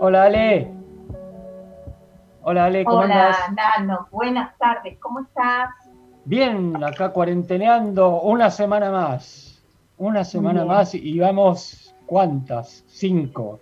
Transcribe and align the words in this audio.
Hola 0.00 0.24
Ale. 0.24 0.72
Hola 2.42 2.64
Ale, 2.66 2.84
¿cómo 2.84 2.98
Hola, 2.98 3.26
andas? 3.26 3.52
Nano, 3.78 4.08
buenas 4.10 4.56
tardes, 4.58 4.98
¿cómo 5.00 5.20
estás? 5.20 5.70
Bien, 6.24 6.82
acá 6.82 7.10
cuarenteneando 7.12 8.20
una 8.22 8.50
semana 8.50 8.90
más. 8.90 9.62
Una 9.96 10.24
semana 10.24 10.62
Bien. 10.62 10.74
más 10.74 10.94
y 10.94 11.18
vamos, 11.18 11.94
¿cuántas? 12.06 12.84
Cinco. 12.86 13.60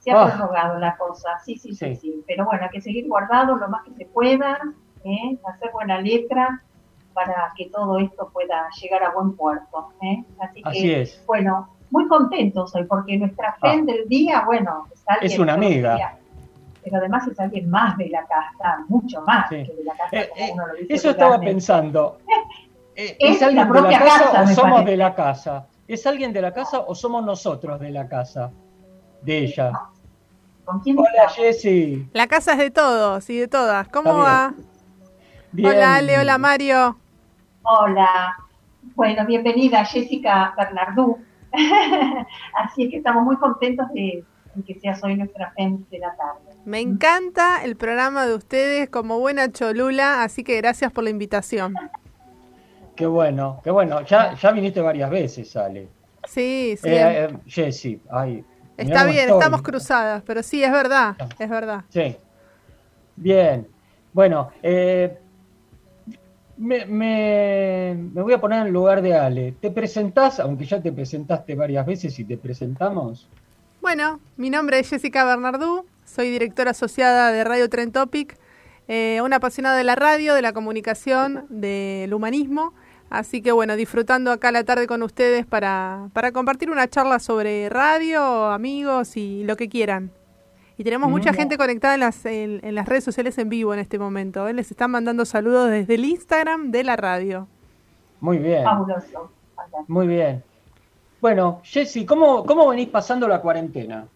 Se 0.00 0.10
ha 0.10 0.22
Ah. 0.24 0.34
prorrogado 0.36 0.78
la 0.78 0.96
cosa, 0.96 1.38
sí, 1.44 1.56
sí, 1.56 1.74
sí, 1.74 1.94
Sí. 1.94 1.96
sí, 1.96 2.24
pero 2.26 2.44
bueno, 2.44 2.64
hay 2.64 2.70
que 2.70 2.80
seguir 2.80 3.06
guardado 3.08 3.54
lo 3.56 3.68
más 3.68 3.84
que 3.84 3.92
se 3.94 4.06
pueda, 4.06 4.58
¿eh? 5.04 5.38
hacer 5.46 5.70
buena 5.72 6.00
letra 6.00 6.60
para 7.14 7.52
que 7.56 7.68
todo 7.70 7.98
esto 7.98 8.28
pueda 8.32 8.68
llegar 8.80 9.04
a 9.04 9.12
buen 9.12 9.36
puerto. 9.36 9.90
¿eh? 10.02 10.24
Así 10.40 10.62
que, 10.62 11.02
es. 11.02 11.24
bueno, 11.26 11.68
muy 11.90 12.08
contentos 12.08 12.74
hoy 12.74 12.84
porque 12.84 13.16
nuestra 13.18 13.50
Ah. 13.50 13.56
FEN 13.60 13.86
del 13.86 14.08
día, 14.08 14.42
bueno, 14.44 14.88
es 15.02 15.08
alguien 15.08 15.32
Es 15.32 15.38
una 15.38 15.52
amiga. 15.54 16.14
Pero 16.84 16.96
además 16.96 17.26
es 17.28 17.38
alguien 17.38 17.70
más 17.70 17.96
de 17.96 18.08
la 18.08 18.24
casa, 18.26 18.84
mucho 18.88 19.22
más 19.22 19.48
Sí. 19.48 19.64
que 19.64 19.72
de 19.74 19.84
la 19.84 19.94
casa, 19.94 20.16
Eh, 20.16 20.28
como 20.32 20.44
eh, 20.44 20.50
uno 20.54 20.66
lo 20.66 20.74
dice 20.74 20.94
eso 20.94 21.10
estaba 21.10 21.38
pensando. 21.40 22.18
Eh, 22.94 23.16
Es 23.20 23.36
¿Es 23.36 23.42
alguien 23.42 23.56
la 23.56 23.64
de 23.64 23.70
la 23.72 23.80
propia 23.80 23.98
casa, 24.00 24.24
casa, 24.32 24.42
o 24.42 24.46
somos 24.54 24.72
parece. 24.72 24.90
de 24.90 24.96
la 24.98 25.14
casa? 25.14 25.66
¿Es 25.88 26.06
alguien 26.06 26.30
de 26.34 26.42
la 26.42 26.52
casa 26.52 26.80
o 26.80 26.94
somos 26.94 27.24
nosotros 27.24 27.80
de 27.80 27.90
la 27.90 28.06
casa? 28.06 28.50
De 29.22 29.38
ella. 29.38 29.72
¿Con 30.66 30.78
quién 30.80 30.98
Hola? 30.98 31.28
Jessy. 31.34 32.06
La 32.12 32.26
casa 32.26 32.52
es 32.52 32.58
de 32.58 32.70
todos 32.70 33.30
y 33.30 33.38
de 33.38 33.48
todas. 33.48 33.88
¿Cómo 33.88 34.10
Está 34.10 34.22
va? 34.22 34.54
Bien. 35.52 35.70
Hola 35.70 35.94
Ale, 35.96 36.18
hola 36.18 36.36
Mario. 36.36 36.98
Hola, 37.62 38.36
bueno, 38.94 39.24
bienvenida 39.24 39.84
Jessica 39.86 40.52
Bernardú. 40.54 41.18
Así 42.54 42.84
es 42.84 42.90
que 42.90 42.96
estamos 42.98 43.24
muy 43.24 43.36
contentos 43.36 43.88
de, 43.94 44.22
de 44.54 44.62
que 44.64 44.78
seas 44.80 45.02
hoy 45.02 45.16
nuestra 45.16 45.52
FEM 45.56 45.84
de 45.90 45.98
la 45.98 46.14
tarde. 46.16 46.56
Me 46.64 46.80
encanta 46.80 47.64
el 47.64 47.76
programa 47.76 48.26
de 48.26 48.34
ustedes 48.34 48.88
como 48.88 49.18
buena 49.18 49.50
cholula, 49.50 50.22
así 50.22 50.44
que 50.44 50.56
gracias 50.58 50.92
por 50.92 51.04
la 51.04 51.10
invitación. 51.10 51.74
Qué 52.94 53.06
bueno, 53.06 53.60
qué 53.64 53.70
bueno. 53.70 54.02
Ya, 54.02 54.34
ya 54.34 54.52
viniste 54.52 54.80
varias 54.80 55.10
veces, 55.10 55.56
Ale. 55.56 55.88
Sí, 56.28 56.76
sí. 56.80 56.88
Eh, 56.88 57.24
eh, 57.24 57.36
Jessy, 57.46 58.00
ay. 58.10 58.44
está 58.76 59.04
bien, 59.04 59.20
estoy. 59.24 59.38
estamos 59.38 59.62
cruzadas, 59.62 60.22
pero 60.24 60.42
sí, 60.42 60.62
es 60.62 60.70
verdad, 60.70 61.16
es 61.38 61.50
verdad. 61.50 61.84
Sí. 61.88 62.16
Bien. 63.16 63.66
Bueno, 64.12 64.50
eh, 64.62 65.18
me, 66.58 66.84
me- 66.86 67.96
me 68.12 68.22
voy 68.22 68.34
a 68.34 68.40
poner 68.40 68.60
en 68.60 68.66
el 68.68 68.72
lugar 68.72 69.02
de 69.02 69.16
Ale. 69.16 69.52
¿Te 69.60 69.70
presentás, 69.70 70.38
aunque 70.38 70.64
ya 70.66 70.80
te 70.80 70.92
presentaste 70.92 71.54
varias 71.54 71.84
veces 71.86 72.16
y 72.18 72.24
te 72.24 72.36
presentamos? 72.36 73.26
Bueno, 73.94 74.20
mi 74.38 74.48
nombre 74.48 74.78
es 74.78 74.88
Jessica 74.88 75.22
Bernardú, 75.22 75.84
soy 76.06 76.30
directora 76.30 76.70
asociada 76.70 77.30
de 77.30 77.44
Radio 77.44 77.68
Tren 77.68 77.92
Topic, 77.92 78.38
eh, 78.88 79.20
una 79.22 79.36
apasionada 79.36 79.76
de 79.76 79.84
la 79.84 79.96
radio, 79.96 80.32
de 80.32 80.40
la 80.40 80.54
comunicación, 80.54 81.44
del 81.50 82.14
humanismo. 82.14 82.72
Así 83.10 83.42
que 83.42 83.52
bueno, 83.52 83.76
disfrutando 83.76 84.32
acá 84.32 84.50
la 84.50 84.64
tarde 84.64 84.86
con 84.86 85.02
ustedes 85.02 85.44
para, 85.44 86.08
para 86.14 86.32
compartir 86.32 86.70
una 86.70 86.88
charla 86.88 87.18
sobre 87.18 87.68
radio, 87.68 88.46
amigos 88.46 89.18
y 89.18 89.44
lo 89.44 89.56
que 89.56 89.68
quieran. 89.68 90.10
Y 90.78 90.84
tenemos 90.84 91.10
mucha 91.10 91.34
gente 91.34 91.58
conectada 91.58 91.92
en 91.92 92.00
las, 92.00 92.24
en, 92.24 92.60
en 92.64 92.74
las 92.74 92.88
redes 92.88 93.04
sociales 93.04 93.36
en 93.36 93.50
vivo 93.50 93.74
en 93.74 93.80
este 93.80 93.98
momento. 93.98 94.48
¿eh? 94.48 94.54
Les 94.54 94.70
están 94.70 94.90
mandando 94.90 95.26
saludos 95.26 95.68
desde 95.68 95.96
el 95.96 96.06
Instagram 96.06 96.70
de 96.70 96.82
la 96.82 96.96
radio. 96.96 97.46
Muy 98.20 98.38
bien, 98.38 98.64
Fabuloso. 98.64 99.30
muy 99.86 100.06
bien. 100.06 100.42
Bueno, 101.22 101.60
Jessy, 101.62 102.04
¿cómo, 102.04 102.44
¿cómo 102.44 102.66
venís 102.68 102.88
pasando 102.88 103.28
la 103.28 103.40
cuarentena? 103.40 104.08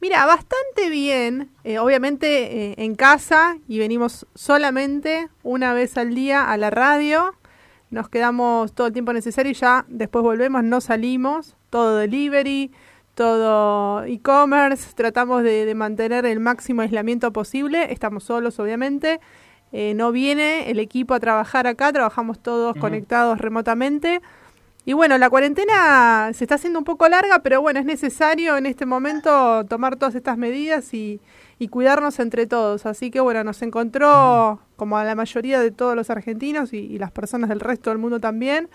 Mira, 0.00 0.24
bastante 0.24 0.88
bien, 0.88 1.50
eh, 1.62 1.78
obviamente 1.78 2.70
eh, 2.70 2.74
en 2.78 2.94
casa 2.94 3.58
y 3.68 3.78
venimos 3.78 4.26
solamente 4.34 5.28
una 5.42 5.74
vez 5.74 5.98
al 5.98 6.14
día 6.14 6.50
a 6.50 6.56
la 6.56 6.70
radio. 6.70 7.34
Nos 7.90 8.08
quedamos 8.08 8.72
todo 8.72 8.86
el 8.86 8.94
tiempo 8.94 9.12
necesario 9.12 9.52
y 9.52 9.54
ya 9.54 9.84
después 9.88 10.22
volvemos, 10.22 10.64
no 10.64 10.80
salimos, 10.80 11.54
todo 11.68 11.98
delivery, 11.98 12.72
todo 13.14 14.02
e-commerce, 14.04 14.94
tratamos 14.94 15.42
de, 15.42 15.66
de 15.66 15.74
mantener 15.74 16.24
el 16.24 16.40
máximo 16.40 16.80
aislamiento 16.80 17.30
posible, 17.30 17.92
estamos 17.92 18.24
solos 18.24 18.58
obviamente, 18.58 19.20
Eh, 19.74 19.94
no 19.94 20.12
viene 20.12 20.70
el 20.70 20.78
equipo 20.78 21.14
a 21.14 21.20
trabajar 21.20 21.66
acá, 21.66 21.92
trabajamos 21.92 22.38
todos 22.38 22.76
conectados 22.76 23.38
remotamente. 23.38 24.20
Y 24.84 24.94
bueno, 24.94 25.16
la 25.16 25.30
cuarentena 25.30 26.30
se 26.34 26.44
está 26.44 26.56
haciendo 26.56 26.80
un 26.80 26.84
poco 26.84 27.08
larga, 27.08 27.38
pero 27.40 27.60
bueno, 27.62 27.78
es 27.78 27.86
necesario 27.86 28.56
en 28.56 28.66
este 28.66 28.84
momento 28.84 29.64
tomar 29.66 29.96
todas 29.96 30.16
estas 30.16 30.36
medidas 30.36 30.92
y, 30.92 31.20
y 31.60 31.68
cuidarnos 31.68 32.18
entre 32.18 32.46
todos. 32.48 32.84
Así 32.86 33.10
que 33.12 33.20
bueno, 33.20 33.44
nos 33.44 33.62
encontró, 33.62 34.60
como 34.76 34.98
a 34.98 35.04
la 35.04 35.14
mayoría 35.14 35.60
de 35.60 35.70
todos 35.70 35.94
los 35.94 36.10
argentinos 36.10 36.72
y, 36.72 36.78
y 36.78 36.98
las 36.98 37.12
personas 37.12 37.48
del 37.48 37.60
resto 37.60 37.90
del 37.90 37.98
mundo 38.00 38.18
también, 38.18 38.68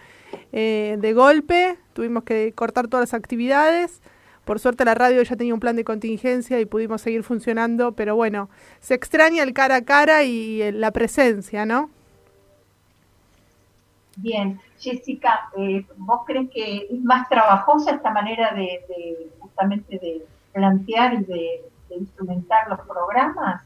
eh, 0.54 0.96
de 1.00 1.14
golpe. 1.14 1.78
Tuvimos 1.94 2.24
que 2.24 2.54
cortar 2.56 2.88
todas 2.88 3.12
las 3.12 3.14
actividades. 3.14 4.02
Por 4.46 4.60
suerte 4.60 4.86
la 4.86 4.96
radio 4.96 5.22
ya 5.24 5.36
tenía 5.36 5.54
un 5.54 5.60
plan 5.60 5.76
de 5.76 5.84
contingencia 5.84 6.62
y 6.62 6.66
pudimos 6.66 7.02
seguir 7.02 7.24
funcionando, 7.24 7.92
pero 7.92 8.16
bueno, 8.16 8.50
se 8.80 8.94
extraña 8.94 9.44
el 9.44 9.54
cara 9.54 9.76
a 9.76 9.82
cara 9.84 10.24
y, 10.24 10.64
y 10.64 10.72
la 10.72 10.92
presencia, 10.92 11.66
¿no? 11.66 11.90
Bien, 14.18 14.60
Jessica, 14.80 15.50
eh, 15.58 15.86
¿vos 15.98 16.22
crees 16.26 16.50
que 16.52 16.88
es 16.92 17.02
más 17.04 17.28
trabajosa 17.30 17.92
esta 17.92 18.12
manera 18.12 18.52
de, 18.54 18.84
de 18.88 19.30
justamente 19.40 19.98
de 20.00 20.26
plantear 20.54 21.14
y 21.16 21.24
de, 21.24 21.62
de 21.90 21.96
instrumentar 21.96 22.68
los 22.70 22.80
programas? 22.82 23.62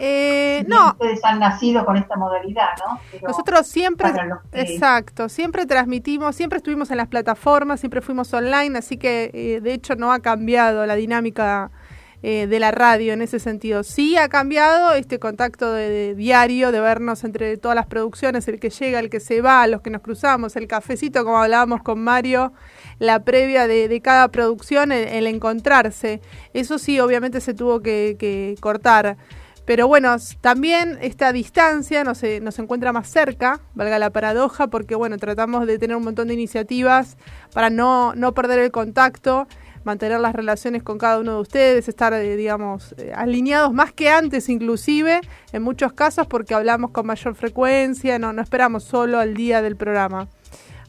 Eh, 0.00 0.64
no, 0.68 0.90
Ustedes 0.92 1.24
han 1.24 1.40
nacido 1.40 1.84
con 1.84 1.96
esta 1.96 2.14
modalidad, 2.16 2.68
¿no? 2.86 3.00
Pero 3.10 3.26
Nosotros 3.28 3.66
siempre, 3.66 4.12
que- 4.52 4.60
exacto, 4.60 5.28
siempre 5.28 5.66
transmitimos, 5.66 6.36
siempre 6.36 6.58
estuvimos 6.58 6.90
en 6.92 6.98
las 6.98 7.08
plataformas, 7.08 7.80
siempre 7.80 8.00
fuimos 8.00 8.32
online, 8.32 8.78
así 8.78 8.96
que 8.96 9.30
eh, 9.34 9.60
de 9.60 9.72
hecho 9.74 9.96
no 9.96 10.12
ha 10.12 10.20
cambiado 10.20 10.86
la 10.86 10.94
dinámica 10.94 11.72
eh, 12.20 12.48
de 12.48 12.58
la 12.58 12.72
radio 12.72 13.12
en 13.12 13.22
ese 13.22 13.38
sentido. 13.38 13.84
Sí 13.84 14.16
ha 14.16 14.28
cambiado 14.28 14.92
este 14.94 15.20
contacto 15.20 15.72
de, 15.72 16.16
diario, 16.16 16.72
de 16.72 16.80
vernos 16.80 17.22
entre 17.22 17.56
todas 17.58 17.76
las 17.76 17.86
producciones, 17.86 18.48
el 18.48 18.58
que 18.58 18.70
llega, 18.70 18.98
el 18.98 19.08
que 19.08 19.20
se 19.20 19.40
va, 19.40 19.64
los 19.68 19.82
que 19.82 19.90
nos 19.90 20.02
cruzamos, 20.02 20.56
el 20.56 20.66
cafecito, 20.66 21.24
como 21.24 21.38
hablábamos 21.38 21.80
con 21.84 22.02
Mario, 22.02 22.52
la 22.98 23.22
previa 23.22 23.68
de, 23.68 23.86
de 23.86 24.00
cada 24.00 24.28
producción, 24.28 24.90
el, 24.90 25.28
encontrarse. 25.28 26.20
Eso 26.54 26.80
sí, 26.80 26.98
obviamente 26.98 27.40
se 27.40 27.54
tuvo 27.54 27.80
que, 27.80 28.56
cortar. 28.60 29.16
Pero 29.64 29.86
bueno, 29.86 30.16
también 30.40 30.98
esta 31.00 31.32
distancia 31.32 32.02
nos, 32.02 32.22
nos 32.42 32.58
encuentra 32.58 32.92
más 32.92 33.06
cerca, 33.08 33.60
valga 33.74 34.00
la 34.00 34.10
paradoja, 34.10 34.66
porque 34.66 34.96
bueno, 34.96 35.18
tratamos 35.18 35.68
de 35.68 35.78
tener 35.78 35.96
un 35.96 36.02
montón 36.02 36.26
de 36.26 36.34
iniciativas 36.34 37.16
para 37.52 37.70
no, 37.70 38.14
no 38.16 38.34
perder 38.34 38.58
el 38.58 38.72
contacto, 38.72 39.46
mantener 39.84 40.20
las 40.20 40.34
relaciones 40.34 40.82
con 40.82 40.98
cada 40.98 41.18
uno 41.18 41.34
de 41.34 41.40
ustedes, 41.40 41.88
estar, 41.88 42.12
eh, 42.12 42.36
digamos, 42.36 42.94
eh, 42.98 43.12
alineados 43.14 43.72
más 43.72 43.92
que 43.92 44.08
antes 44.10 44.48
inclusive, 44.48 45.20
en 45.52 45.62
muchos 45.62 45.92
casos 45.92 46.26
porque 46.26 46.54
hablamos 46.54 46.90
con 46.90 47.06
mayor 47.06 47.34
frecuencia, 47.34 48.18
no, 48.18 48.32
no 48.32 48.42
esperamos 48.42 48.84
solo 48.84 49.18
al 49.18 49.34
día 49.34 49.62
del 49.62 49.76
programa. 49.76 50.28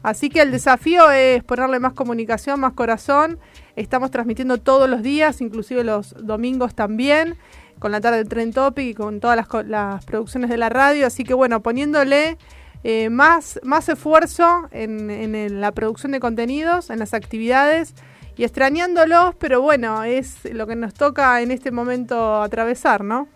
Así 0.02 0.30
que 0.30 0.40
el 0.40 0.50
desafío 0.50 1.10
es 1.10 1.44
ponerle 1.44 1.78
más 1.78 1.92
comunicación, 1.92 2.60
más 2.60 2.72
corazón. 2.72 3.38
Estamos 3.76 4.10
transmitiendo 4.10 4.58
todos 4.58 4.88
los 4.88 5.02
días, 5.02 5.40
inclusive 5.40 5.84
los 5.84 6.14
domingos 6.24 6.74
también. 6.74 7.36
con 7.78 7.92
la 7.92 8.00
tarde 8.02 8.18
del 8.18 8.28
Tren 8.28 8.52
Topic 8.52 8.88
y 8.88 8.94
con 8.94 9.20
todas 9.20 9.38
las, 9.66 10.04
producciones 10.04 10.50
de 10.50 10.58
la 10.58 10.68
radio. 10.68 11.06
Así 11.06 11.24
que 11.24 11.32
bueno, 11.32 11.62
poniéndole 11.62 12.36
eh, 12.84 13.08
más, 13.08 13.58
más 13.62 13.88
esfuerzo 13.88 14.68
en, 14.70 15.10
en, 15.10 15.60
la 15.62 15.72
producción 15.72 16.12
de 16.12 16.20
contenidos, 16.20 16.90
en 16.90 16.98
las 16.98 17.14
actividades 17.14 17.94
y 18.36 18.44
extrañándolos, 18.44 19.34
pero 19.36 19.60
bueno, 19.60 20.04
es 20.04 20.44
lo 20.52 20.66
que 20.66 20.76
nos 20.76 20.94
toca 20.94 21.40
en 21.40 21.50
este 21.50 21.70
momento 21.70 22.42
atravesar, 22.42 23.04
¿no? 23.04 23.28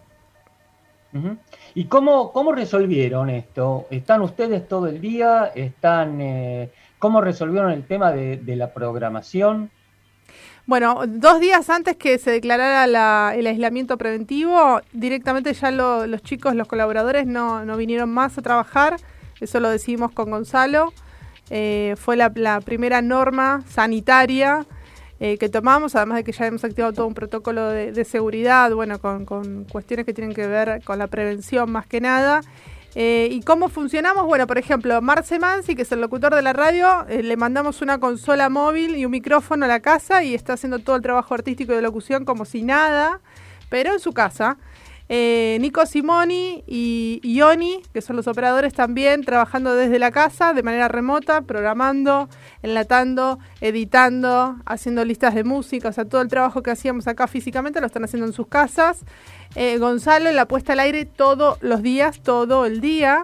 ¿Y 1.74 1.84
cómo, 1.84 2.32
cómo 2.32 2.52
resolvieron 2.52 3.30
esto? 3.30 3.86
¿Están 3.90 4.22
ustedes 4.22 4.66
todo 4.66 4.88
el 4.88 5.00
día? 5.00 5.52
¿Están, 5.54 6.20
eh, 6.20 6.70
¿Cómo 6.98 7.20
resolvieron 7.20 7.70
el 7.70 7.86
tema 7.86 8.10
de, 8.10 8.40
la 8.56 8.72
programación? 8.72 9.70
Bueno, 10.66 11.02
dos 11.06 11.40
días 11.40 11.70
antes 11.70 11.96
que 11.96 12.18
se 12.18 12.30
declarara 12.30 13.34
el 13.34 13.46
aislamiento 13.46 13.96
preventivo, 13.98 14.80
directamente 14.92 15.52
ya 15.52 15.70
los 15.70 16.22
chicos, 16.22 16.54
los 16.54 16.66
colaboradores 16.66 17.26
no, 17.26 17.64
no, 17.64 17.76
vinieron 17.76 18.10
más 18.10 18.38
a 18.38 18.42
trabajar, 18.42 18.96
eso 19.40 19.60
lo 19.60 19.68
decidimos 19.68 20.10
con 20.12 20.30
Gonzalo, 20.30 20.92
eh, 21.50 21.94
fue 21.98 22.16
la, 22.16 22.32
la, 22.34 22.62
primera 22.62 23.02
norma 23.02 23.62
sanitaria 23.68 24.66
eh, 25.26 25.38
que 25.38 25.48
tomamos, 25.48 25.94
además 25.94 26.16
de 26.16 26.24
que 26.24 26.32
ya 26.32 26.44
hemos 26.44 26.64
activado 26.64 26.92
todo 26.92 27.06
un 27.06 27.14
protocolo 27.14 27.70
de, 27.70 28.04
seguridad, 28.04 28.70
bueno, 28.74 28.98
con, 28.98 29.24
cuestiones 29.64 30.04
que 30.04 30.12
tienen 30.12 30.34
que 30.34 30.46
ver 30.46 30.82
con 30.84 30.98
la 30.98 31.06
prevención 31.06 31.72
más 31.72 31.86
que 31.86 31.98
nada. 31.98 32.42
Eh, 32.94 33.28
¿Y 33.30 33.40
cómo 33.40 33.70
funcionamos? 33.70 34.26
Bueno, 34.26 34.46
por 34.46 34.58
ejemplo, 34.58 35.00
Marce 35.00 35.38
Mansi, 35.38 35.74
que 35.74 35.80
es 35.80 35.92
el 35.92 36.02
locutor 36.02 36.34
de 36.34 36.42
la 36.42 36.52
radio, 36.52 37.06
eh, 37.08 37.22
le 37.22 37.38
mandamos 37.38 37.80
una 37.80 37.98
consola 38.00 38.50
móvil 38.50 38.96
y 38.96 39.06
un 39.06 39.12
micrófono 39.12 39.64
a 39.64 39.68
la 39.68 39.80
casa 39.80 40.22
y 40.22 40.34
está 40.34 40.52
haciendo 40.52 40.80
todo 40.80 40.96
el 40.96 41.00
trabajo 41.00 41.32
artístico 41.32 41.72
de 41.72 41.80
locución 41.80 42.26
como 42.26 42.44
si 42.44 42.62
nada, 42.62 43.20
pero 43.70 43.94
en 43.94 44.00
su 44.00 44.12
casa. 44.12 44.58
Eh, 45.10 45.58
Nico 45.60 45.84
Simoni 45.84 46.64
y 46.66 47.20
Ioni, 47.22 47.82
que 47.92 48.00
son 48.00 48.16
los 48.16 48.26
operadores 48.26 48.72
también, 48.72 49.22
trabajando 49.22 49.74
desde 49.76 49.98
la 49.98 50.10
casa 50.10 50.54
de 50.54 50.62
manera 50.62 50.88
remota, 50.88 51.42
programando, 51.42 52.28
enlatando, 52.62 53.38
editando, 53.60 54.56
haciendo 54.64 55.04
listas 55.04 55.34
de 55.34 55.44
música, 55.44 55.90
o 55.90 55.92
sea, 55.92 56.06
todo 56.06 56.22
el 56.22 56.28
trabajo 56.28 56.62
que 56.62 56.70
hacíamos 56.70 57.06
acá 57.06 57.26
físicamente 57.26 57.80
lo 57.80 57.86
están 57.86 58.04
haciendo 58.04 58.26
en 58.26 58.32
sus 58.32 58.46
casas. 58.46 59.04
Eh, 59.56 59.76
Gonzalo 59.78 60.30
en 60.30 60.36
la 60.36 60.48
puesta 60.48 60.72
al 60.72 60.80
aire 60.80 61.04
todos 61.04 61.58
los 61.62 61.82
días, 61.82 62.22
todo 62.22 62.64
el 62.64 62.80
día. 62.80 63.22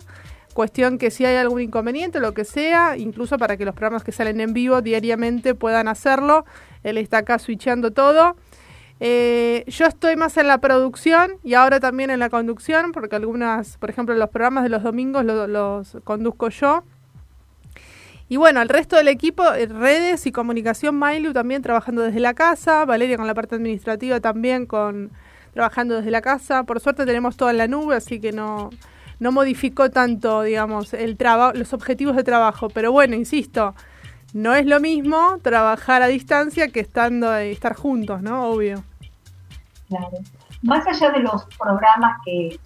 Cuestión 0.52 0.98
que 0.98 1.10
si 1.10 1.24
hay 1.24 1.36
algún 1.36 1.62
inconveniente, 1.62 2.20
lo 2.20 2.34
que 2.34 2.44
sea, 2.44 2.96
incluso 2.98 3.38
para 3.38 3.56
que 3.56 3.64
los 3.64 3.74
programas 3.74 4.04
que 4.04 4.12
salen 4.12 4.40
en 4.40 4.52
vivo 4.52 4.82
diariamente 4.82 5.54
puedan 5.54 5.88
hacerlo. 5.88 6.44
Él 6.82 6.98
está 6.98 7.18
acá 7.18 7.38
switchando 7.38 7.92
todo. 7.92 8.36
Eh, 9.02 9.64
yo 9.66 9.86
estoy 9.86 10.14
más 10.16 10.36
en 10.36 10.46
la 10.46 10.58
producción 10.58 11.32
y 11.42 11.54
ahora 11.54 11.80
también 11.80 12.10
en 12.10 12.20
la 12.20 12.28
conducción, 12.28 12.92
porque 12.92 13.16
algunas, 13.16 13.78
por 13.78 13.88
ejemplo, 13.88 14.14
los 14.14 14.28
programas 14.28 14.62
de 14.62 14.68
los 14.68 14.82
domingos 14.82 15.24
los, 15.24 15.96
conduzco 16.04 16.50
yo. 16.50 16.84
Y 18.28 18.36
bueno, 18.36 18.60
el 18.60 18.68
resto 18.68 18.96
del 18.96 19.08
equipo, 19.08 19.42
eh, 19.54 19.66
redes 19.66 20.26
y 20.26 20.32
comunicación, 20.32 20.96
Mailu 20.96 21.32
también 21.32 21.62
trabajando 21.62 22.02
desde 22.02 22.20
la 22.20 22.34
casa, 22.34 22.84
Valeria 22.84 23.16
con 23.16 23.26
la 23.26 23.34
parte 23.34 23.56
administrativa 23.56 24.20
también 24.20 24.66
con 24.66 25.10
trabajando 25.54 25.96
desde 25.96 26.10
la 26.10 26.20
casa. 26.20 26.62
Por 26.64 26.78
suerte 26.78 27.06
tenemos 27.06 27.36
todo 27.36 27.50
en 27.50 27.56
la 27.56 27.66
nube, 27.66 27.96
así 27.96 28.20
que 28.20 28.32
no, 28.32 28.70
no 29.18 29.32
modificó 29.32 29.90
tanto, 29.90 30.42
digamos, 30.42 30.94
el 30.94 31.16
trabajo, 31.16 31.56
los 31.56 31.72
objetivos 31.72 32.16
de 32.16 32.22
trabajo. 32.22 32.68
Pero 32.68 32.92
bueno, 32.92 33.16
insisto, 33.16 33.74
no 34.34 34.54
es 34.54 34.66
lo 34.66 34.78
mismo 34.78 35.38
trabajar 35.42 36.02
a 36.02 36.06
distancia 36.06 36.68
que 36.68 36.80
estando 36.80 37.34
estar 37.34 37.74
juntos, 37.74 38.22
¿no? 38.22 38.50
Obvio. 38.50 38.84
Claro. 39.90 40.18
Más 40.62 40.86
allá 40.86 41.10
de 41.10 41.18
los 41.18 41.44
programas 41.58 42.18
que, 42.24 42.58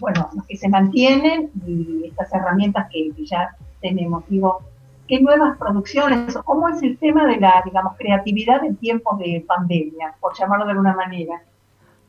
bueno, 0.00 0.30
que 0.48 0.56
se 0.56 0.68
mantienen 0.68 1.50
y 1.66 2.06
estas 2.06 2.32
herramientas 2.32 2.86
que, 2.92 3.10
ya 3.24 3.56
tenemos, 3.80 4.24
digo, 4.28 4.62
¿qué 5.08 5.20
nuevas 5.20 5.58
producciones? 5.58 6.38
¿Cómo 6.44 6.68
es 6.68 6.80
el 6.82 6.96
tema 6.96 7.26
de 7.26 7.38
la, 7.38 7.60
digamos, 7.64 7.96
creatividad 7.98 8.64
en 8.64 8.76
tiempos 8.76 9.18
de 9.18 9.44
pandemia, 9.46 10.14
por 10.20 10.38
llamarlo 10.38 10.64
de 10.64 10.70
alguna 10.70 10.94
manera? 10.94 11.42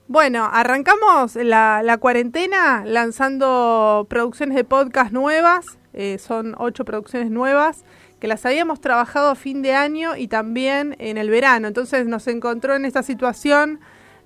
Bueno, 0.07 0.48
arrancamos 0.53 1.36
la, 1.36 1.81
la 1.83 1.98
cuarentena 1.98 2.83
lanzando 2.86 4.06
producciones 4.07 4.56
de 4.56 4.63
podcast 4.63 5.12
nuevas, 5.12 5.80
eh, 5.94 6.19
son 6.19 6.53
ocho 6.59 6.86
producciones 6.86 7.31
nuevas 7.31 7.83
que 8.19 8.27
las 8.27 8.45
habíamos 8.45 8.80
trabajado 8.80 9.30
a 9.30 9.36
fin 9.36 9.63
de 9.63 9.74
año 9.74 10.15
y 10.15 10.27
también 10.27 10.95
en 11.00 11.18
el 11.18 11.31
verano, 11.31 11.68
entonces 11.68 12.06
nos 12.06 12.27
encontró 12.27 12.75
en 12.75 12.86
esta 12.86 13.01
situación 13.01 13.80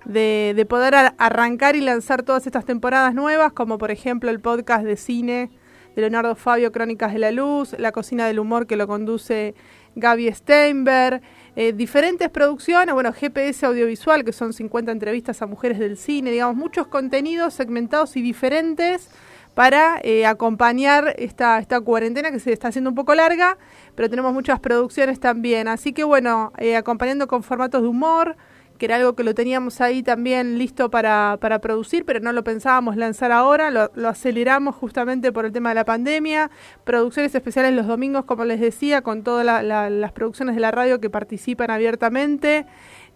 de, 0.04 0.66
poder 0.68 0.94
arrancar 1.18 1.76
y 1.76 1.80
lanzar 1.80 2.22
todas 2.22 2.46
estas 2.46 2.64
temporadas 2.64 3.14
nuevas, 3.14 3.52
como 3.52 3.78
por 3.78 3.90
ejemplo 3.90 4.30
el 4.30 4.40
podcast 4.40 4.84
de 4.84 4.96
cine 4.96 5.50
de 5.94 6.02
Leonardo 6.02 6.34
Fabio, 6.34 6.72
Crónicas 6.72 7.12
de 7.12 7.18
la 7.18 7.30
Luz, 7.32 7.74
La 7.78 7.92
Cocina 7.92 8.26
del 8.26 8.38
Humor 8.38 8.66
que 8.66 8.76
lo 8.76 8.86
conduce 8.86 9.54
Gaby 9.96 10.32
Steinberg, 10.32 11.20
eh, 11.56 11.72
diferentes 11.72 12.28
producciones, 12.30 12.94
bueno, 12.94 13.12
GPS 13.12 13.66
Audiovisual, 13.66 14.24
que 14.24 14.32
son 14.32 14.52
50 14.52 14.92
entrevistas 14.92 15.42
a 15.42 15.46
mujeres 15.46 15.78
del 15.78 15.96
cine, 15.96 16.30
digamos, 16.30 16.56
muchos 16.56 16.86
contenidos 16.86 17.54
segmentados 17.54 18.16
y 18.16 18.22
diferentes 18.22 19.10
para 19.54 20.00
eh, 20.02 20.26
acompañar 20.26 21.14
esta, 21.18 21.58
esta 21.58 21.80
cuarentena 21.80 22.30
que 22.30 22.38
se 22.38 22.52
está 22.52 22.68
haciendo 22.68 22.90
un 22.90 22.96
poco 22.96 23.14
larga, 23.14 23.58
pero 23.94 24.08
tenemos 24.08 24.32
muchas 24.32 24.60
producciones 24.60 25.18
también. 25.18 25.68
Así 25.68 25.92
que 25.92 26.04
bueno, 26.04 26.52
eh, 26.58 26.76
acompañando 26.76 27.26
con 27.26 27.42
formatos 27.42 27.82
de 27.82 27.88
humor, 27.88 28.36
que 28.80 28.86
era 28.86 28.96
algo 28.96 29.14
que 29.14 29.24
lo 29.24 29.34
teníamos 29.34 29.82
ahí 29.82 30.02
también 30.02 30.56
listo 30.56 30.90
para, 30.90 31.36
para 31.38 31.58
producir, 31.58 32.06
pero 32.06 32.18
no 32.20 32.32
lo 32.32 32.42
pensábamos 32.42 32.96
lanzar 32.96 33.30
ahora, 33.30 33.70
lo, 33.70 33.90
aceleramos 34.08 34.74
justamente 34.74 35.32
por 35.32 35.44
el 35.44 35.52
tema 35.52 35.68
de 35.68 35.74
la 35.74 35.84
pandemia, 35.84 36.50
producciones 36.84 37.34
especiales 37.34 37.74
los 37.74 37.86
domingos, 37.86 38.24
como 38.24 38.46
les 38.46 38.58
decía, 38.58 39.02
con 39.02 39.22
todas 39.22 39.44
las 39.44 40.12
producciones 40.12 40.54
de 40.54 40.62
la 40.62 40.70
radio 40.70 40.98
que 40.98 41.10
participan 41.10 41.70
abiertamente, 41.70 42.64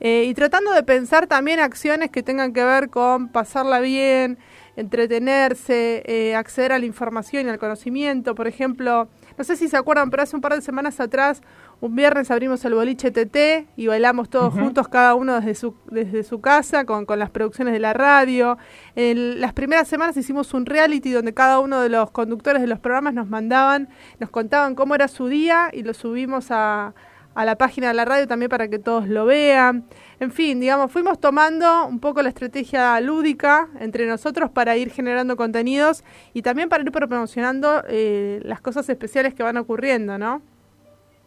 eh, 0.00 0.24
y 0.28 0.34
tratando 0.34 0.70
de 0.74 0.82
pensar 0.82 1.26
también 1.28 1.60
acciones 1.60 2.10
que 2.10 2.22
tengan 2.22 2.52
que 2.52 2.62
ver 2.62 2.90
con 2.90 3.28
pasarla 3.28 3.80
bien, 3.80 4.36
entretenerse, 4.76 6.02
eh, 6.04 6.34
acceder 6.34 6.72
a 6.72 6.78
la 6.78 6.84
información 6.84 7.46
y 7.46 7.48
al 7.48 7.58
conocimiento, 7.58 8.34
por 8.34 8.48
ejemplo, 8.48 9.08
no 9.38 9.44
sé 9.44 9.56
si 9.56 9.68
se 9.68 9.76
acuerdan, 9.76 10.10
pero 10.10 10.24
hace 10.24 10.36
un 10.36 10.42
par 10.42 10.54
de 10.54 10.60
semanas 10.60 11.00
atrás 11.00 11.42
un 11.80 11.96
viernes 11.96 12.30
abrimos 12.30 12.64
el 12.64 12.74
boliche 12.74 13.10
TT 13.10 13.68
y 13.76 13.86
bailamos 13.86 14.28
todos 14.28 14.54
juntos, 14.54 14.88
cada 14.88 15.14
uno 15.14 15.34
desde 15.34 15.54
su, 15.54 15.74
desde 15.90 16.22
su 16.22 16.40
casa, 16.40 16.84
con, 16.84 17.06
con 17.06 17.18
las 17.18 17.30
producciones 17.30 17.74
de 17.74 17.80
la 17.80 17.92
radio. 17.92 18.58
En 18.96 19.40
las 19.40 19.52
primeras 19.52 19.88
semanas 19.88 20.16
hicimos 20.16 20.54
un 20.54 20.66
reality 20.66 21.12
donde 21.12 21.34
cada 21.34 21.58
uno 21.60 21.80
de 21.80 21.88
los 21.88 22.10
conductores 22.10 22.62
de 22.62 22.68
los 22.68 22.78
programas 22.78 23.14
nos 23.14 23.28
mandaban, 23.28 23.88
nos 24.18 24.30
contaban 24.30 24.74
cómo 24.74 24.94
era 24.94 25.08
su 25.08 25.28
día 25.28 25.70
y 25.72 25.82
lo 25.82 25.94
subimos 25.94 26.50
a, 26.50 26.94
a 27.34 27.44
la 27.44 27.56
página 27.56 27.88
de 27.88 27.94
la 27.94 28.04
radio 28.04 28.26
también 28.26 28.48
para 28.48 28.68
que 28.68 28.78
todos 28.78 29.08
lo 29.08 29.26
vean. 29.26 29.84
En 30.20 30.30
fin, 30.30 30.60
digamos, 30.60 30.90
fuimos 30.90 31.20
tomando 31.20 31.86
un 31.86 32.00
poco 32.00 32.22
la 32.22 32.28
estrategia 32.28 33.00
lúdica 33.00 33.68
entre 33.80 34.06
nosotros 34.06 34.50
para 34.50 34.76
ir 34.76 34.90
generando 34.90 35.36
contenidos 35.36 36.04
y 36.32 36.42
también 36.42 36.68
para 36.68 36.82
ir 36.82 36.92
promocionando 36.92 37.82
eh, 37.88 38.40
las 38.44 38.60
cosas 38.60 38.88
especiales 38.88 39.34
que 39.34 39.42
van 39.42 39.56
ocurriendo, 39.56 40.18
¿no? 40.18 40.42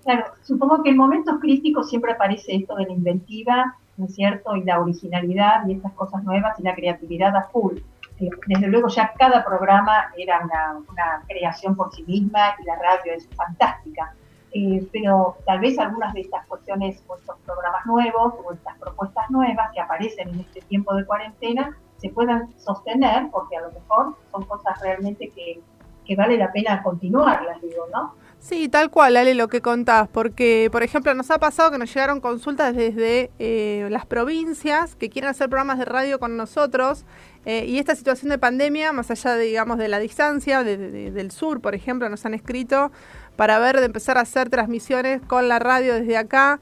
Claro, 0.08 0.24
supongo 0.42 0.84
que 0.84 0.92
en 0.92 0.96
momentos 0.96 1.38
críticos 1.42 1.90
siempre 1.90 2.14
aparece 2.14 2.56
esto 2.56 2.78
de 2.78 2.86
la 2.86 2.94
inventiva, 2.94 3.76
¿no 3.98 4.06
es 4.06 4.16
cierto? 4.16 4.56
Y 4.56 4.64
la 4.64 4.80
originalidad 4.80 5.68
y 5.68 5.74
estas 5.74 5.92
cosas 5.96 6.24
nuevas 6.24 6.58
y 6.58 6.64
la 6.64 6.74
creatividad 6.76 7.36
a 7.36 7.44
full. 7.50 7.80
Eh, 8.22 8.30
desde 8.48 8.68
luego 8.70 8.88
ya 8.88 9.12
cada 9.20 9.44
programa 9.44 10.06
era 10.18 10.40
una, 10.46 10.78
una 10.90 11.24
creación 11.28 11.76
por 11.76 11.94
sí 11.94 12.06
misma 12.08 12.56
y 12.58 12.64
la 12.64 12.78
radio 12.78 13.16
es 13.18 13.28
fantástica. 13.36 14.14
Eh, 14.54 14.88
pero 14.94 15.36
tal 15.46 15.60
vez 15.60 15.78
algunas 15.78 16.14
de 16.14 16.22
estas 16.22 16.46
cuestiones 16.48 17.04
o 17.10 17.18
estos 17.18 17.36
programas 17.46 17.86
nuevos 17.86 18.34
o 18.46 18.54
estas 18.54 18.78
propuestas 18.78 19.30
nuevas 19.30 19.74
que 19.74 19.82
aparecen 19.82 20.30
en 20.30 20.40
este 20.40 20.62
tiempo 20.62 20.96
de 20.96 21.06
cuarentena 21.06 21.78
se 21.98 22.08
puedan 22.12 22.58
sostener 22.58 23.30
porque 23.30 23.58
a 23.58 23.62
lo 23.64 23.74
mejor 23.74 24.16
son 24.32 24.46
cosas 24.46 24.80
realmente 24.82 25.28
que, 25.32 25.60
que 26.06 26.16
vale 26.16 26.38
la 26.38 26.50
pena 26.54 26.82
continuarlas, 26.82 27.62
digo, 27.62 27.88
¿no? 27.92 28.14
Sí, 28.48 28.70
tal 28.70 28.90
cual, 28.90 29.18
Ale, 29.18 29.36
lo 29.36 29.50
que 29.50 29.60
contás, 29.60 30.08
porque, 30.08 30.70
por 30.72 30.82
ejemplo, 30.82 31.14
nos 31.14 31.30
ha 31.32 31.38
pasado 31.38 31.70
que 31.70 31.78
nos 31.78 31.94
llegaron 31.94 32.22
consultas 32.22 32.74
desde 32.74 33.30
eh, 33.40 33.90
las 33.92 34.06
provincias 34.06 34.96
que 34.96 35.10
quieren 35.10 35.30
hacer 35.30 35.50
programas 35.50 35.80
de 35.80 35.84
radio 35.84 36.18
con 36.18 36.38
nosotros 36.38 37.04
eh, 37.46 37.66
y 37.68 37.78
esta 37.78 37.94
situación 37.94 38.30
de 38.30 38.38
pandemia, 38.38 38.94
más 38.94 39.12
allá, 39.12 39.36
de, 39.36 39.44
digamos, 39.44 39.78
de 39.78 39.90
la 39.90 40.00
distancia, 40.00 40.64
del 40.64 41.32
sur, 41.32 41.60
por 41.60 41.76
ejemplo, 41.76 42.08
nos 42.08 42.26
han 42.26 42.34
escrito 42.34 42.90
para 43.36 43.60
ver 43.60 43.82
de 43.82 43.86
empezar 43.88 44.18
a 44.18 44.22
hacer 44.22 44.50
transmisiones 44.50 45.22
con 45.28 45.50
la 45.50 45.60
radio 45.60 45.96
desde 45.96 46.16
acá 46.16 46.58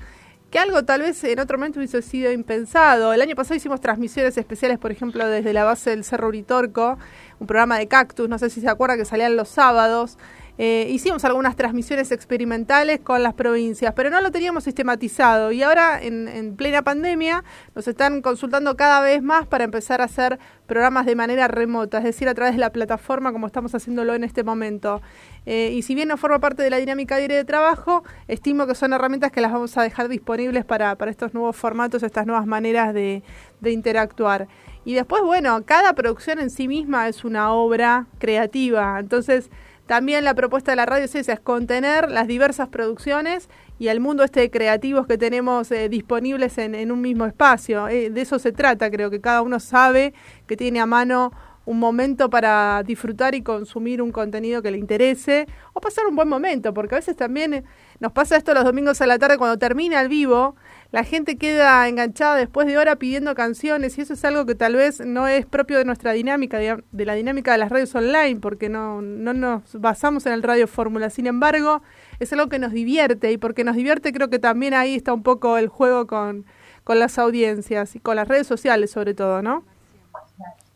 que 0.50 0.60
algo 0.60 0.86
tal 0.86 1.02
vez 1.02 1.24
en 1.24 1.40
otro 1.40 1.58
momento 1.58 1.80
hubiese 1.80 2.02
sido 2.02 2.32
impensado. 2.32 3.14
El 3.14 3.22
año 3.22 3.36
pasado 3.36 3.56
hicimos 3.56 3.82
transmisiones 3.82 4.38
especiales, 4.38 4.80
por 4.80 4.92
ejemplo, 4.92 5.28
desde 5.28 5.54
la 5.54 5.66
base 5.66 5.92
del 5.92 6.04
Cerro 6.04 6.30
Uritorco, 6.30 6.98
un 7.40 7.46
programa 7.46 7.78
de 7.78 7.88
cactus, 7.88 8.30
no 8.30 8.40
sé 8.40 8.50
si 8.50 8.62
se 8.62 8.70
acuerda 8.70 8.98
que 8.98 9.06
salían 9.06 9.36
los 9.36 9.50
sábados, 9.50 10.18
eh, 10.58 10.88
hicimos 10.90 11.26
algunas 11.26 11.56
transmisiones 11.56 12.12
experimentales 12.12 13.02
con 13.02 13.22
las 13.24 13.34
provincias, 13.34 13.94
pero 13.94 14.10
no 14.10 14.22
lo 14.22 14.32
teníamos 14.32 14.64
sistematizado 14.64 15.52
y 15.52 15.62
ahora 15.64 16.02
en, 16.02 16.30
en, 16.30 16.56
plena 16.56 16.82
pandemia 16.82 17.44
nos 17.76 17.88
están 17.88 18.22
consultando 18.22 18.78
cada 18.78 19.02
vez 19.02 19.22
más 19.22 19.48
para 19.48 19.66
empezar 19.66 20.00
a 20.00 20.06
hacer 20.06 20.40
programas 20.66 21.06
de 21.06 21.16
manera 21.16 21.48
remota, 21.48 21.98
es 21.98 22.06
decir, 22.06 22.30
a 22.30 22.34
través 22.34 22.54
de 22.56 22.60
la 22.60 22.72
plataforma 22.72 23.34
como 23.34 23.48
estamos 23.48 23.76
haciéndolo 23.76 24.14
en 24.14 24.24
este 24.24 24.44
momento. 24.44 25.02
Eh, 25.46 25.72
y 25.74 25.82
si 25.82 25.94
bien 25.94 26.08
no 26.08 26.18
forma 26.18 26.40
parte 26.40 26.64
de 26.64 26.70
la 26.70 26.78
dinámica 26.78 27.18
diaria 27.18 27.38
de 27.38 27.46
trabajo, 27.46 28.04
estimo 28.28 28.66
que 28.66 28.76
son 28.76 28.94
herramientas 28.94 29.32
que 29.32 29.42
las 29.42 29.52
vamos 29.52 29.78
a 29.78 29.84
dejar 29.84 30.08
disponibles 30.08 30.66
para, 30.66 30.96
para 30.96 31.12
estos 31.12 31.34
nuevos 31.34 31.56
formatos, 31.56 32.02
estas 32.02 32.26
nuevas 32.26 32.46
maneras 32.48 32.94
de, 32.94 33.24
de 33.62 33.72
interactuar. 33.72 34.48
Y 34.86 34.94
después, 34.94 35.22
bueno, 35.24 35.64
cada 35.66 35.94
producción 35.94 36.40
en 36.40 36.50
sí 36.50 36.68
misma 36.68 37.08
es 37.08 37.26
una 37.26 37.52
obra 37.52 38.08
creativa, 38.20 39.00
entonces 39.00 39.50
también 39.86 40.24
la 40.24 40.34
propuesta 40.34 40.72
de 40.72 40.78
la 40.78 40.86
radio 40.86 41.06
es 41.06 41.16
es 41.16 41.40
contener 41.40 42.10
las 42.10 42.28
diversas 42.28 42.70
producciones 42.70 43.50
y 43.78 43.90
el 43.90 44.00
mundo 44.00 44.24
este 44.24 44.40
de 44.40 44.52
creativos 44.52 45.06
que 45.06 45.18
tenemos 45.18 45.72
eh, 45.72 45.90
disponibles 45.90 46.58
en, 46.58 46.76
en, 46.76 46.92
un 46.92 47.02
mismo 47.02 47.26
espacio. 47.26 47.88
Eh, 47.88 48.10
de 48.10 48.22
eso 48.22 48.40
se 48.40 48.52
trata, 48.52 48.90
creo 48.90 49.10
que 49.10 49.22
cada 49.22 49.42
uno 49.42 49.60
sabe 49.60 50.14
que 50.48 50.58
tiene 50.58 50.80
a 50.80 50.86
mano 50.86 51.32
un 51.66 51.80
momento 51.80 52.30
para 52.30 52.84
disfrutar 52.86 53.36
y 53.36 53.42
consumir 53.42 54.02
un 54.02 54.12
contenido 54.12 54.62
que 54.62 54.72
le 54.72 54.78
interese 54.78 55.48
o 55.74 55.82
pasar 55.82 56.06
un 56.06 56.16
buen 56.16 56.28
momento, 56.28 56.74
porque 56.74 56.96
a 56.96 57.00
veces 57.00 57.16
también 57.16 57.66
nos 58.00 58.12
pasa 58.12 58.38
esto 58.38 58.54
los 58.54 58.64
domingos 58.64 59.02
a 59.02 59.08
la 59.08 59.18
tarde 59.18 59.38
cuando 59.38 59.58
termina 59.58 60.00
el 60.02 60.10
vivo, 60.10 60.56
la 60.96 61.04
gente 61.04 61.36
queda 61.38 61.90
enganchada 61.90 62.38
después 62.38 62.68
de 62.68 62.78
hora 62.78 62.96
pidiendo 62.96 63.36
canciones 63.36 63.98
y 63.98 64.02
eso 64.02 64.14
es 64.14 64.24
algo 64.24 64.46
que 64.46 64.56
tal 64.56 64.78
vez 64.78 65.06
no 65.06 65.28
es 65.28 65.46
propio 65.46 65.78
de 65.78 65.84
nuestra 65.84 66.14
dinámica, 66.14 66.58
de 66.58 67.06
la 67.06 67.16
dinámica 67.16 67.52
de 67.52 67.58
las 67.58 67.70
radios 67.70 67.94
online, 67.96 68.40
porque 68.40 68.70
no, 68.70 69.02
no 69.02 69.34
nos 69.34 69.74
basamos 69.74 70.26
en 70.26 70.32
el 70.32 70.42
radio 70.42 70.70
fórmula. 70.70 71.10
Sin 71.10 71.28
embargo, 71.28 71.82
es 72.22 72.32
algo 72.32 72.48
que 72.48 72.60
nos 72.60 72.72
divierte 72.72 73.30
y 73.30 73.38
porque 73.38 73.66
nos 73.66 73.76
divierte 73.76 74.14
creo 74.14 74.30
que 74.30 74.40
también 74.40 74.74
ahí 74.74 74.96
está 74.96 75.12
un 75.12 75.22
poco 75.22 75.58
el 75.58 75.68
juego 75.68 76.08
con, 76.08 76.46
con 76.86 76.98
las 76.98 77.20
audiencias 77.20 77.98
y 77.98 78.00
con 78.00 78.16
las 78.16 78.30
redes 78.30 78.48
sociales 78.48 78.90
sobre 78.90 79.14
todo, 79.14 79.42
¿no? 79.42 79.66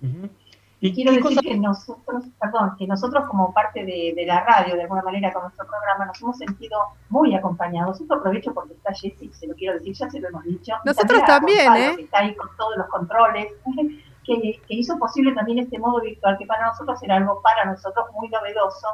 Uh 0.01 0.05
-huh. 0.05 0.29
Y 0.81 0.93
quiero 0.93 1.11
decir 1.11 1.35
cosa? 1.35 1.41
que 1.41 1.57
nosotros, 1.57 2.23
perdón, 2.39 2.75
que 2.77 2.87
nosotros 2.87 3.25
como 3.29 3.53
parte 3.53 3.83
de, 3.85 4.13
de, 4.15 4.25
la 4.25 4.41
radio, 4.45 4.75
de 4.75 4.83
alguna 4.83 5.01
manera 5.01 5.33
con 5.33 5.43
nuestro 5.43 5.67
programa, 5.67 6.05
nos 6.05 6.21
hemos 6.21 6.37
sentido 6.37 6.79
muy 7.09 7.35
acompañados. 7.35 7.99
Esto 7.99 8.13
aprovecho 8.13 8.53
porque 8.53 8.73
está 8.73 8.93
Jessy, 8.93 9.29
se 9.33 9.47
lo 9.47 9.55
quiero 9.55 9.73
decir, 9.73 9.93
ya 9.93 10.09
se 10.09 10.19
lo 10.21 10.29
hemos 10.29 10.43
dicho. 10.45 10.73
Nosotros 10.85 11.21
también, 11.25 11.65
Gonzalo, 11.65 11.91
¿eh? 11.91 11.95
Que 11.97 12.03
está 12.03 12.19
ahí 12.19 12.35
con 12.35 12.49
todos 12.57 12.77
los 12.77 12.87
controles, 12.87 13.47
que, 14.25 14.61
que 14.67 14.73
hizo 14.73 14.97
posible 14.97 15.33
también 15.33 15.59
este 15.59 15.77
modo 15.79 15.99
virtual, 16.01 16.37
que 16.37 16.45
para 16.45 16.67
nosotros 16.67 17.01
era 17.03 17.17
algo 17.17 17.41
para 17.41 17.65
nosotros 17.65 18.05
muy 18.13 18.29
novedoso 18.29 18.87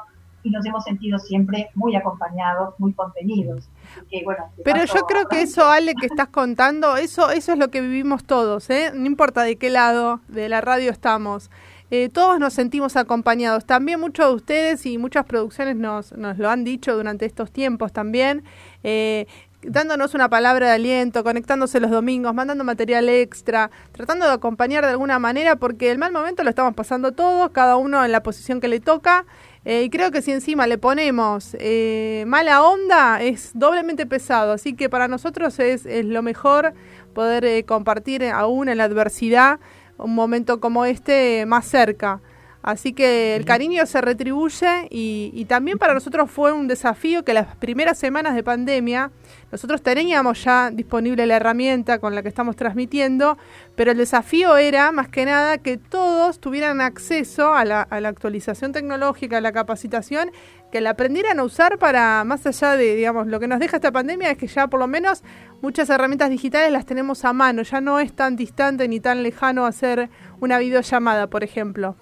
y 0.45 0.51
nos 0.51 0.63
hemos 0.65 0.83
sentido 0.83 1.17
siempre 1.17 1.71
muy 1.73 1.95
acompañados, 1.95 2.75
muy 2.77 2.93
contenidos. 2.93 3.67
Que, 4.09 4.23
bueno, 4.23 4.45
Pero 4.63 4.85
yo 4.85 5.01
creo 5.07 5.27
que 5.27 5.41
eso, 5.41 5.67
Ale, 5.67 5.95
que 5.95 6.05
estás 6.05 6.27
contando, 6.27 6.97
eso, 6.97 7.31
eso 7.31 7.53
es 7.53 7.57
lo 7.57 7.69
que 7.69 7.81
vivimos 7.81 8.23
todos, 8.25 8.69
¿eh? 8.69 8.91
No 8.93 9.07
importa 9.07 9.41
de 9.41 9.57
qué 9.57 9.71
lado 9.71 10.21
de 10.27 10.47
la 10.47 10.61
radio 10.61 10.91
estamos. 10.91 11.49
Eh, 11.97 12.09
todos 12.09 12.39
nos 12.39 12.53
sentimos 12.53 12.97
acompañados. 12.97 13.63
También 13.63 14.01
muchos 14.01 14.27
de 14.27 14.33
ustedes 14.35 14.85
y 14.85 14.97
muchas 14.97 15.25
producciones 15.25 15.77
nos, 15.77 16.11
nos 16.11 16.37
lo 16.37 16.49
han 16.49 16.65
dicho 16.65 16.93
durante 16.93 17.25
estos 17.25 17.51
tiempos 17.51 17.93
también. 17.93 18.43
Eh, 18.83 19.27
dándonos 19.63 20.13
una 20.13 20.29
palabra 20.29 20.67
de 20.67 20.73
aliento, 20.73 21.23
conectándose 21.23 21.79
los 21.79 21.91
domingos, 21.91 22.33
mandando 22.33 22.65
material 22.65 23.07
extra, 23.07 23.71
tratando 23.93 24.25
de 24.25 24.33
acompañar 24.33 24.83
de 24.83 24.91
alguna 24.91 25.19
manera, 25.19 25.55
porque 25.55 25.89
el 25.89 25.97
mal 25.97 26.11
momento 26.11 26.43
lo 26.43 26.49
estamos 26.49 26.73
pasando 26.73 27.13
todos, 27.13 27.51
cada 27.51 27.77
uno 27.77 28.03
en 28.03 28.11
la 28.11 28.21
posición 28.21 28.59
que 28.59 28.67
le 28.67 28.81
toca. 28.81 29.25
Eh, 29.63 29.83
y 29.83 29.89
creo 29.89 30.11
que 30.11 30.21
si 30.21 30.33
encima 30.33 30.67
le 30.67 30.77
ponemos 30.77 31.55
eh, 31.59 32.25
mala 32.27 32.61
onda, 32.61 33.21
es 33.21 33.51
doblemente 33.53 34.05
pesado. 34.05 34.51
Así 34.51 34.73
que 34.73 34.89
para 34.89 35.07
nosotros 35.07 35.59
es, 35.59 35.85
es 35.85 36.05
lo 36.05 36.21
mejor 36.21 36.73
poder 37.13 37.45
eh, 37.45 37.63
compartir 37.63 38.25
aún 38.25 38.67
en 38.67 38.79
la 38.79 38.83
adversidad 38.83 39.59
un 39.97 40.15
momento 40.15 40.59
como 40.59 40.85
este 40.85 41.45
más 41.45 41.65
cerca. 41.65 42.21
Así 42.65 42.93
que 42.93 43.35
el 43.35 43.45
cariño 43.45 43.85
se 43.85 44.01
retribuye 44.01 44.87
y, 44.89 45.29
y, 45.35 45.45
también 45.45 45.77
para 45.77 45.93
nosotros 45.93 46.31
fue 46.31 46.51
un 46.51 46.67
desafío 46.67 47.23
que 47.23 47.31
las 47.31 47.55
primeras 47.57 47.95
semanas 47.99 48.33
de 48.33 48.41
pandemia 48.41 49.11
nosotros 49.51 49.83
teníamos 49.83 50.43
ya 50.43 50.71
disponible 50.71 51.27
la 51.27 51.35
herramienta 51.35 51.99
con 51.99 52.15
la 52.15 52.23
que 52.23 52.27
estamos 52.29 52.55
transmitiendo, 52.55 53.37
pero 53.75 53.91
el 53.91 53.97
desafío 53.97 54.57
era 54.57 54.91
más 54.91 55.09
que 55.09 55.25
nada 55.25 55.59
que 55.59 55.77
todos 55.77 56.39
tuvieran 56.39 56.81
acceso 56.81 57.53
a 57.53 57.65
la, 57.65 57.83
a 57.83 58.01
la 58.01 58.09
actualización 58.09 58.71
tecnológica, 58.71 59.37
a 59.37 59.41
la 59.41 59.51
capacitación, 59.51 60.31
que 60.75 60.81
la 60.81 60.89
aprendieran 60.89 61.39
a 61.39 61.45
usar 61.45 61.79
para 61.79 62.25
más 62.25 62.45
allá 62.45 62.75
de, 62.75 62.95
digamos, 62.95 63.27
lo 63.27 63.39
que 63.39 63.47
nos 63.47 63.61
deja 63.61 63.77
esta 63.77 63.93
pandemia 63.93 64.31
es 64.31 64.37
que 64.37 64.47
ya 64.47 64.67
por 64.67 64.77
lo 64.81 64.87
menos 64.87 65.23
muchas 65.61 65.89
herramientas 65.89 66.29
digitales 66.29 66.69
las 66.69 66.85
tenemos 66.85 67.23
a 67.23 67.31
mano, 67.31 67.61
ya 67.61 67.79
no 67.79 67.97
es 68.01 68.11
tan 68.11 68.35
distante 68.35 68.85
ni 68.89 68.99
tan 68.99 69.23
lejano 69.23 69.65
hacer 69.65 70.09
una 70.41 70.57
videollamada, 70.57 71.27
por 71.27 71.45
ejemplo. 71.45 71.95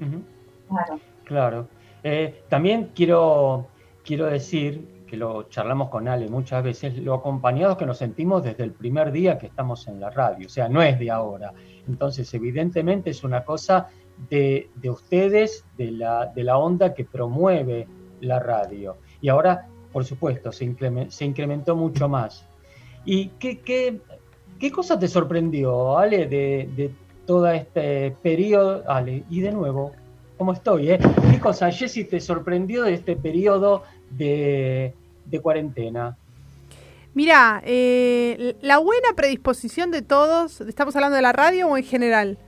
Uh 0.00 0.04
-huh. 0.04 0.22
Claro. 0.68 1.00
claro. 1.24 1.68
Eh, 2.04 2.44
también 2.48 2.92
quiero, 2.94 3.66
quiero 4.04 4.26
decir 4.26 5.04
que 5.08 5.16
lo 5.16 5.48
charlamos 5.48 5.88
con 5.88 6.06
Ale 6.06 6.28
muchas 6.28 6.62
veces, 6.62 6.96
lo 6.98 7.14
acompañados 7.14 7.78
que 7.78 7.86
nos 7.86 7.98
sentimos 7.98 8.44
desde 8.44 8.62
el 8.62 8.70
primer 8.70 9.10
día 9.10 9.38
que 9.38 9.46
estamos 9.46 9.88
en 9.88 9.98
la 9.98 10.10
radio, 10.10 10.46
o 10.46 10.50
sea, 10.50 10.68
no 10.68 10.82
es 10.82 11.00
de 11.00 11.10
ahora. 11.10 11.52
Entonces, 11.88 12.32
evidentemente 12.32 13.10
es 13.10 13.24
una 13.24 13.42
cosa 13.42 13.88
de, 14.30 14.70
de 14.76 14.90
ustedes, 14.90 15.64
de 15.76 15.90
la, 15.92 16.26
de 16.26 16.44
la 16.44 16.58
onda 16.58 16.94
que 16.94 17.04
promueve 17.04 17.86
la 18.20 18.38
radio. 18.40 18.96
Y 19.20 19.28
ahora, 19.28 19.66
por 19.92 20.04
supuesto, 20.04 20.52
se, 20.52 20.64
incrementó, 20.64 21.76
mucho 21.76 22.08
más. 22.08 22.44
¿Y 23.04 23.28
qué, 23.38 23.60
qué, 23.60 24.00
qué 24.58 24.70
cosa 24.70 24.98
te 24.98 25.08
sorprendió, 25.08 25.96
Ale, 25.98 26.26
de, 26.26 26.68
de 26.76 26.90
todo 27.26 27.48
este 27.50 28.14
periodo? 28.22 28.82
Ale, 28.88 29.24
y 29.30 29.40
de 29.40 29.52
nuevo, 29.52 29.92
¿cómo 30.36 30.52
estoy? 30.52 30.90
Eh? 30.90 30.98
¿Qué 31.30 31.40
cosa, 31.40 31.70
Jessy, 31.70 32.04
te 32.04 32.20
sorprendió 32.20 32.84
de 32.84 32.94
este 32.94 33.16
periodo 33.16 33.82
de, 34.10 34.94
de 35.24 35.40
cuarentena? 35.40 36.16
Mira, 37.14 37.62
eh, 37.64 38.56
la 38.60 38.78
buena 38.78 39.08
predisposición 39.16 39.90
de 39.90 40.02
todos, 40.02 40.60
¿estamos 40.60 40.94
hablando 40.94 41.16
de 41.16 41.22
la 41.22 41.32
radio 41.32 41.68
o 41.68 41.76
en 41.76 41.82
general? 41.82 42.38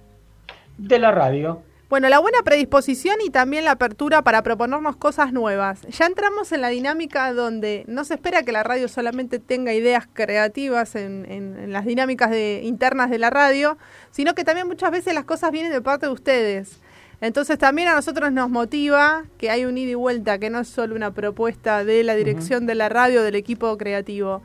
De 0.88 0.99
la 0.99 1.10
radio. 1.10 1.62
Bueno, 1.90 2.08
la 2.08 2.20
buena 2.20 2.38
predisposición 2.44 3.16
y 3.25 3.30
también 3.30 3.64
la 3.64 3.72
apertura 3.72 4.22
para 4.22 4.42
proponernos 4.44 4.96
cosas 4.96 5.32
nuevas. 5.32 5.82
Ya 5.88 6.06
entramos 6.06 6.52
en 6.52 6.60
la 6.60 6.68
dinámica 6.68 7.32
donde 7.32 7.84
no 7.88 8.04
se 8.04 8.14
espera 8.14 8.44
que 8.44 8.52
la 8.52 8.62
radio 8.62 8.87
solamente 8.87 9.40
tenga 9.40 9.75
ideas 9.75 10.06
creativas 10.12 10.94
en, 10.94 11.26
en, 11.28 11.58
en 11.58 11.72
las 11.72 11.84
dinámicas 11.84 12.30
de, 12.30 12.60
internas 12.62 13.10
de 13.10 13.18
la 13.18 13.30
radio, 13.30 13.76
sino 14.12 14.34
que 14.34 14.44
también 14.44 14.68
muchas 14.68 14.92
veces 14.92 15.14
las 15.14 15.25
cosas 15.25 15.50
vienen 15.50 15.72
de 15.72 15.82
parte 15.82 16.06
de 16.06 16.12
ustedes. 16.12 16.80
Entonces 17.20 17.58
también 17.58 17.88
a 17.88 17.94
nosotros 17.94 18.32
nos 18.32 18.49
motiva 18.49 19.25
que 19.37 19.50
hay 19.50 19.64
un 19.64 19.76
ida 19.76 19.90
y 19.90 19.94
vuelta, 19.94 20.38
que 20.38 20.49
no 20.49 20.60
es 20.60 20.68
solo 20.68 20.94
una 20.94 21.12
propuesta 21.12 21.84
de 21.84 22.04
la 22.04 22.14
dirección 22.14 22.62
uh 22.62 22.64
-huh. 22.64 22.68
de 22.68 22.75
la 22.76 22.88
radio, 22.88 23.22
del 23.22 23.34
equipo 23.34 23.76
creativo. 23.76 24.42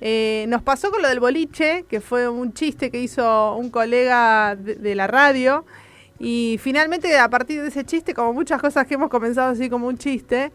Eh, 0.00 0.46
nos 0.48 0.62
pasó 0.62 0.90
con 0.90 1.02
lo 1.02 1.08
del 1.08 1.20
boliche, 1.20 1.84
que 1.88 2.00
fue 2.00 2.28
un 2.28 2.52
chiste 2.52 2.90
que 2.90 3.00
hizo 3.00 3.56
un 3.56 3.70
colega 3.70 4.56
de, 4.56 4.94
la 4.94 5.06
radio. 5.06 5.64
Y 6.18 6.58
finalmente 6.60 7.18
a 7.18 7.28
partir 7.28 7.62
de 7.62 7.68
ese 7.68 7.84
chiste, 7.84 8.14
como 8.14 8.32
muchas 8.32 8.60
cosas 8.60 8.86
que 8.86 8.94
hemos 8.94 9.10
comenzado 9.10 9.50
así 9.50 9.68
como 9.68 9.86
un 9.86 9.98
chiste, 9.98 10.52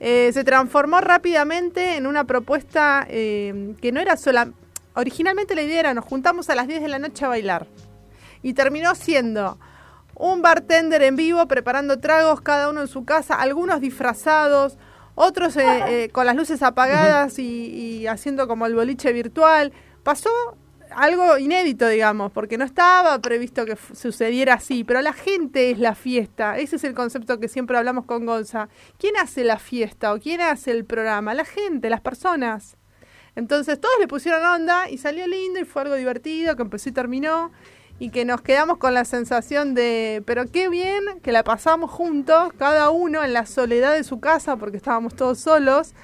eh, 0.00 0.30
se 0.32 0.44
transformó 0.44 1.00
rápidamente 1.00 1.96
en 1.96 2.06
una 2.06 2.24
propuesta 2.24 3.06
eh, 3.08 3.74
que 3.80 3.92
no 3.92 4.00
era 4.00 4.16
sola... 4.16 4.50
Originalmente 4.94 5.54
la 5.54 5.62
idea 5.62 5.80
era 5.80 5.94
nos 5.94 6.04
juntamos 6.04 6.50
a 6.50 6.54
las 6.54 6.68
10 6.68 6.82
de 6.82 6.88
la 6.88 6.98
noche 6.98 7.24
a 7.24 7.28
bailar. 7.28 7.66
Y 8.42 8.52
terminó 8.52 8.94
siendo 8.94 9.58
un 10.14 10.42
bartender 10.42 11.02
en 11.02 11.16
vivo 11.16 11.46
preparando 11.48 11.98
tragos, 11.98 12.42
cada 12.42 12.68
uno 12.68 12.82
en 12.82 12.88
su 12.88 13.04
casa, 13.04 13.34
algunos 13.34 13.80
disfrazados, 13.80 14.76
otros 15.14 15.56
eh, 15.56 15.64
eh, 15.88 16.08
con 16.10 16.26
las 16.26 16.36
luces 16.36 16.62
apagadas 16.62 17.38
y, 17.38 17.44
y, 17.44 18.06
haciendo 18.06 18.48
como 18.48 18.66
el 18.66 18.74
boliche 18.74 19.12
virtual. 19.12 19.72
Pasó 20.02 20.30
algo 20.94 21.38
inédito, 21.38 21.88
digamos, 21.88 22.32
porque 22.32 22.58
no 22.58 22.64
estaba 22.64 23.18
previsto 23.20 23.64
que 23.64 23.76
sucediera 23.94 24.54
así, 24.54 24.84
pero 24.84 25.00
la 25.02 25.12
gente 25.12 25.70
es 25.70 25.78
la 25.78 25.94
fiesta. 25.94 26.58
Ese 26.58 26.76
es 26.76 26.84
el 26.84 26.94
concepto 26.94 27.38
que 27.40 27.48
siempre 27.48 27.76
hablamos 27.76 28.04
con 28.04 28.26
Gonza. 28.26 28.68
¿Quién 28.98 29.16
hace 29.16 29.44
la 29.44 29.58
fiesta 29.58 30.12
o 30.12 30.18
quién 30.18 30.40
hace 30.40 30.70
el 30.70 30.84
programa? 30.84 31.34
La 31.34 31.44
gente, 31.44 31.90
las 31.90 32.00
personas. 32.00 32.76
Entonces 33.34 33.80
todos 33.80 33.94
le 33.98 34.08
pusieron 34.08 34.44
onda 34.44 34.90
y 34.90 34.98
salió 34.98 35.26
lindo 35.26 35.58
y 35.58 35.64
fue 35.64 35.82
algo 35.82 35.94
divertido 35.94 36.54
que 36.54 36.62
empezó 36.62 36.90
y 36.90 36.92
terminó 36.92 37.50
y 38.02 38.10
que 38.10 38.24
nos 38.24 38.40
quedamos 38.40 38.78
con 38.78 38.94
la 38.94 39.04
sensación 39.04 39.74
de, 39.74 40.24
pero 40.26 40.50
qué 40.50 40.68
bien 40.68 41.04
que 41.22 41.30
la 41.30 41.44
pasamos 41.44 41.88
juntos, 41.88 42.52
cada 42.58 42.90
uno 42.90 43.22
en 43.22 43.32
la 43.32 43.46
soledad 43.46 43.94
de 43.94 44.02
su 44.02 44.18
casa, 44.18 44.56
porque 44.56 44.76
estábamos 44.76 45.14
todos 45.14 45.38
solos. 45.38 45.94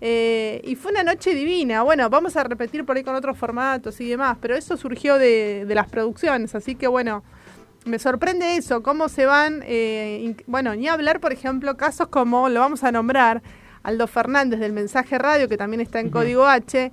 Eh, 0.00 0.62
y 0.64 0.74
fue 0.74 0.92
una 0.92 1.02
noche 1.02 1.34
divina. 1.34 1.82
Bueno, 1.82 2.08
vamos 2.08 2.38
a 2.38 2.44
repetir 2.44 2.86
por 2.86 2.96
ahí 2.96 3.04
con 3.04 3.14
otros 3.14 3.36
formatos 3.36 4.00
y 4.00 4.08
demás, 4.08 4.38
pero 4.40 4.56
eso 4.56 4.78
surgió 4.78 5.18
de, 5.18 5.66
de 5.66 5.74
las 5.74 5.86
producciones, 5.86 6.54
así 6.54 6.76
que 6.76 6.86
bueno, 6.86 7.22
me 7.84 7.98
sorprende 7.98 8.56
eso, 8.56 8.82
cómo 8.82 9.10
se 9.10 9.26
van, 9.26 9.62
eh, 9.66 10.34
bueno, 10.46 10.74
ni 10.74 10.88
hablar, 10.88 11.20
por 11.20 11.34
ejemplo, 11.34 11.76
casos 11.76 12.08
como, 12.08 12.48
lo 12.48 12.60
vamos 12.60 12.84
a 12.84 12.90
nombrar, 12.90 13.42
Aldo 13.82 14.06
Fernández 14.06 14.60
del 14.60 14.72
Mensaje 14.72 15.18
Radio, 15.18 15.46
que 15.46 15.58
también 15.58 15.82
está 15.82 16.00
en 16.00 16.08
Código 16.08 16.46
H, 16.46 16.90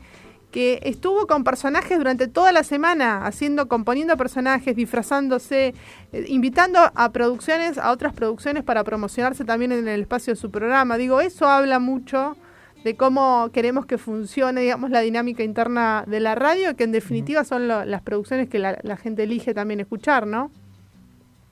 que 0.52 0.80
estuvo 0.84 1.28
con 1.28 1.44
personajes 1.44 1.98
durante 1.98 2.28
toda 2.28 2.52
la 2.52 2.64
semana, 2.64 3.26
haciendo, 3.26 3.68
componiendo 3.68 4.18
personajes, 4.18 4.76
disfrazándose, 4.76 5.74
eh, 6.12 6.26
invitando 6.28 6.80
a 6.94 7.12
producciones, 7.12 7.78
a 7.78 7.92
otras 7.92 8.14
producciones 8.14 8.64
para 8.64 8.84
promocionarse 8.84 9.46
también 9.46 9.72
en 9.72 9.88
el 9.88 10.02
espacio 10.02 10.34
de 10.34 10.40
su 10.40 10.52
programa. 10.52 10.98
Digo, 10.98 11.22
eso 11.22 11.48
habla 11.48 11.80
mucho 11.80 12.36
de 12.84 12.96
cómo 12.96 13.50
queremos 13.54 13.86
que 13.86 13.98
funcione, 13.98 14.62
digamos, 14.62 14.90
la 14.90 15.02
dinámica 15.02 15.44
interna 15.44 16.04
de 16.08 16.20
la 16.20 16.36
radio, 16.36 16.76
que 16.76 16.84
en 16.84 16.92
definitiva 16.92 17.44
son 17.44 17.68
lo- 17.68 17.86
las 17.86 18.02
producciones 18.02 18.50
que 18.50 18.60
la, 18.60 18.76
gente 18.98 19.24
elige 19.24 19.54
también 19.54 19.80
escuchar, 19.80 20.26
¿no? 20.28 20.52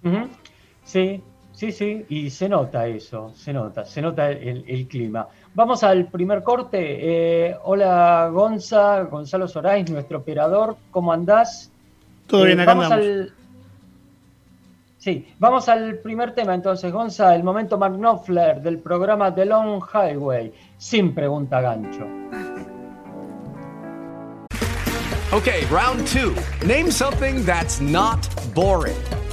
Ujú. 0.03 0.27
Sí, 0.84 1.22
sí, 1.60 1.72
sí, 1.74 2.06
y 2.08 2.30
se 2.30 2.48
nota 2.48 2.88
eso, 2.88 3.34
se 3.36 3.51
nota, 3.51 3.84
se 3.84 4.01
nota 4.01 4.30
el, 4.32 4.63
el 4.66 4.88
clima. 4.88 5.28
Vamos 5.54 5.84
al 5.84 6.06
primer 6.06 6.42
corte. 6.42 6.78
Eh, 6.80 7.56
hola 7.63 8.30
Gonza, 8.32 9.01
Gonzalo 9.04 9.46
Sorais, 9.48 9.89
nuestro 9.92 10.20
operador, 10.20 10.78
¿cómo 10.89 11.12
andás? 11.12 11.70
Todo 12.28 12.44
Eh, 12.44 12.48
bien, 12.48 12.60
acá 12.62 12.74
vamos 12.74 12.86
andamos. 12.86 13.06
al... 13.06 13.34
Sí, 15.00 15.28
vamos 15.38 15.68
al 15.70 15.98
primer 16.00 16.34
tema 16.34 16.54
entonces, 16.56 16.92
Gonza, 16.94 17.36
el 17.36 17.44
momento 17.44 17.78
Mark 17.78 17.96
Knopfler 17.98 18.62
del 18.62 18.80
programa 18.80 19.34
The 19.36 19.46
Long 19.46 19.82
Highway, 19.94 20.54
sin 20.78 21.13
pregunta 21.13 21.60
gancho. 21.62 22.06
Okay, 25.32 25.63
round 25.70 26.08
two. 26.08 26.34
Name 26.66 26.89
something 26.89 27.44
that's 27.46 27.80
not 27.82 28.28
boring. 28.56 28.98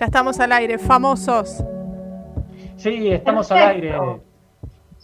Ya 0.00 0.06
estamos 0.06 0.40
al 0.40 0.50
aire, 0.52 0.78
famosos. 0.78 1.62
Sí, 2.76 3.08
estamos 3.08 3.52
al 3.52 3.58
aire. 3.68 3.92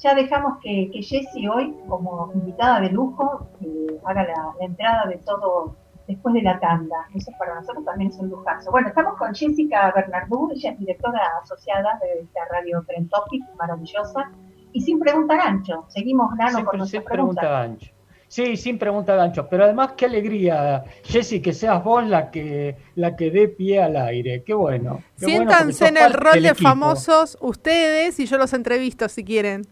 Ya 0.02 0.14
dejamos 0.14 0.58
que, 0.62 0.90
que 0.90 1.02
Jessie 1.02 1.46
hoy, 1.50 1.76
como 1.86 2.30
invitada 2.34 2.80
de 2.80 2.88
lujo, 2.88 3.46
eh, 3.60 4.00
haga 4.06 4.22
la, 4.22 4.54
la 4.58 4.64
entrada 4.64 5.04
de 5.04 5.18
todo 5.18 5.76
después 6.08 6.34
de 6.34 6.40
la 6.40 6.58
tanda. 6.60 6.96
Eso 7.14 7.30
para 7.38 7.56
nosotros 7.56 7.84
también 7.84 8.10
es 8.10 8.16
un 8.18 8.30
lujazo. 8.30 8.70
Bueno, 8.70 8.88
estamos 8.88 9.18
con 9.18 9.34
Jessica 9.34 9.92
Bernardú, 9.94 10.50
ella 10.54 10.70
es 10.70 10.78
directora 10.78 11.20
asociada 11.42 11.98
de 12.00 12.20
esta 12.22 12.40
radio 12.50 12.82
Trend 12.86 13.10
Topic, 13.10 13.44
maravillosa, 13.58 14.32
y 14.72 14.80
sin 14.80 14.98
pregunta 14.98 15.36
gancho. 15.36 15.84
Seguimos, 15.88 16.34
Nano, 16.36 16.64
con 16.64 16.78
Siempre, 16.78 16.78
nuestras 16.78 17.02
sin 17.02 17.04
pregunta 17.04 17.40
preguntas. 17.42 17.68
gancho. 17.68 17.95
Sí, 18.28 18.56
sin 18.56 18.78
pregunta 18.78 19.14
gancho. 19.14 19.46
Pero 19.48 19.64
además, 19.64 19.92
qué 19.96 20.06
alegría, 20.06 20.84
Jessy, 21.04 21.40
que 21.40 21.52
seas 21.52 21.82
vos 21.82 22.06
la 22.06 22.30
que 22.30 22.76
la 22.96 23.14
que 23.16 23.30
dé 23.30 23.48
pie 23.48 23.82
al 23.82 23.96
aire. 23.96 24.42
Qué 24.44 24.52
bueno. 24.52 25.02
qué 25.18 25.26
Siéntanse 25.26 25.88
en 25.88 25.96
el 25.96 26.12
rol 26.12 26.42
de 26.42 26.48
equipo. 26.48 26.68
famosos 26.68 27.38
ustedes 27.40 28.18
y 28.18 28.26
yo 28.26 28.36
los 28.36 28.52
entrevisto 28.52 29.08
si 29.08 29.24
quieren. 29.24 29.66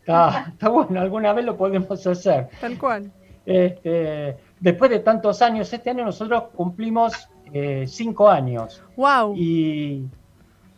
Está, 0.00 0.46
está 0.52 0.68
bueno, 0.68 1.00
alguna 1.00 1.32
vez 1.32 1.44
lo 1.44 1.56
podemos 1.56 2.04
hacer. 2.06 2.48
Tal 2.60 2.78
cual. 2.78 3.12
Este, 3.46 4.36
después 4.60 4.90
de 4.90 4.98
tantos 4.98 5.40
años, 5.40 5.72
este 5.72 5.90
año 5.90 6.04
nosotros 6.04 6.44
cumplimos 6.54 7.28
eh, 7.52 7.84
cinco 7.86 8.28
años. 8.28 8.82
Wow. 8.96 9.34
Y, 9.36 10.04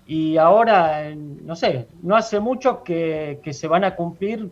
y 0.06 0.36
ahora, 0.36 1.14
no 1.14 1.56
sé, 1.56 1.88
no 2.02 2.14
hace 2.14 2.40
mucho 2.40 2.84
que, 2.84 3.40
que 3.42 3.52
se 3.52 3.66
van 3.66 3.84
a 3.84 3.96
cumplir 3.96 4.50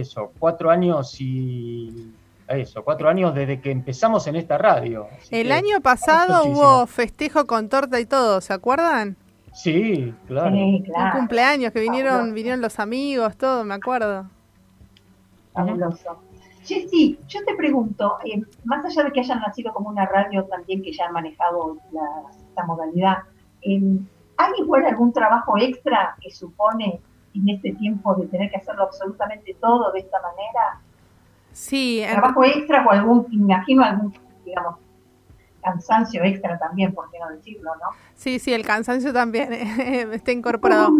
eso, 0.00 0.32
cuatro 0.38 0.70
años 0.70 1.16
y 1.20 2.12
eso, 2.48 2.82
cuatro 2.84 3.08
años 3.08 3.34
desde 3.34 3.60
que 3.60 3.70
empezamos 3.70 4.26
en 4.26 4.36
esta 4.36 4.58
radio. 4.58 5.06
Así 5.18 5.36
El 5.36 5.46
que- 5.48 5.52
año 5.52 5.80
pasado 5.80 6.44
hubo 6.44 6.86
festejo 6.86 7.46
con 7.46 7.68
torta 7.68 7.98
y 8.00 8.06
todo, 8.06 8.40
¿se 8.40 8.52
acuerdan? 8.52 9.16
Sí, 9.52 10.12
claro. 10.26 10.54
Sí, 10.54 10.82
Un 10.94 11.10
cumpleaños 11.12 11.72
que 11.72 11.80
vinieron, 11.80 12.12
Fabuloso. 12.12 12.34
vinieron 12.34 12.60
los 12.60 12.78
amigos, 12.80 13.36
todo, 13.36 13.64
me 13.64 13.74
acuerdo. 13.74 14.26
Fabuloso. 15.52 16.18
Jessy, 16.64 17.18
yo 17.28 17.44
te 17.44 17.54
pregunto, 17.54 18.16
eh, 18.24 18.40
más 18.64 18.84
allá 18.84 19.04
de 19.04 19.12
que 19.12 19.20
hayan 19.20 19.40
nacido 19.40 19.72
como 19.72 19.90
una 19.90 20.06
radio 20.06 20.44
también 20.44 20.82
que 20.82 20.92
ya 20.92 21.06
han 21.06 21.12
manejado 21.12 21.76
la- 21.92 22.22
esta 22.48 22.64
modalidad, 22.64 23.18
eh, 23.62 23.80
¿hay 24.38 24.52
igual 24.58 24.86
algún 24.86 25.12
trabajo 25.12 25.56
extra 25.58 26.16
que 26.20 26.30
supone 26.30 27.00
en 27.34 27.48
este 27.48 27.72
tiempo 27.72 28.14
de 28.14 28.26
tener 28.26 28.50
que 28.50 28.56
hacerlo 28.56 28.84
absolutamente 28.84 29.54
todo 29.60 29.92
de 29.92 30.00
esta 30.00 30.18
manera? 30.22 30.80
Sí, 31.52 32.02
¿Trabajo 32.10 32.44
extra 32.44 32.84
o 32.86 32.90
algún, 32.90 33.26
imagino 33.30 33.84
algún, 33.84 34.12
digamos, 34.44 34.76
cansancio 35.62 36.22
extra 36.24 36.58
también, 36.58 36.92
por 36.92 37.10
qué 37.10 37.18
no 37.18 37.28
decirlo, 37.30 37.70
no? 37.76 37.96
sí, 38.14 38.38
sí, 38.38 38.52
el 38.52 38.64
cansancio 38.66 39.12
también 39.12 39.52
está 40.12 40.32
incorporado. 40.32 40.92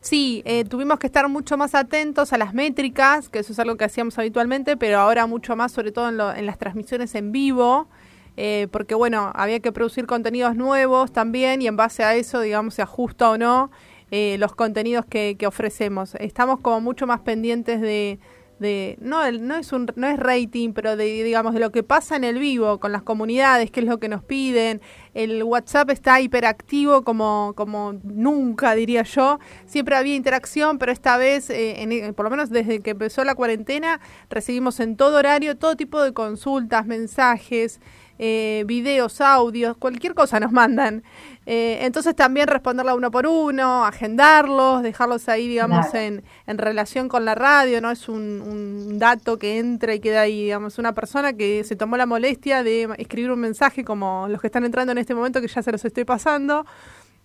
Sí, 0.00 0.42
eh, 0.44 0.64
tuvimos 0.64 0.98
que 1.00 1.06
estar 1.08 1.28
mucho 1.28 1.56
más 1.56 1.74
atentos 1.74 2.32
a 2.32 2.38
las 2.38 2.54
métricas, 2.54 3.28
que 3.28 3.40
eso 3.40 3.52
es 3.52 3.58
algo 3.58 3.76
que 3.76 3.84
hacíamos 3.84 4.16
habitualmente, 4.18 4.76
pero 4.76 5.00
ahora 5.00 5.26
mucho 5.26 5.56
más, 5.56 5.72
sobre 5.72 5.90
todo 5.90 6.08
en, 6.08 6.16
lo- 6.16 6.32
en 6.32 6.46
las 6.46 6.58
transmisiones 6.58 7.14
en 7.16 7.32
vivo, 7.32 7.88
eh, 8.36 8.68
porque 8.70 8.94
bueno, 8.94 9.32
había 9.34 9.58
que 9.60 9.72
producir 9.72 10.06
contenidos 10.06 10.54
nuevos 10.54 11.12
también 11.12 11.60
y 11.60 11.66
en 11.66 11.76
base 11.76 12.04
a 12.04 12.14
eso, 12.14 12.40
digamos, 12.40 12.74
se 12.74 12.82
ajusta 12.82 13.30
o 13.30 13.36
no 13.38 13.70
eh, 14.10 14.36
los 14.38 14.54
contenidos 14.54 15.04
que, 15.06 15.36
que 15.38 15.46
ofrecemos. 15.46 16.14
Estamos 16.16 16.60
como 16.60 16.80
mucho 16.80 17.06
más 17.06 17.20
pendientes 17.20 17.80
de, 17.80 18.18
de 18.58 18.96
no, 19.00 19.30
no 19.32 19.56
es 19.56 19.72
un 19.72 19.86
no 19.96 20.06
es 20.06 20.18
rating, 20.18 20.72
pero 20.72 20.96
de 20.96 21.22
digamos 21.24 21.52
de 21.54 21.60
lo 21.60 21.70
que 21.72 21.82
pasa 21.82 22.16
en 22.16 22.24
el 22.24 22.38
vivo 22.38 22.78
con 22.80 22.90
las 22.92 23.02
comunidades, 23.02 23.70
qué 23.70 23.80
es 23.80 23.86
lo 23.86 23.98
que 23.98 24.08
nos 24.08 24.22
piden. 24.24 24.80
El 25.12 25.42
WhatsApp 25.42 25.90
está 25.90 26.20
hiperactivo 26.20 27.02
como 27.02 27.52
como 27.56 27.94
nunca 28.02 28.74
diría 28.74 29.02
yo. 29.02 29.38
Siempre 29.66 29.96
había 29.96 30.14
interacción, 30.14 30.78
pero 30.78 30.90
esta 30.92 31.16
vez 31.18 31.50
eh, 31.50 31.82
en- 31.82 32.14
por 32.14 32.24
lo 32.24 32.30
menos 32.30 32.48
desde 32.50 32.80
que 32.80 32.90
empezó 32.90 33.24
la 33.24 33.34
cuarentena 33.34 34.00
recibimos 34.30 34.80
en 34.80 34.96
todo 34.96 35.18
horario 35.18 35.56
todo 35.58 35.76
tipo 35.76 36.00
de 36.02 36.12
consultas, 36.14 36.86
mensajes, 36.86 37.80
eh, 38.18 38.64
videos, 38.66 39.20
audios, 39.20 39.76
cualquier 39.76 40.14
cosa 40.14 40.40
nos 40.40 40.52
mandan. 40.52 41.02
Eh, 41.48 41.78
entonces 41.82 42.16
también 42.16 42.48
responderla 42.48 42.94
uno 42.96 43.10
por 43.12 43.26
uno, 43.26 43.84
agendarlos, 43.84 44.82
dejarlos 44.82 45.28
ahí, 45.28 45.46
digamos, 45.46 45.86
Claro. 45.86 46.04
en, 46.06 46.24
en 46.48 46.58
relación 46.58 47.08
con 47.08 47.24
la 47.24 47.36
radio, 47.36 47.80
no 47.80 47.92
es 47.92 48.08
un, 48.08 48.42
un 48.42 48.98
dato 48.98 49.38
que 49.38 49.58
entra 49.58 49.94
y 49.94 50.00
queda 50.00 50.22
ahí, 50.22 50.42
digamos, 50.44 50.78
una 50.78 50.92
persona 50.92 51.34
que 51.34 51.62
se 51.62 51.76
tomó 51.76 51.96
la 51.96 52.06
molestia 52.06 52.64
de 52.64 52.88
escribir 52.98 53.30
un 53.30 53.38
mensaje 53.38 53.84
como 53.84 54.26
los 54.28 54.40
que 54.40 54.48
están 54.48 54.64
entrando 54.64 54.90
en 54.90 54.98
este 54.98 55.14
momento, 55.14 55.40
que 55.40 55.46
ya 55.48 55.62
se 55.62 55.70
los 55.70 55.84
estoy 55.84 56.04
pasando. 56.04 56.66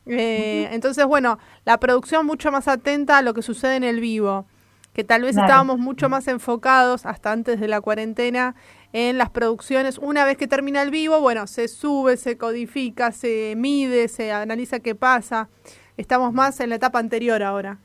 Eh, 0.06 0.68
Entonces, 0.72 1.06
bueno, 1.06 1.38
la 1.66 1.80
producción 1.80 2.26
mucho 2.26 2.52
más 2.52 2.68
atenta 2.68 3.18
a 3.18 3.22
lo 3.22 3.34
que 3.34 3.42
sucede 3.42 3.76
en 3.76 3.84
el 3.84 4.00
vivo, 4.00 4.46
que 4.94 5.04
tal 5.04 5.22
vez 5.22 5.34
Claro. 5.34 5.48
estábamos 5.48 5.80
mucho 5.80 6.10
más 6.10 6.28
enfocados 6.28 7.06
hasta 7.06 7.32
antes 7.32 7.60
de 7.60 7.68
la 7.68 7.82
cuarentena 7.82 8.56
en 8.94 9.18
las 9.18 9.30
producciones. 9.30 9.98
Una 9.98 10.26
vez 10.26 10.38
que 10.38 10.48
termina 10.48 10.82
el 10.82 10.92
vivo, 10.92 11.20
bueno, 11.22 11.48
se 11.48 11.68
sube, 11.68 12.18
se 12.18 12.38
codifica, 12.38 13.12
se 13.12 13.54
mide, 13.58 14.08
se 14.08 14.32
analiza 14.32 14.80
qué 14.80 14.96
pasa. 14.96 15.50
Estamos 15.98 16.34
más 16.34 16.60
en 16.60 16.70
la 16.70 16.76
etapa 16.76 17.00
anterior 17.00 17.44
ahora, 17.44 17.80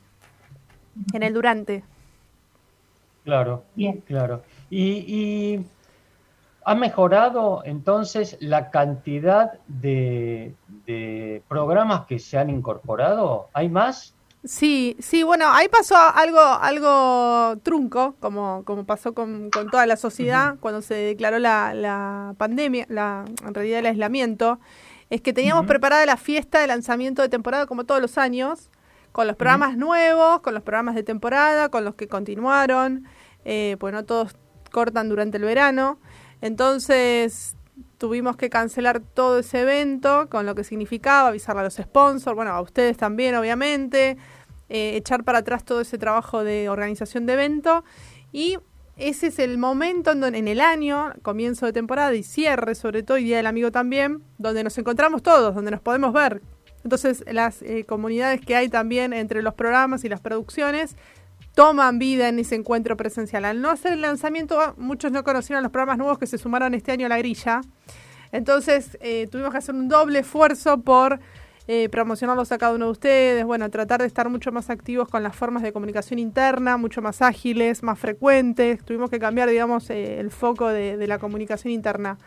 en 1.13 1.23
el 1.23 1.33
durante. 1.33 1.83
Claro, 3.23 3.63
Bien. 3.75 4.01
claro. 4.05 4.43
Y, 4.69 5.03
y 5.07 5.65
ha 6.63 6.75
mejorado 6.75 7.61
entonces 7.65 8.37
la 8.39 8.69
cantidad 8.71 9.53
de, 9.67 10.55
de 10.85 11.41
programas 11.47 12.05
que 12.05 12.19
se 12.19 12.37
han 12.37 12.49
incorporado. 12.49 13.49
¿Hay 13.53 13.69
más? 13.69 14.13
Sí, 14.47 14.95
sí, 14.99 15.23
bueno, 15.23 15.45
ahí 15.51 15.67
pasó 15.67 15.97
algo, 15.97 16.39
algo 16.39 17.57
trunco, 17.63 18.15
como, 18.21 18.63
como 18.63 18.85
pasó 18.85 19.13
con, 19.13 19.49
con 19.49 19.69
toda 19.69 19.85
la 19.85 19.97
sociedad 19.97 20.55
cuando 20.61 20.81
se 20.81 20.93
declaró 20.93 21.37
la, 21.37 21.73
la 21.73 22.33
pandemia, 22.37 22.85
la, 22.87 23.25
en 23.45 23.53
realidad 23.53 23.79
el 23.79 23.87
aislamiento, 23.87 24.59
es 25.09 25.19
que 25.21 25.33
teníamos 25.33 25.65
preparada 25.65 26.05
la 26.05 26.15
fiesta 26.15 26.59
de 26.59 26.67
lanzamiento 26.67 27.21
de 27.21 27.27
temporada 27.27 27.65
como 27.65 27.83
todos 27.83 27.99
los 27.99 28.17
años, 28.17 28.69
con 29.11 29.27
los 29.27 29.35
programas 29.35 29.75
nuevos, 29.75 30.39
con 30.39 30.53
los 30.53 30.63
programas 30.63 30.95
de 30.95 31.03
temporada, 31.03 31.67
con 31.67 31.83
los 31.83 31.95
que 31.95 32.07
continuaron, 32.07 33.05
eh, 33.43 33.75
pues 33.81 33.93
no 33.93 34.05
todos 34.05 34.37
cortan 34.71 35.09
durante 35.09 35.37
el 35.37 35.43
verano, 35.43 35.99
entonces 36.39 37.57
tuvimos 37.97 38.37
que 38.37 38.49
cancelar 38.49 39.01
todo 39.01 39.39
ese 39.39 39.61
evento 39.61 40.29
con 40.29 40.45
lo 40.45 40.55
que 40.55 40.63
significaba 40.63 41.29
avisarle 41.29 41.61
a 41.61 41.63
los 41.65 41.75
sponsors, 41.75 42.35
bueno, 42.35 42.51
a 42.51 42.61
ustedes 42.61 42.95
también 42.95 43.35
obviamente, 43.35 44.17
eh, 44.69 44.95
echar 44.95 45.23
para 45.23 45.39
atrás 45.39 45.63
todo 45.63 45.81
ese 45.81 45.97
trabajo 45.97 46.43
de 46.43 46.69
organización 46.69 47.25
de 47.25 47.33
evento 47.33 47.83
y 48.31 48.57
ese 48.97 49.27
es 49.27 49.39
el 49.39 49.57
momento 49.57 50.11
en, 50.11 50.21
donde, 50.21 50.39
en 50.39 50.47
el 50.47 50.59
año, 50.59 51.13
comienzo 51.21 51.67
de 51.67 51.73
temporada 51.73 52.13
y 52.15 52.23
cierre 52.23 52.73
sobre 52.73 53.03
todo 53.03 53.17
y 53.17 53.25
Día 53.25 53.37
del 53.37 53.45
Amigo 53.45 53.71
también, 53.71 54.23
donde 54.39 54.63
nos 54.63 54.77
encontramos 54.77 55.21
todos, 55.21 55.53
donde 55.53 55.71
nos 55.71 55.81
podemos 55.81 56.13
ver. 56.13 56.41
Entonces 56.83 57.23
las 57.31 57.61
eh, 57.61 57.85
comunidades 57.87 58.41
que 58.41 58.55
hay 58.55 58.69
también 58.69 59.13
entre 59.13 59.41
los 59.41 59.53
programas 59.53 60.03
y 60.03 60.09
las 60.09 60.21
producciones 60.21 60.95
toman 61.53 61.99
vida 61.99 62.29
en 62.29 62.39
ese 62.39 62.55
encuentro 62.55 62.97
presencial. 62.97 63.45
Al 63.45 63.61
no 63.61 63.69
hacer 63.69 63.93
el 63.93 64.01
lanzamiento, 64.01 64.75
muchos 64.77 65.11
no 65.11 65.23
conocieron 65.23 65.63
los 65.63 65.71
programas 65.71 65.97
nuevos 65.97 66.19
que 66.19 66.27
se 66.27 66.37
sumaron 66.37 66.73
este 66.73 66.91
año 66.91 67.07
a 67.07 67.09
la 67.09 67.17
grilla. 67.17 67.61
Entonces 68.31 68.97
eh, 69.01 69.27
tuvimos 69.31 69.51
que 69.51 69.57
hacer 69.57 69.75
un 69.75 69.87
doble 69.87 70.19
esfuerzo 70.19 70.81
por 70.81 71.19
eh, 71.69 71.89
promocionarlos 71.89 72.53
a 72.53 72.57
cada 72.57 72.73
uno 72.73 72.85
de 72.85 72.91
ustedes, 72.91 73.45
bueno, 73.45 73.69
tratar 73.69 73.99
de 73.99 74.07
estar 74.07 74.29
mucho 74.29 74.53
más 74.53 74.69
activos 74.69 75.09
con 75.09 75.21
las 75.21 75.35
formas 75.35 75.63
de 75.63 75.73
comunicación 75.73 76.17
interna, 76.17 76.77
mucho 76.77 77.01
más 77.01 77.21
ágiles, 77.21 77.83
más 77.83 77.99
frecuentes. 77.99 78.85
Tuvimos 78.85 79.09
que 79.09 79.19
cambiar, 79.19 79.49
digamos, 79.49 79.89
eh, 79.89 80.21
el 80.21 80.31
foco 80.31 80.69
de, 80.69 81.05
la 81.05 81.19
comunicación 81.19 81.73
interna. 81.73 82.17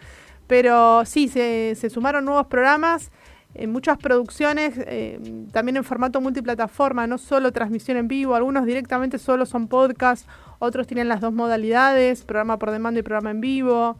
Pero 0.46 1.06
sí, 1.06 1.28
se, 1.28 1.74
sumaron 1.88 2.26
nuevos 2.26 2.48
programas 2.48 3.10
en 3.54 3.72
muchas 3.72 3.96
producciones, 3.96 4.74
eh, 4.76 5.18
también 5.52 5.78
en 5.78 5.84
formato 5.84 6.20
multiplataforma, 6.20 7.06
no 7.06 7.16
solo 7.16 7.50
transmisión 7.50 7.96
en 7.96 8.08
vivo, 8.08 8.34
algunos 8.34 8.66
directamente 8.66 9.18
solo 9.18 9.46
son 9.46 9.68
podcast, 9.68 10.28
otros 10.58 10.86
tienen 10.86 11.08
las 11.08 11.22
dos 11.22 11.32
modalidades, 11.32 12.24
programa 12.24 12.58
por 12.58 12.70
demanda 12.72 13.00
y 13.00 13.02
programa 13.02 13.30
en 13.30 13.40
vivo. 13.40 13.96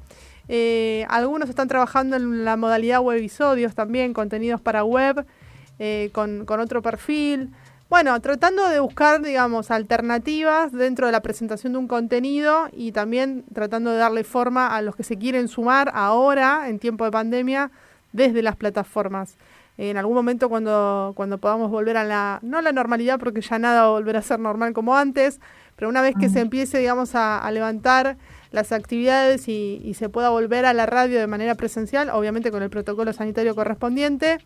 Eh, 0.52 1.06
algunos 1.08 1.48
están 1.48 1.68
trabajando 1.68 2.16
en 2.16 2.44
la 2.44 2.56
modalidad 2.56 3.00
webisodios 3.00 3.76
también, 3.76 4.12
contenidos 4.12 4.60
para 4.60 4.82
web, 4.82 5.24
eh, 5.78 6.10
con, 6.12 6.44
con 6.44 6.58
otro 6.58 6.82
perfil. 6.82 7.50
Bueno, 7.88 8.20
tratando 8.20 8.68
de 8.68 8.80
buscar, 8.80 9.22
digamos, 9.22 9.70
alternativas 9.70 10.72
dentro 10.72 11.06
de 11.06 11.12
la 11.12 11.20
presentación 11.20 11.74
de 11.74 11.78
un 11.78 11.86
contenido 11.86 12.68
y 12.72 12.90
también 12.90 13.44
tratando 13.54 13.92
de 13.92 13.98
darle 13.98 14.24
forma 14.24 14.74
a 14.74 14.82
los 14.82 14.96
que 14.96 15.04
se 15.04 15.16
quieren 15.16 15.46
sumar 15.46 15.92
ahora, 15.94 16.68
en 16.68 16.80
tiempo 16.80 17.04
de 17.04 17.12
pandemia, 17.12 17.70
desde 18.12 18.42
las 18.42 18.56
plataformas. 18.56 19.36
En 19.78 19.98
algún 19.98 20.16
momento 20.16 20.48
cuando, 20.48 21.12
cuando 21.14 21.38
podamos 21.38 21.70
volver 21.70 21.96
a 21.96 22.02
la, 22.02 22.40
no 22.42 22.58
a 22.58 22.62
la 22.62 22.72
normalidad, 22.72 23.20
porque 23.20 23.40
ya 23.40 23.60
nada 23.60 23.82
va 23.82 23.86
a 23.86 23.90
volver 23.90 24.16
a 24.16 24.22
ser 24.22 24.40
normal 24.40 24.72
como 24.72 24.96
antes, 24.96 25.38
pero 25.76 25.88
una 25.88 26.02
vez 26.02 26.16
que 26.18 26.28
se 26.28 26.40
empiece, 26.40 26.78
digamos, 26.78 27.14
a, 27.14 27.38
a 27.38 27.50
levantar 27.52 28.16
las 28.50 28.72
actividades 28.72 29.48
y, 29.48 29.80
y 29.84 29.94
se 29.94 30.08
pueda 30.08 30.30
volver 30.30 30.66
a 30.66 30.72
la 30.72 30.86
radio 30.86 31.20
de 31.20 31.26
manera 31.26 31.54
presencial, 31.54 32.10
obviamente 32.10 32.50
con 32.50 32.62
el 32.62 32.70
protocolo 32.70 33.12
sanitario 33.12 33.54
correspondiente, 33.54 34.38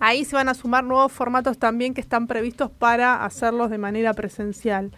Ahí 0.00 0.24
se 0.24 0.34
van 0.34 0.48
a 0.48 0.54
sumar 0.54 0.84
nuevos 0.84 1.12
formatos 1.12 1.58
también 1.58 1.94
que 1.94 2.00
están 2.00 2.26
previstos 2.26 2.70
para 2.70 3.24
hacerlos 3.24 3.70
de 3.70 3.78
manera 3.78 4.12
presencial. 4.12 4.90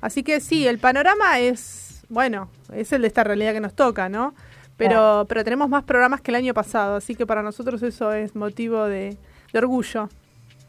Así 0.00 0.22
que 0.22 0.40
sí, 0.40 0.66
el 0.66 0.78
panorama 0.78 1.38
es, 1.38 2.04
bueno, 2.08 2.48
es 2.72 2.92
el 2.92 3.02
de 3.02 3.08
esta 3.08 3.24
realidad 3.24 3.52
que 3.52 3.60
nos 3.60 3.74
toca, 3.74 4.08
¿no? 4.08 4.34
Pero, 4.76 5.26
pero 5.28 5.42
tenemos 5.42 5.68
más 5.68 5.82
programas 5.82 6.20
que 6.20 6.30
el 6.30 6.36
año 6.36 6.54
pasado, 6.54 6.96
así 6.96 7.16
que 7.16 7.26
para 7.26 7.42
nosotros 7.42 7.82
eso 7.82 8.12
es 8.12 8.36
motivo 8.36 8.84
de, 8.84 9.16
de 9.52 9.58
orgullo. 9.58 10.08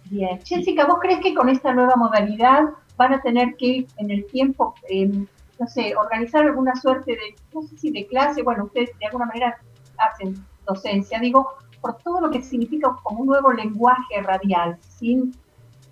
Bien. 0.06 0.40
Jessica, 0.44 0.86
¿vos 0.88 0.98
crees 1.00 1.20
que 1.20 1.36
con 1.36 1.48
esta 1.48 1.74
nueva 1.74 1.96
modalidad 1.96 2.64
van 2.98 3.14
a 3.14 3.22
tener 3.22 3.56
que 3.56 3.86
en 3.98 4.10
el 4.10 4.26
tiempo, 4.26 4.74
eh, 4.90 5.12
no 5.60 5.68
sé, 5.68 5.96
organizar 5.96 6.46
alguna 6.46 6.76
suerte 6.76 7.12
de, 7.12 7.36
no 7.54 7.62
sé 7.62 7.78
si 7.78 7.92
de 7.92 8.08
clase, 8.08 8.44
bueno, 8.44 8.66
ustedes 8.66 8.98
de 8.98 9.06
alguna 9.06 9.26
manera 9.26 9.58
hacen 9.98 10.36
docencia, 10.66 11.20
digo, 11.20 11.52
por 11.82 11.98
todo 11.98 12.22
lo 12.22 12.32
que 12.32 12.42
significa 12.42 12.96
como 13.04 13.22
un 13.22 13.28
nuevo 13.28 13.52
lenguaje 13.52 14.22
radial, 14.22 14.78
sin, 14.82 15.34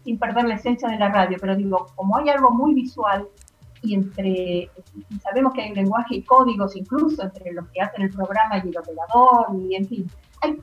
sin 0.03 0.17
perder 0.17 0.45
la 0.45 0.55
esencia 0.55 0.87
de 0.89 0.97
la 0.97 1.09
radio, 1.09 1.37
pero 1.39 1.55
digo, 1.55 1.87
como 1.95 2.17
hay 2.17 2.29
algo 2.29 2.51
muy 2.51 2.73
visual 2.73 3.27
y 3.81 3.93
entre, 3.95 4.69
sabemos 5.23 5.53
que 5.53 5.61
hay 5.61 5.69
un 5.69 5.75
lenguaje 5.75 6.15
y 6.15 6.21
códigos 6.23 6.75
incluso 6.75 7.23
entre 7.23 7.51
los 7.53 7.67
que 7.69 7.81
hacen 7.81 8.01
el 8.03 8.09
programa 8.09 8.57
y 8.57 8.69
el 8.69 8.77
operador, 8.77 9.47
y 9.69 9.75
en 9.75 9.87
fin, 9.87 10.11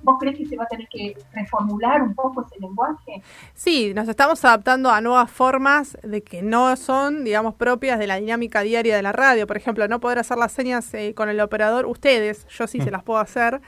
¿vos 0.03 0.16
crees 0.20 0.38
que 0.38 0.46
se 0.46 0.57
va 0.57 0.64
a 0.64 0.68
tener 0.68 0.87
que 0.88 1.16
reformular 1.33 2.03
un 2.03 2.14
poco 2.14 2.42
ese 2.46 2.61
lenguaje? 2.61 3.22
Sí, 3.55 3.92
nos 3.94 4.09
estamos 4.09 4.44
adaptando 4.44 4.90
a 4.90 5.00
nuevas 5.00 5.31
formas 5.31 5.96
de 6.03 6.22
que 6.22 6.42
no 6.42 6.74
son, 6.77 7.24
digamos, 7.24 7.55
propias 7.55 7.98
de 7.98 8.07
la 8.07 8.16
dinámica 8.16 8.61
diaria 8.62 8.94
de 8.96 9.03
la 9.03 9.12
radio. 9.12 9.46
Por 9.46 9.57
ejemplo, 9.57 9.87
no 9.88 10.00
poder 10.00 10.18
hacer 10.20 10.38
las 10.38 10.53
señas 10.53 10.92
eh, 10.94 11.12
con 11.14 11.29
el 11.29 11.40
operador, 11.40 11.87
ustedes, 11.87 12.46
yo 12.48 12.66
sí 12.66 12.81
se 12.81 12.90
las 12.90 13.03
puedo 13.03 13.18
hacer. 13.20 13.61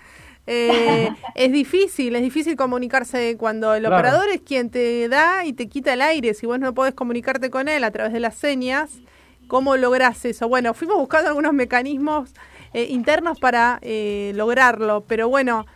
Eh, 0.46 1.11
es 1.35 1.50
difícil, 1.52 2.14
es 2.14 2.22
difícil 2.22 2.54
comunicarse 2.56 3.37
cuando 3.37 3.74
el 3.74 3.80
Claro. 3.82 3.96
operador 3.96 4.28
es 4.28 4.42
quien 4.42 4.70
te 4.70 5.09
da 5.09 5.44
y 5.44 5.52
te 5.54 5.68
quita 5.68 5.92
el 5.92 6.02
aire. 6.02 6.35
Si 6.35 6.46
vos 6.46 6.61
no 6.61 6.72
podés 6.72 6.94
comunicarte 6.94 7.50
con 7.50 7.66
él 7.68 7.82
a 7.82 7.90
través 7.90 8.12
de 8.12 8.20
las 8.20 8.37
señas, 8.37 9.00
¿cómo 9.46 9.76
lográs 9.76 10.24
eso? 10.24 10.48
Bueno, 10.48 10.74
fuimos 10.74 10.96
buscando 10.96 11.28
algunos 11.28 11.52
mecanismos 11.52 12.32
eh, 12.72 12.87
internos 12.90 13.38
para 13.38 13.78
eh, 13.82 14.32
lograrlo, 14.35 15.04
pero 15.06 15.28
bueno, 15.28 15.66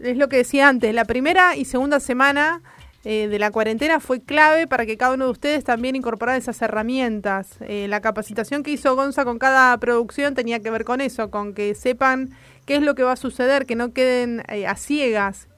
es 0.00 0.16
lo 0.16 0.28
que 0.28 0.38
decía 0.38 0.68
antes, 0.68 0.94
la 0.94 1.04
primera 1.04 1.56
y 1.56 1.64
segunda 1.64 2.00
semana 2.00 2.62
eh, 3.04 3.28
de 3.28 3.38
la 3.38 3.50
cuarentena 3.50 4.00
fue 4.00 4.22
clave 4.22 4.66
para 4.66 4.86
que 4.86 4.96
cada 4.96 5.14
uno 5.14 5.26
de 5.26 5.30
ustedes 5.32 5.64
también 5.64 5.96
incorporara 5.96 6.38
esas 6.38 6.60
herramientas. 6.62 7.58
La 7.60 8.00
capacitación 8.00 8.62
que 8.62 8.72
hizo 8.72 8.94
Gonza 8.96 9.24
con 9.24 9.38
cada 9.38 9.76
producción 9.78 10.34
tenía 10.34 10.60
que 10.60 10.70
ver 10.70 10.84
con 10.84 11.00
eso, 11.00 11.30
con 11.30 11.54
que 11.54 11.74
sepan 11.74 12.30
qué 12.66 12.76
es 12.76 12.82
lo 12.82 12.94
que 12.94 13.02
va 13.02 13.12
a 13.12 13.16
suceder, 13.16 13.66
que 13.66 13.76
no 13.76 13.92
queden 13.92 14.42
a 14.66 14.76
ciegas. 14.76 15.48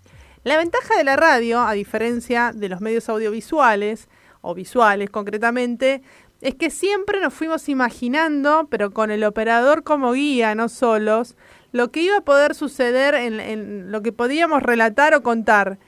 La 0.44 0.56
ventaja 0.56 0.96
de 0.96 1.04
la 1.04 1.16
radio, 1.16 1.60
a 1.60 1.72
diferencia 1.72 2.52
de 2.54 2.68
los 2.68 2.80
medios 2.80 3.08
audiovisuales, 3.08 4.08
o 4.42 4.54
visuales 4.54 5.10
concretamente, 5.10 6.02
es 6.40 6.54
que 6.54 6.70
siempre 6.70 7.20
nos 7.20 7.34
fuimos 7.34 7.68
imaginando, 7.68 8.66
pero 8.70 8.92
con 8.92 9.10
el 9.10 9.24
operador 9.24 9.82
como 9.82 10.12
guía, 10.12 10.54
no 10.54 10.68
solos, 10.68 11.36
lo 11.72 11.90
que 11.90 12.02
iba 12.02 12.18
a 12.18 12.22
poder 12.22 12.54
suceder 12.54 13.14
en, 13.14 13.40
en 13.40 13.92
lo 13.92 14.02
que 14.02 14.12
podíamos 14.12 14.62
relatar 14.62 15.14
o 15.14 15.22
contar. 15.22 15.78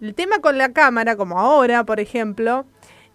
El 0.00 0.14
tema 0.14 0.40
con 0.40 0.58
la 0.58 0.72
cámara, 0.72 1.16
como 1.16 1.38
ahora, 1.38 1.84
por 1.84 2.00
ejemplo, 2.00 2.66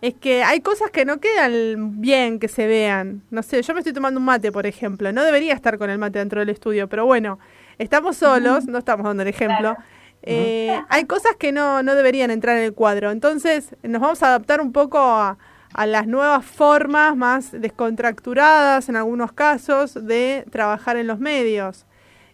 es 0.01 0.13
que 0.13 0.43
hay 0.43 0.61
cosas 0.61 0.91
que 0.91 1.05
no 1.05 1.19
quedan 1.19 2.01
bien 2.01 2.39
que 2.39 2.47
se 2.47 2.67
vean. 2.67 3.23
No 3.31 3.43
sé, 3.43 3.61
yo 3.61 3.73
me 3.73 3.79
estoy 3.79 3.93
tomando 3.93 4.19
un 4.19 4.25
mate, 4.25 4.51
por 4.51 4.65
ejemplo. 4.65 5.11
No 5.11 5.23
debería 5.23 5.53
estar 5.53 5.77
con 5.77 5.89
el 5.89 5.97
mate 5.97 6.19
dentro 6.19 6.39
del 6.39 6.49
estudio, 6.49 6.87
pero 6.87 7.05
bueno, 7.05 7.39
estamos 7.77 8.17
solos, 8.17 8.65
no 8.67 8.77
estamos 8.77 9.05
dando 9.05 9.23
el 9.23 9.29
ejemplo. 9.29 9.75
Eh, 10.23 10.79
hay 10.89 11.05
cosas 11.05 11.35
que 11.37 11.51
no, 11.51 11.83
no 11.83 11.95
deberían 11.95 12.31
entrar 12.31 12.57
en 12.57 12.63
el 12.63 12.73
cuadro. 12.73 13.11
Entonces, 13.11 13.75
nos 13.83 14.01
vamos 14.01 14.21
a 14.23 14.27
adaptar 14.27 14.61
un 14.61 14.71
poco 14.71 14.99
a, 14.99 15.37
a 15.77 15.85
las 15.85 16.07
nuevas 16.07 16.43
formas 16.43 17.15
más 17.15 17.51
descontracturadas, 17.51 18.89
en 18.89 18.95
algunos 18.95 19.31
casos, 19.31 19.93
de 19.93 20.43
trabajar 20.49 20.97
en 20.97 21.05
los 21.05 21.19
medios. 21.19 21.85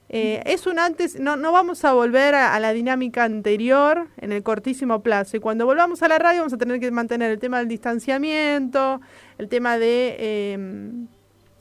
Eh, 0.08 0.41
es 0.45 0.65
un 0.65 0.79
antes, 0.79 1.19
no, 1.19 1.36
no 1.36 1.51
vamos 1.51 1.84
a 1.84 1.91
volver 1.91 2.36
a, 2.36 2.58
la 2.62 2.71
dinámica 2.71 3.25
anterior 3.25 4.08
en 4.15 4.32
el 4.32 4.43
cortísimo 4.43 5.03
plazo. 5.03 5.36
Y 5.36 5.41
cuando 5.41 5.65
volvamos 5.65 6.01
a 6.03 6.08
la 6.08 6.19
radio 6.19 6.39
vamos 6.39 6.53
a 6.53 6.58
tener 6.58 6.79
que 6.79 6.89
mantener 6.91 7.32
el 7.32 7.39
tema 7.39 7.60
del 7.60 7.67
distanciamiento, 7.67 9.01
el 9.38 9.49
tema 9.49 9.77
de, 9.77 10.15
eh, 10.19 10.91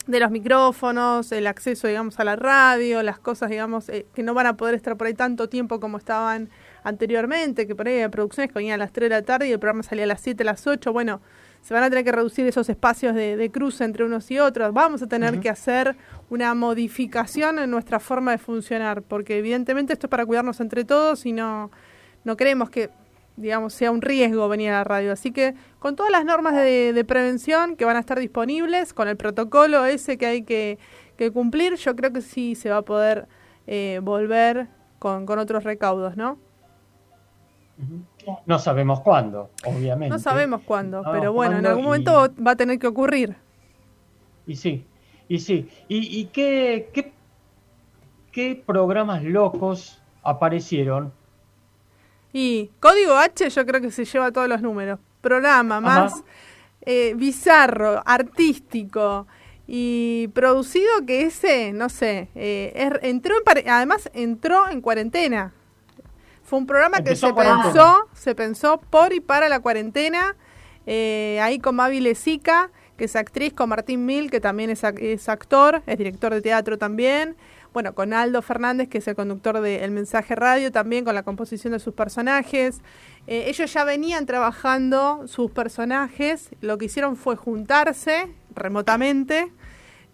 de 0.07 0.19
los 0.21 0.31
micrófonos, 0.31 1.33
el 1.33 1.47
acceso, 1.47 1.89
digamos, 1.89 2.17
a 2.17 2.23
la 2.23 2.37
radio, 2.37 3.03
las 3.03 3.19
cosas, 3.19 3.49
digamos, 3.49 3.89
eh, 3.89 4.05
que 4.15 4.23
no 4.23 4.33
van 4.33 4.47
a 4.47 4.55
poder 4.55 4.75
estar 4.75 4.95
por 4.95 5.07
ahí 5.07 5.15
tanto 5.15 5.49
tiempo 5.49 5.81
como 5.81 5.97
estaban 5.97 6.49
anteriormente, 6.85 7.67
que 7.67 7.75
por 7.75 7.89
ahí 7.89 7.95
hay 7.95 8.07
producciones 8.07 8.53
que 8.53 8.59
venían 8.59 8.75
a 8.75 8.85
las 8.85 8.93
3 8.93 9.09
de 9.09 9.15
la 9.17 9.21
tarde 9.23 9.49
y 9.49 9.51
el 9.51 9.59
programa 9.59 9.83
salía 9.83 10.05
a 10.05 10.07
las 10.07 10.21
7, 10.21 10.43
a 10.43 10.45
las 10.45 10.65
8. 10.65 10.93
Bueno, 10.93 11.19
se 11.63 11.73
van 11.73 11.83
a 11.83 11.89
tener 11.89 12.03
que 12.03 12.11
reducir 12.11 12.45
esos 12.45 12.67
espacios 12.67 13.15
de, 13.15 13.37
de 13.37 13.49
cruce 13.49 13.85
entre 13.85 14.03
unos 14.03 14.29
y 14.29 14.37
otros. 14.37 14.73
Vamos 14.73 15.01
a 15.01 15.07
tener 15.07 15.39
que 15.39 15.49
hacer 15.49 15.95
una 16.29 16.53
modificación 16.53 17.57
en 17.57 17.71
nuestra 17.71 18.01
forma 18.01 18.31
de 18.31 18.37
funcionar, 18.37 19.01
porque 19.01 19.37
evidentemente 19.37 19.93
esto 19.93 20.07
es 20.07 20.11
para 20.11 20.25
cuidarnos 20.25 20.59
entre 20.59 20.83
todos 20.83 21.25
y 21.25 21.31
no, 21.31 21.71
no 22.25 22.35
queremos 22.35 22.69
que, 22.69 22.89
digamos, 23.37 23.73
sea 23.73 23.91
un 23.91 24.01
riesgo 24.01 24.49
venir 24.49 24.71
a 24.71 24.79
la 24.79 24.83
radio. 24.83 25.13
Así 25.13 25.31
que 25.31 25.55
con 25.79 25.95
todas 25.95 26.11
las 26.11 26.25
normas 26.25 26.53
de, 26.53 26.91
de 26.91 27.05
prevención 27.05 27.77
que 27.77 27.85
van 27.85 27.95
a 27.95 28.01
estar 28.01 28.19
disponibles, 28.19 28.93
con 28.93 29.07
el 29.07 29.15
protocolo 29.15 29.85
ese 29.85 30.17
que 30.17 30.25
hay 30.25 30.43
que, 30.43 30.77
que 31.15 31.31
cumplir, 31.31 31.75
yo 31.75 31.95
creo 31.95 32.11
que 32.11 32.21
sí 32.21 32.55
se 32.55 32.69
va 32.71 32.77
a 32.77 32.81
poder 32.81 33.29
eh, 33.67 34.01
volver 34.03 34.67
con, 34.99 35.25
con 35.25 35.39
otros 35.39 35.63
recaudos, 35.63 36.17
¿no? 36.17 36.37
No 38.45 38.59
sabemos 38.59 39.01
cuándo, 39.01 39.49
obviamente. 39.65 40.09
No 40.15 40.19
sabemos 40.19 40.61
cuándo, 40.65 41.01
No, 41.01 41.11
pero 41.11 41.33
bueno, 41.33 41.57
en 41.57 41.65
algún 41.65 41.83
y- 41.83 41.87
momento 41.87 42.33
va 42.45 42.51
a 42.51 42.55
tener 42.55 42.79
que 42.79 42.87
ocurrir. 42.87 43.35
Y 44.45 44.55
sí, 44.55 44.85
y 45.27 45.39
sí. 45.39 45.69
¿Y, 45.87 46.19
y 46.19 46.25
qué, 46.25 46.89
qué, 46.93 47.13
qué 48.31 48.61
programas 48.65 49.23
locos 49.23 50.01
aparecieron? 50.23 51.13
Y 52.31 52.71
código 52.79 53.13
H 53.15 53.49
yo 53.49 53.65
creo 53.65 53.79
que 53.81 53.91
se 53.91 54.05
lleva 54.05 54.31
todos 54.31 54.47
los 54.49 54.61
números. 54.61 54.99
Programa 55.21 55.79
más 55.79 56.23
eh, 56.81 57.13
bizarro, 57.15 58.01
artístico 58.05 59.27
y 59.67 60.27
producido 60.33 60.89
que 61.07 61.21
ese, 61.23 61.71
no 61.71 61.87
sé, 61.89 62.27
eh, 62.35 62.73
er- 62.75 62.99
entró 63.03 63.35
en 63.37 63.69
además 63.69 64.09
entró 64.13 64.67
en 64.67 64.81
cuarentena. 64.81 65.53
Fue 66.53 66.59
un 66.59 66.67
programa 66.67 66.97
Empezó 66.99 67.33
que 67.33 67.41
se 67.41 67.49
pensó, 67.49 68.09
se 68.13 68.35
pensó 68.35 68.77
por 68.91 69.11
y 69.11 69.19
para 69.21 69.49
la 69.49 69.59
cuarentena, 69.59 70.35
eh, 70.85 71.39
ahí 71.41 71.57
con 71.57 71.75
Mavi 71.75 71.99
Lezica, 71.99 72.69
que 72.95 73.05
es 73.05 73.15
actriz, 73.15 73.53
con 73.53 73.69
Martín 73.69 74.05
Mil, 74.05 74.29
que 74.29 74.39
también 74.39 74.69
es 74.69 74.83
actor, 75.29 75.81
es 75.87 75.97
director 75.97 76.31
de 76.31 76.43
teatro 76.43 76.77
también, 76.77 77.35
bueno, 77.73 77.95
con 77.95 78.13
Aldo 78.13 78.43
Fernández, 78.43 78.87
que 78.87 78.99
es 78.99 79.07
el 79.07 79.15
conductor 79.15 79.61
de 79.61 79.83
El 79.83 79.89
Mensaje 79.89 80.35
Radio, 80.35 80.71
también 80.71 81.05
con 81.05 81.15
la 81.15 81.23
composición 81.23 81.73
de 81.73 81.79
sus 81.79 81.95
personajes. 81.95 82.81
Eh, 83.25 83.45
ellos 83.47 83.73
ya 83.73 83.83
venían 83.83 84.27
trabajando 84.27 85.23
sus 85.25 85.49
personajes, 85.49 86.51
lo 86.61 86.77
que 86.77 86.85
hicieron 86.85 87.15
fue 87.15 87.35
juntarse 87.35 88.27
remotamente. 88.53 89.51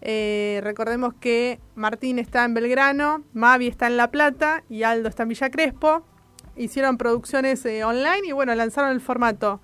Eh, 0.00 0.62
recordemos 0.64 1.12
que 1.20 1.60
Martín 1.74 2.18
está 2.18 2.46
en 2.46 2.54
Belgrano, 2.54 3.24
Mavi 3.34 3.66
está 3.66 3.88
en 3.88 3.98
La 3.98 4.10
Plata 4.10 4.64
y 4.70 4.84
Aldo 4.84 5.10
está 5.10 5.24
en 5.24 5.28
Villa 5.28 5.50
Crespo. 5.50 6.06
Hicieron 6.56 6.98
producciones 6.98 7.64
eh, 7.64 7.84
online 7.84 8.28
y 8.28 8.32
bueno, 8.32 8.54
lanzaron 8.54 8.90
el 8.90 9.00
formato. 9.00 9.60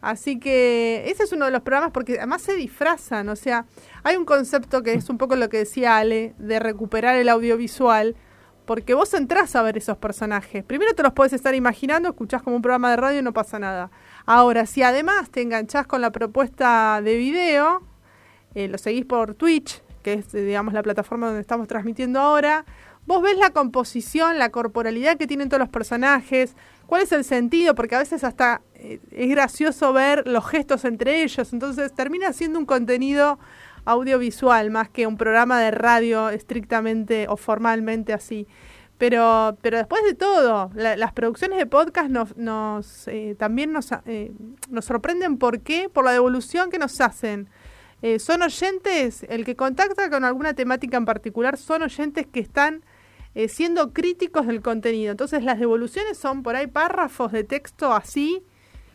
Así 0.00 0.38
que 0.38 1.10
ese 1.10 1.24
es 1.24 1.32
uno 1.32 1.46
de 1.46 1.50
los 1.50 1.62
programas 1.62 1.90
porque 1.90 2.18
además 2.18 2.42
se 2.42 2.54
disfrazan, 2.54 3.28
o 3.28 3.36
sea, 3.36 3.66
hay 4.04 4.16
un 4.16 4.24
concepto 4.24 4.82
que 4.82 4.92
es 4.92 5.10
un 5.10 5.18
poco 5.18 5.34
lo 5.34 5.48
que 5.48 5.58
decía 5.58 5.96
Ale, 5.96 6.34
de 6.38 6.60
recuperar 6.60 7.16
el 7.16 7.28
audiovisual, 7.28 8.14
porque 8.64 8.94
vos 8.94 9.12
entrás 9.14 9.56
a 9.56 9.62
ver 9.62 9.76
esos 9.76 9.96
personajes. 9.96 10.62
Primero 10.62 10.94
te 10.94 11.02
los 11.02 11.14
podés 11.14 11.32
estar 11.32 11.54
imaginando, 11.54 12.10
escuchás 12.10 12.42
como 12.42 12.54
un 12.54 12.62
programa 12.62 12.90
de 12.90 12.96
radio 12.96 13.18
y 13.20 13.22
no 13.22 13.32
pasa 13.32 13.58
nada. 13.58 13.90
Ahora, 14.24 14.66
si 14.66 14.82
además 14.82 15.30
te 15.30 15.42
enganchás 15.42 15.86
con 15.86 16.00
la 16.00 16.12
propuesta 16.12 17.00
de 17.02 17.16
video, 17.16 17.82
eh, 18.54 18.68
lo 18.68 18.78
seguís 18.78 19.04
por 19.04 19.34
Twitch, 19.34 19.82
que 20.02 20.12
es, 20.12 20.30
digamos, 20.32 20.74
la 20.74 20.82
plataforma 20.82 21.26
donde 21.26 21.40
estamos 21.40 21.66
transmitiendo 21.66 22.20
ahora, 22.20 22.64
vos 23.08 23.22
ves 23.22 23.36
la 23.38 23.50
composición, 23.50 24.38
la 24.38 24.50
corporalidad 24.50 25.16
que 25.16 25.26
tienen 25.26 25.48
todos 25.48 25.58
los 25.60 25.70
personajes, 25.70 26.54
cuál 26.86 27.02
es 27.02 27.10
el 27.10 27.24
sentido, 27.24 27.74
porque 27.74 27.96
a 27.96 27.98
veces 27.98 28.22
hasta 28.22 28.60
eh, 28.74 29.00
es 29.10 29.28
gracioso 29.30 29.92
ver 29.94 30.28
los 30.28 30.46
gestos 30.46 30.84
entre 30.84 31.22
ellos, 31.24 31.52
entonces 31.52 31.92
termina 31.94 32.32
siendo 32.32 32.58
un 32.58 32.66
contenido 32.66 33.38
audiovisual 33.86 34.70
más 34.70 34.90
que 34.90 35.06
un 35.06 35.16
programa 35.16 35.58
de 35.58 35.70
radio 35.70 36.28
estrictamente 36.28 37.26
o 37.28 37.36
formalmente 37.36 38.12
así. 38.12 38.46
Pero, 38.98 39.56
pero 39.62 39.78
después 39.78 40.02
de 40.04 40.14
todo, 40.14 40.70
la- 40.74 40.96
las 40.96 41.12
producciones 41.12 41.56
de 41.58 41.66
podcast 41.66 42.10
nos, 42.10 42.36
nos 42.36 43.08
eh, 43.08 43.36
también 43.38 43.72
nos, 43.72 43.90
eh, 44.06 44.32
nos 44.68 44.84
sorprenden. 44.84 45.38
¿Por 45.38 45.60
qué? 45.60 45.88
Por 45.88 46.04
la 46.04 46.12
devolución 46.12 46.68
que 46.70 46.78
nos 46.78 47.00
hacen. 47.00 47.48
Son 48.20 48.42
oyentes, 48.42 49.24
el 49.28 49.44
que 49.44 49.56
contacta 49.56 50.08
con 50.08 50.24
alguna 50.24 50.54
temática 50.54 50.96
en 50.96 51.04
particular, 51.04 51.56
son 51.56 51.82
oyentes 51.82 52.28
que 52.28 52.38
están 52.38 52.84
eh, 53.38 53.46
siendo 53.46 53.92
críticos 53.92 54.48
del 54.48 54.62
contenido. 54.62 55.12
Entonces 55.12 55.44
las 55.44 55.60
devoluciones 55.60 56.18
son 56.18 56.42
por 56.42 56.56
ahí 56.56 56.66
párrafos 56.66 57.30
de 57.30 57.44
texto 57.44 57.92
así, 57.92 58.42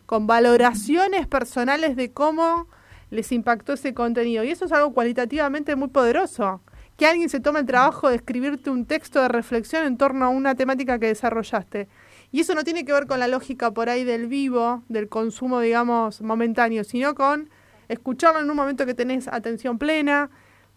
con 0.06 0.28
valoraciones 0.28 1.28
personales 1.28 1.96
de 1.96 2.12
cómo 2.12 2.68
les 3.10 3.32
impactó 3.32 3.72
ese 3.72 3.94
contenido. 3.94 4.44
Y 4.44 4.50
eso 4.50 4.66
es 4.66 4.74
algo 4.74 4.94
cualitativamente 4.94 5.78
muy 5.78 5.88
poderoso. 5.88 6.62
Que 6.98 7.06
alguien 7.06 7.30
se 7.30 7.40
tome 7.40 7.62
el 7.62 7.66
trabajo 7.66 8.10
de 8.10 8.18
escribirte 8.18 8.70
un 8.70 8.86
texto 8.86 9.22
de 9.22 9.30
reflexión 9.30 9.86
en 9.86 9.96
torno 9.96 10.26
a 10.26 10.28
una 10.28 10.56
temática 10.56 11.00
que 11.00 11.08
desarrollaste. 11.08 11.88
Y 12.34 12.42
eso 12.42 12.54
no 12.54 12.66
tiene 12.66 12.84
que 12.84 12.92
ver 12.92 13.08
con 13.08 13.22
la 13.22 13.30
lógica 13.30 13.72
por 13.72 13.88
ahí 13.88 14.04
del 14.04 14.28
vivo, 14.28 14.84
del 14.90 15.08
consumo, 15.08 15.62
digamos, 15.62 16.22
momentáneo, 16.22 16.84
sino 16.84 17.16
con 17.16 17.50
escucharlo 17.88 18.42
en 18.42 18.50
un 18.50 18.58
momento 18.58 18.86
que 18.86 18.94
tenés 18.94 19.30
atención 19.30 19.78
plena, 19.78 20.30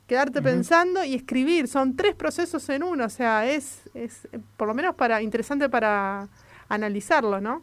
quedarte 0.07 0.43
pensando 0.43 1.05
y 1.05 1.15
escribir. 1.15 1.69
Son 1.69 1.97
tres 1.97 2.15
procesos 2.15 2.69
en 2.69 2.83
uno, 2.83 3.07
o 3.07 3.09
sea, 3.09 3.47
es, 3.47 3.89
es 3.95 4.27
eh, 4.33 4.41
por 4.57 4.69
lo 4.69 4.75
menos 4.75 4.95
para 4.95 5.23
interesante 5.23 5.69
para 5.69 6.29
analizarlo, 6.69 7.41
¿no? 7.41 7.63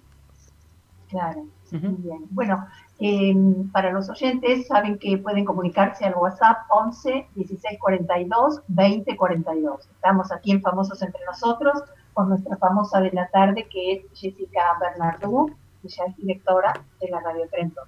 Claro, 1.09 1.45
muy 1.71 1.95
bien. 1.99 2.25
Bueno, 2.29 2.65
eh, 2.99 3.35
para 3.71 3.91
los 3.91 4.09
oyentes, 4.09 4.67
saben 4.67 4.97
que 4.97 5.17
pueden 5.17 5.45
comunicarse 5.45 6.05
al 6.05 6.15
WhatsApp 6.15 6.57
11 6.69 7.27
16 7.35 7.79
42 7.79 8.61
20 8.67 9.17
42. 9.17 9.89
Estamos 9.91 10.31
aquí 10.31 10.51
en 10.51 10.61
Famosos 10.61 11.01
Entre 11.01 11.23
Nosotros 11.25 11.83
con 12.13 12.29
nuestra 12.29 12.57
famosa 12.57 13.01
de 13.01 13.11
la 13.11 13.27
tarde, 13.29 13.67
que 13.69 13.93
es 13.93 14.05
Jessica 14.13 14.61
Bernardú, 14.79 15.51
que 15.81 15.89
ya 15.89 16.05
es 16.05 16.15
directora 16.17 16.73
de 17.01 17.09
la 17.09 17.19
Radio 17.19 17.47
Trento. 17.49 17.81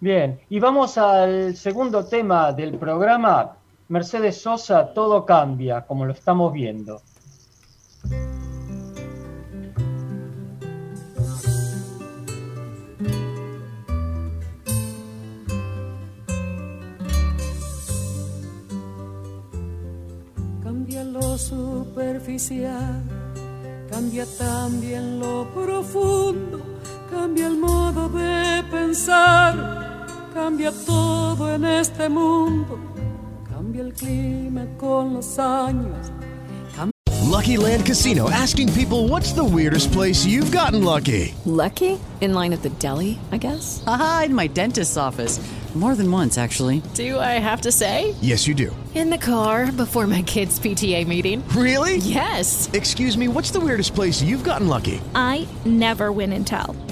Bien, 0.00 0.38
y 0.48 0.60
vamos 0.60 0.96
al 0.96 1.56
segundo 1.56 2.04
tema 2.04 2.52
del 2.52 2.78
programa. 2.78 3.56
Mercedes 3.88 4.40
Sosa, 4.40 4.94
todo 4.94 5.26
cambia, 5.26 5.80
como 5.80 6.04
lo 6.04 6.12
estamos 6.12 6.52
viendo. 6.52 7.00
Cambia 20.62 21.02
lo 21.02 21.36
superficial, 21.36 23.02
cambia 23.90 24.24
también 24.38 25.18
lo 25.18 25.44
profundo, 25.52 26.60
cambia 27.10 27.46
el 27.46 27.56
modo 27.56 28.08
de 28.08 28.62
pensar, 28.70 30.06
cambia 30.34 30.72
todo 30.86 31.54
en 31.54 31.64
este 31.64 32.08
mundo, 32.08 32.78
cambia 33.48 33.82
el 33.82 33.92
clima 33.92 34.66
con 34.78 35.14
los 35.14 35.38
años. 35.38 36.10
Lucky 37.28 37.58
Land 37.58 37.84
Casino 37.84 38.30
asking 38.30 38.72
people 38.72 39.06
what's 39.06 39.32
the 39.32 39.44
weirdest 39.44 39.92
place 39.92 40.24
you've 40.24 40.50
gotten 40.50 40.82
lucky? 40.82 41.34
Lucky? 41.44 42.00
In 42.20 42.32
line 42.32 42.52
at 42.54 42.62
the 42.62 42.70
deli, 42.70 43.18
I 43.30 43.36
guess? 43.36 43.84
Aha, 43.86 44.24
in 44.26 44.34
my 44.34 44.46
dentist's 44.46 44.96
office. 44.96 45.38
More 45.74 45.94
than 45.94 46.10
once, 46.10 46.38
actually. 46.38 46.82
Do 46.94 47.20
I 47.20 47.38
have 47.38 47.60
to 47.60 47.70
say? 47.70 48.14
Yes, 48.20 48.48
you 48.48 48.54
do. 48.54 48.74
In 48.96 49.10
the 49.10 49.18
car 49.18 49.70
before 49.70 50.06
my 50.08 50.22
kids' 50.22 50.58
PTA 50.58 51.06
meeting. 51.06 51.46
Really? 51.50 51.98
Yes. 51.98 52.68
Excuse 52.72 53.16
me, 53.16 53.28
what's 53.28 53.52
the 53.52 53.60
weirdest 53.60 53.94
place 53.94 54.20
you've 54.20 54.42
gotten 54.42 54.66
lucky? 54.66 55.00
I 55.14 55.46
never 55.64 56.10
win 56.10 56.32
and 56.32 56.44
tell. 56.44 56.74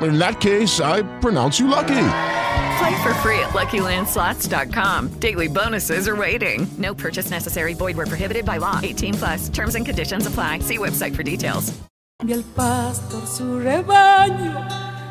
In 0.00 0.18
that 0.18 0.40
case, 0.40 0.80
I 0.80 1.02
pronounce 1.20 1.58
you 1.58 1.68
lucky. 1.68 2.08
Play 2.78 3.02
for 3.02 3.14
free 3.22 3.38
at 3.40 3.54
LuckyLandSlots.com. 3.54 5.18
Daily 5.18 5.48
bonuses 5.48 6.08
are 6.08 6.16
waiting. 6.16 6.66
No 6.78 6.94
purchase 6.94 7.30
necessary. 7.30 7.74
Void 7.74 7.96
where 7.96 8.06
prohibited 8.06 8.44
by 8.44 8.58
law. 8.58 8.80
18 8.82 9.14
plus. 9.14 9.48
Terms 9.48 9.74
and 9.74 9.86
conditions 9.86 10.26
apply. 10.26 10.60
See 10.60 10.78
website 10.78 11.14
for 11.16 11.22
details. 11.22 11.72
Cambia 12.18 12.36
el 12.36 12.44
pastor 12.44 13.26
su 13.26 13.58
rebaño, 13.60 14.66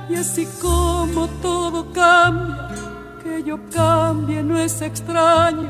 y 0.09 0.15
así 0.15 0.47
como 0.59 1.27
todo 1.39 1.93
cambia, 1.93 2.67
que 3.21 3.43
yo 3.43 3.59
cambie 3.71 4.41
no 4.41 4.57
es 4.57 4.81
extraño. 4.81 5.69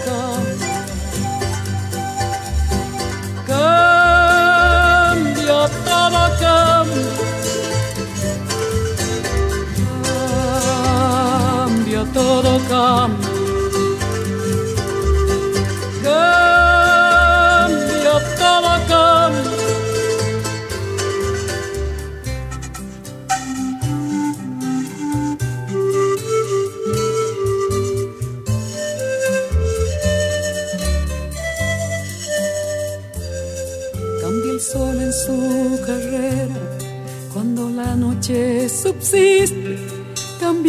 cambia. 6.41 7.21
Todo. 12.13 12.59
Cambia, 12.67 13.30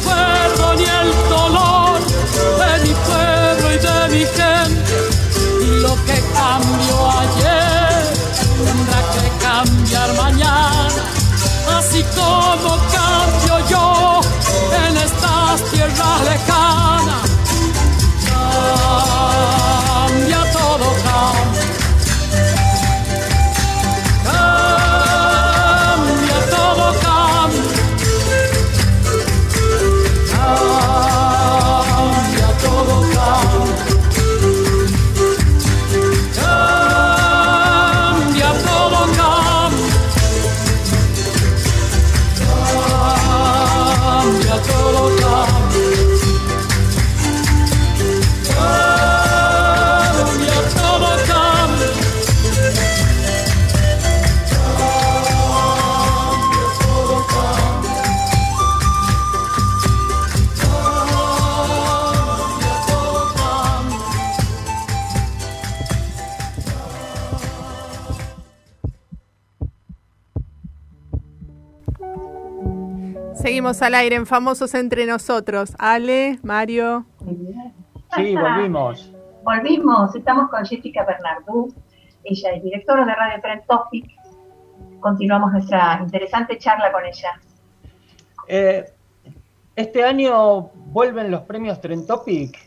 recuerdo 0.00 0.74
ni 0.74 0.84
el 0.84 1.28
dolor 1.28 2.00
de 2.58 2.88
mi 2.88 2.94
pueblo 2.94 3.72
y 3.72 3.78
de 3.78 4.08
mi 4.16 4.24
gente. 4.24 5.10
Y 5.62 5.80
lo 5.80 5.94
que 6.04 6.22
cambió 6.34 7.10
ayer 7.20 8.12
tendrá 8.64 9.00
que 9.14 9.44
cambiar 9.44 10.12
mañana, 10.14 11.04
así 11.78 12.04
como 12.14 12.76
cambio 12.92 13.68
yo 13.68 14.20
en 14.86 14.96
estas 14.96 15.70
tierras 15.70 16.20
lejanas. 16.24 16.59
Al 73.82 73.94
aire 73.94 74.16
en 74.16 74.26
Famosos 74.26 74.74
Entre 74.74 75.06
Nosotros. 75.06 75.74
Ale, 75.78 76.38
Mario. 76.42 77.06
Sí, 78.14 78.36
volvimos. 78.36 79.10
Volvimos, 79.42 80.14
estamos 80.14 80.50
con 80.50 80.66
Jessica 80.66 81.04
Bernardú. 81.04 81.72
Ella 82.24 82.50
es 82.50 82.62
directora 82.62 83.06
de 83.06 83.14
Radio 83.14 83.40
Trend 83.40 83.62
Topic. 83.66 84.04
Continuamos 85.00 85.52
nuestra 85.52 85.98
interesante 86.02 86.58
charla 86.58 86.92
con 86.92 87.06
ella. 87.06 87.40
Eh, 88.48 88.84
este 89.76 90.04
año 90.04 90.70
vuelven 90.92 91.30
los 91.30 91.42
premios 91.42 91.80
Trend 91.80 92.06
Topic. 92.06 92.58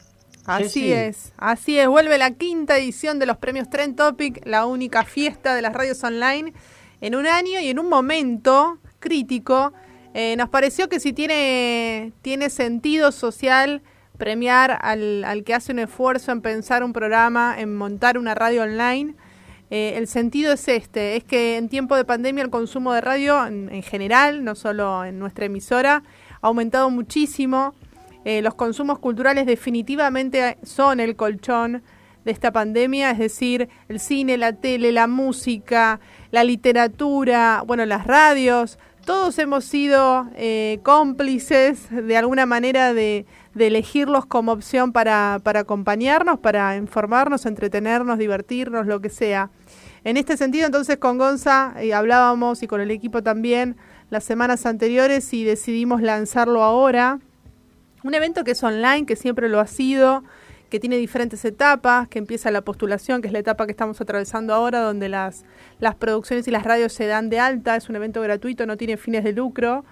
Así 0.48 0.64
Jessy. 0.64 0.94
es, 0.94 1.34
así 1.38 1.78
es. 1.78 1.88
Vuelve 1.88 2.18
la 2.18 2.32
quinta 2.32 2.78
edición 2.78 3.20
de 3.20 3.28
los 3.28 3.38
premios 3.38 3.70
Trend 3.70 3.96
Topic, 3.96 4.42
la 4.46 4.66
única 4.66 5.04
fiesta 5.04 5.54
de 5.54 5.62
las 5.62 5.74
radios 5.74 6.04
online 6.04 6.54
en 7.02 7.16
un 7.16 7.28
año 7.28 7.60
y 7.60 7.68
en 7.68 7.78
un 7.78 7.88
momento 7.88 8.80
crítico. 9.00 9.74
Eh, 10.14 10.36
nos 10.38 10.50
pareció 10.50 10.90
que 10.90 11.00
si 11.00 11.14
tiene, 11.14 12.14
tiene 12.22 12.50
sentido 12.50 13.12
social 13.12 13.82
premiar 14.18 14.78
al, 14.82 15.24
al 15.24 15.44
que 15.44 15.54
hace 15.54 15.72
un 15.72 15.80
esfuerzo 15.80 16.32
en 16.32 16.42
pensar 16.42 16.84
un 16.84 16.94
programa, 16.94 17.56
en 17.58 17.76
montar 17.76 18.18
una 18.18 18.36
radio 18.36 18.64
online, 18.64 19.16
eh, 19.70 19.98
el 19.98 20.08
sentido 20.08 20.54
es 20.54 20.68
este, 20.68 21.16
es 21.16 21.24
que 21.24 21.58
en 21.58 21.68
tiempo 21.68 21.96
de 21.96 22.06
pandemia 22.06 22.44
el 22.44 22.52
consumo 22.52 22.94
de 22.94 23.02
radio 23.02 23.46
en, 23.48 23.70
en 23.70 23.82
general, 23.82 24.44
no 24.44 24.54
solo 24.54 25.04
en 25.04 25.18
nuestra 25.18 25.46
emisora, 25.46 26.04
ha 26.42 26.48
aumentado 26.48 26.92
muchísimo. 26.92 27.74
Eh, 28.24 28.44
los 28.44 28.54
consumos 28.54 29.00
culturales 29.00 29.48
definitivamente 29.48 30.58
son 30.64 31.00
el 31.00 31.16
colchón 31.16 31.82
de 32.24 32.32
esta 32.32 32.52
pandemia, 32.52 33.12
es 33.12 33.18
decir, 33.18 33.68
el 33.90 34.00
cine, 34.00 34.38
la 34.38 34.54
tele, 34.54 34.92
la 34.92 35.08
música, 35.08 36.00
la 36.32 36.44
literatura, 36.44 37.64
bueno, 37.66 37.84
las 37.86 38.06
radios, 38.06 38.78
todos 39.06 39.38
hemos 39.40 39.66
sido 39.66 40.28
eh, 40.36 40.80
cómplices 40.84 41.90
de 41.90 42.18
alguna 42.18 42.46
manera 42.46 42.94
de, 42.94 43.26
elegirlos 43.58 44.26
como 44.26 44.52
opción 44.52 44.92
para, 44.92 45.40
para 45.44 45.62
acompañarnos, 45.62 46.40
para 46.40 46.76
informarnos, 46.76 47.46
entretenernos, 47.46 48.18
divertirnos, 48.18 48.88
lo 48.88 49.00
que 49.00 49.10
sea. 49.10 49.52
En 50.04 50.18
este 50.18 50.38
sentido, 50.38 50.66
entonces, 50.66 50.98
con 50.98 51.18
Gonza 51.18 51.74
eh, 51.78 51.94
hablábamos 51.94 52.64
y 52.64 52.68
con 52.68 52.82
el 52.82 52.92
equipo 52.92 53.22
también 53.22 53.78
las 54.10 54.24
semanas 54.24 54.66
anteriores 54.66 55.34
y 55.34 55.44
decidimos 55.44 56.02
lanzarlo 56.02 56.64
ahora. 56.64 57.20
Un 58.04 58.14
evento 58.14 58.44
que 58.44 58.52
es 58.52 58.64
online, 58.64 59.06
que 59.06 59.16
siempre 59.16 59.48
lo 59.48 59.60
ha 59.60 59.68
sido, 59.68 60.24
que 60.74 60.80
tiene 60.80 60.98
diferentes 60.98 61.46
etapas, 61.46 62.08
que 62.08 62.18
empieza 62.18 62.50
la 62.50 62.64
postulación, 62.64 63.22
que 63.22 63.28
es 63.28 63.32
la 63.32 63.38
etapa 63.38 63.68
que 63.68 63.72
estamos 63.74 64.02
atravesando 64.02 64.56
ahora, 64.56 64.80
donde 64.80 65.08
las, 65.08 65.46
las 65.80 65.94
producciones 65.94 66.48
y 66.48 66.52
las 66.52 66.64
radios 66.64 66.94
se 66.94 67.06
dan 67.06 67.30
de 67.30 67.40
alta, 67.40 67.76
es 67.76 67.90
un 67.90 67.96
evento 67.96 68.22
gratuito, 68.22 68.66
no 68.66 68.76
tiene 68.76 68.98
fines 68.98 69.24
de 69.24 69.34
lucro. 69.34 69.86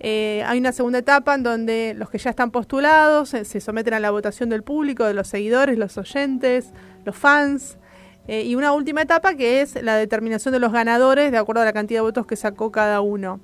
Eh, 0.00 0.42
hay 0.44 0.58
una 0.58 0.72
segunda 0.72 0.98
etapa 0.98 1.36
en 1.36 1.44
donde 1.44 1.94
los 1.96 2.10
que 2.10 2.18
ya 2.18 2.30
están 2.30 2.50
postulados 2.50 3.28
se, 3.28 3.44
se 3.44 3.60
someten 3.60 3.94
a 3.94 4.00
la 4.00 4.10
votación 4.10 4.48
del 4.48 4.64
público, 4.64 5.04
de 5.04 5.14
los 5.14 5.28
seguidores, 5.28 5.78
los 5.78 5.96
oyentes, 5.96 6.72
los 7.04 7.14
fans. 7.14 7.78
Eh, 8.26 8.42
y 8.42 8.56
una 8.56 8.72
última 8.72 9.02
etapa 9.02 9.34
que 9.34 9.60
es 9.60 9.80
la 9.80 9.94
determinación 9.94 10.50
de 10.50 10.58
los 10.58 10.72
ganadores 10.72 11.30
de 11.30 11.38
acuerdo 11.38 11.62
a 11.62 11.64
la 11.64 11.72
cantidad 11.72 11.98
de 11.98 12.02
votos 12.02 12.26
que 12.26 12.34
sacó 12.34 12.72
cada 12.72 13.00
uno. 13.00 13.38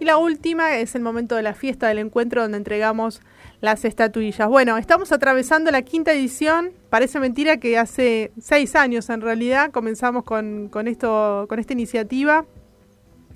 Y 0.00 0.04
la 0.04 0.16
última 0.16 0.78
es 0.78 0.96
el 0.96 1.02
momento 1.02 1.36
de 1.36 1.42
la 1.42 1.54
fiesta 1.54 1.86
del 1.86 1.98
encuentro 1.98 2.42
donde 2.42 2.56
entregamos 2.56 3.20
las 3.60 3.84
estatuillas. 3.84 4.48
Bueno, 4.48 4.76
estamos 4.76 5.12
atravesando 5.12 5.70
la 5.70 5.82
quinta 5.82 6.12
edición. 6.12 6.72
Parece 6.90 7.20
mentira 7.20 7.58
que 7.58 7.78
hace 7.78 8.32
seis 8.40 8.76
años 8.76 9.08
en 9.10 9.20
realidad 9.20 9.70
comenzamos 9.70 10.24
con, 10.24 10.68
con 10.68 10.88
esto, 10.88 11.46
con 11.48 11.58
esta 11.58 11.72
iniciativa. 11.72 12.46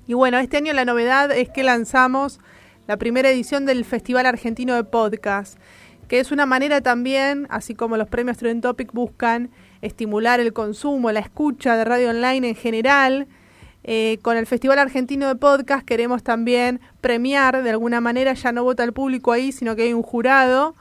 Y 0.07 0.13
bueno, 0.13 0.37
este 0.39 0.57
año 0.57 0.73
la 0.73 0.85
novedad 0.85 1.31
es 1.31 1.49
que 1.49 1.63
lanzamos 1.63 2.39
la 2.87 2.97
primera 2.97 3.29
edición 3.29 3.65
del 3.65 3.85
Festival 3.85 4.25
Argentino 4.25 4.75
de 4.75 4.83
Podcast, 4.83 5.59
que 6.07 6.19
es 6.19 6.31
una 6.31 6.47
manera 6.47 6.81
también, 6.81 7.45
así 7.51 7.75
como 7.75 7.97
los 7.97 8.07
premios 8.07 8.37
Trend 8.37 8.63
Topic 8.63 8.91
buscan 8.91 9.51
estimular 9.81 10.39
el 10.39 10.53
consumo, 10.53 11.11
la 11.11 11.19
escucha 11.19 11.77
de 11.77 11.85
radio 11.85 12.09
online 12.09 12.49
en 12.49 12.55
general. 12.55 13.27
Eh, 13.91 14.19
con 14.21 14.37
el 14.37 14.45
Festival 14.45 14.77
Argentino 14.77 15.27
de 15.27 15.35
Podcast 15.35 15.83
queremos 15.83 16.21
también 16.21 16.79
premiar, 17.01 17.63
de 17.63 17.71
alguna 17.71 17.99
manera 18.01 18.35
ya 18.35 18.51
no 18.51 18.63
vota 18.63 18.83
el 18.83 18.93
público 18.93 19.31
ahí, 19.31 19.51
sino 19.51 19.75
que 19.75 19.81
hay 19.81 19.93
un 19.93 20.03
jurado, 20.03 20.75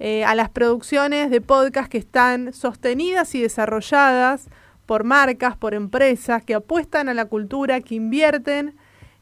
eh, 0.00 0.24
a 0.24 0.34
las 0.34 0.48
producciones 0.48 1.30
de 1.30 1.40
podcast 1.40 1.88
que 1.88 1.98
están 1.98 2.52
sostenidas 2.52 3.32
y 3.36 3.42
desarrolladas 3.42 4.48
por 4.86 5.04
marcas, 5.04 5.56
por 5.56 5.72
empresas 5.72 6.42
que 6.42 6.56
apuestan 6.56 7.08
a 7.08 7.14
la 7.14 7.26
cultura, 7.26 7.80
que 7.80 7.94
invierten 7.94 8.74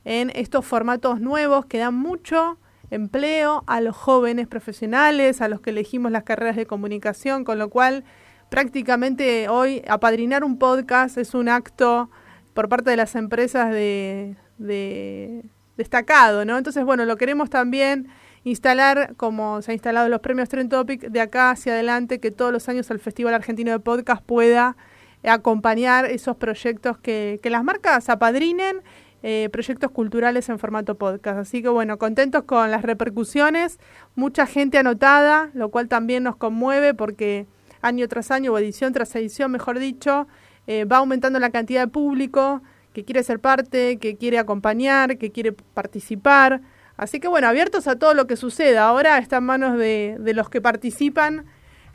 en 0.07 0.33
estos 0.35 0.65
formatos 0.65 1.21
nuevos 1.21 1.67
que 1.67 1.77
dan 1.77 1.95
mucho 1.95 2.57
empleo 2.91 3.65
a 3.67 3.83
los 3.83 3.99
jóvenes 3.99 4.47
profesionales, 4.47 5.43
a 5.43 5.49
los 5.49 5.61
que 5.61 5.69
elegimos 5.69 6.11
las 6.11 6.23
carreras 6.23 6.57
de 6.57 6.65
comunicación, 6.65 7.45
con 7.45 7.59
lo 7.59 7.69
cual 7.69 8.03
prácticamente 8.49 9.51
hoy 9.51 9.83
apadrinar 9.89 10.43
un 10.43 10.59
podcast 10.59 11.19
es 11.19 11.35
un 11.35 11.51
acto 11.51 12.09
por 12.57 12.71
parte 12.71 12.89
de 12.91 12.97
las 12.97 13.15
empresas 13.15 13.71
de, 13.71 14.35
de 14.57 15.45
destacado, 15.77 16.47
¿no? 16.47 16.57
Entonces, 16.57 16.85
bueno, 16.85 17.05
lo 17.05 17.19
queremos 17.19 17.51
también 17.51 18.09
instalar, 18.45 19.15
como 19.19 19.61
se 19.61 19.73
ha 19.73 19.75
instalado 19.75 20.09
los 20.09 20.21
premios 20.21 20.49
Trend 20.49 20.71
Topic, 20.71 21.03
de 21.03 21.21
acá 21.21 21.51
hacia 21.51 21.75
adelante, 21.75 22.19
que 22.19 22.31
todos 22.31 22.53
los 22.53 22.67
años 22.71 22.91
el 22.91 22.99
Festival 22.99 23.35
Argentino 23.35 23.73
de 23.73 23.79
Podcast 23.79 24.23
pueda 24.25 24.75
acompañar 25.23 26.07
esos 26.07 26.37
proyectos 26.37 26.97
que, 26.97 27.41
que 27.43 27.51
las 27.51 27.63
marcas 27.63 28.09
apadrinen, 28.09 28.81
eh, 29.23 29.51
proyectos 29.53 29.91
culturales 29.91 30.49
en 30.49 30.59
formato 30.59 30.95
podcast. 30.95 31.39
Así 31.39 31.61
que 31.61 31.69
bueno, 31.69 31.99
contentos 31.99 32.45
con 32.45 32.71
las 32.71 32.83
repercusiones, 32.83 33.79
mucha 34.15 34.47
gente 34.47 34.79
anotada, 34.79 35.51
lo 35.53 35.69
cual 35.69 35.89
también 35.89 36.23
nos 36.23 36.37
conmueve 36.37 36.95
porque 36.95 37.47
año 37.83 38.09
tras 38.09 38.31
año, 38.31 38.53
o 38.53 38.59
edición 38.59 38.95
tras 38.95 39.15
edición, 39.15 39.51
mejor 39.51 39.79
dicho, 39.79 40.27
eh, 40.67 40.85
va 40.85 40.99
aumentando 40.99 41.39
la 41.39 41.51
cantidad 41.51 41.83
de 41.83 41.89
público 41.89 42.63
que 42.93 43.05
quiere 43.05 43.23
ser 43.23 43.41
parte, 43.41 43.99
que 43.99 44.17
quiere 44.17 44.39
acompañar, 44.39 45.19
que 45.19 45.31
quiere 45.31 45.53
participar. 45.53 46.61
Así 46.97 47.21
que 47.21 47.29
bueno, 47.29 47.47
abiertos 47.47 47.87
a 47.89 47.97
todo 47.99 48.15
lo 48.15 48.27
que 48.27 48.37
suceda. 48.37 48.89
Ahora 48.89 49.19
está 49.19 49.37
en 49.37 49.45
manos 49.45 49.79
de, 49.79 50.17
de 50.19 50.33
los 50.33 50.49
que 50.49 50.63
participan, 50.63 51.45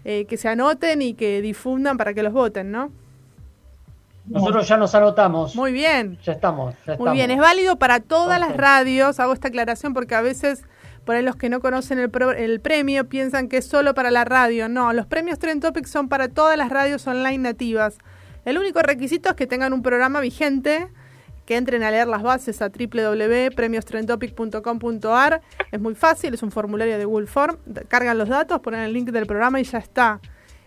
eh, 0.06 0.26
que 0.26 0.38
se 0.38 0.48
anoten 0.48 1.02
y 1.02 1.16
que 1.16 1.42
difundan 1.42 1.98
para 1.98 2.14
que 2.14 2.22
los 2.22 2.34
voten, 2.34 2.72
¿no? 2.72 2.92
Nosotros 4.28 4.68
ya 4.68 4.78
nos 4.78 4.94
anotamos. 4.94 5.56
Muy 5.56 5.72
bien. 5.72 6.20
Ya 6.24 6.34
estamos. 6.34 6.76
Ya 6.76 6.80
Muy 6.86 6.94
estamos. 6.94 7.14
bien, 7.14 7.32
es 7.32 7.40
válido 7.40 7.78
para 7.78 8.00
todas 8.00 8.40
las 8.40 8.56
radios. 8.56 9.20
Hago 9.20 9.34
esta 9.34 9.48
aclaración 9.48 9.96
porque 9.96 10.14
a 10.14 10.22
veces, 10.22 10.64
por 11.04 11.16
ahí 11.16 11.24
los 11.24 11.36
que 11.36 11.50
no 11.50 11.60
conocen 11.60 11.98
el, 11.98 12.12
pro- 12.12 12.32
el 12.32 12.62
premio 12.62 13.10
piensan 13.10 13.48
que 13.50 13.58
es 13.58 13.66
solo 13.66 13.96
para 13.96 14.12
la 14.12 14.24
radio. 14.24 14.70
No, 14.70 14.94
los 14.94 15.08
premios 15.08 15.40
Trend 15.40 15.64
Topics 15.64 15.90
son 15.90 16.08
para 16.08 16.28
todas 16.30 16.56
las 16.56 16.70
radios 16.70 17.08
online 17.08 17.40
nativas. 17.40 17.98
El 18.46 18.58
único 18.58 18.82
requisito 18.82 19.30
es 19.30 19.36
que 19.36 19.48
tengan 19.48 19.72
un 19.74 19.82
programa 19.82 20.20
vigente, 20.20 20.90
que 21.46 21.56
entren 21.58 21.84
a 21.84 21.92
leer 21.92 22.08
las 22.08 22.24
bases 22.24 22.62
a 22.62 22.70
www.premiostrentopic.com.ar. 22.70 25.42
Es 25.72 25.80
muy 25.80 25.96
fácil, 25.96 26.34
es 26.34 26.44
un 26.44 26.52
formulario 26.52 26.98
de 26.98 27.06
Google 27.06 27.28
Form. 27.28 27.58
Cargan 27.88 28.18
los 28.18 28.28
datos, 28.30 28.60
ponen 28.62 28.82
el 28.82 28.94
link 28.94 29.10
del 29.10 29.26
programa 29.26 29.60
y 29.60 29.64
ya 29.64 29.80
está. 29.80 30.22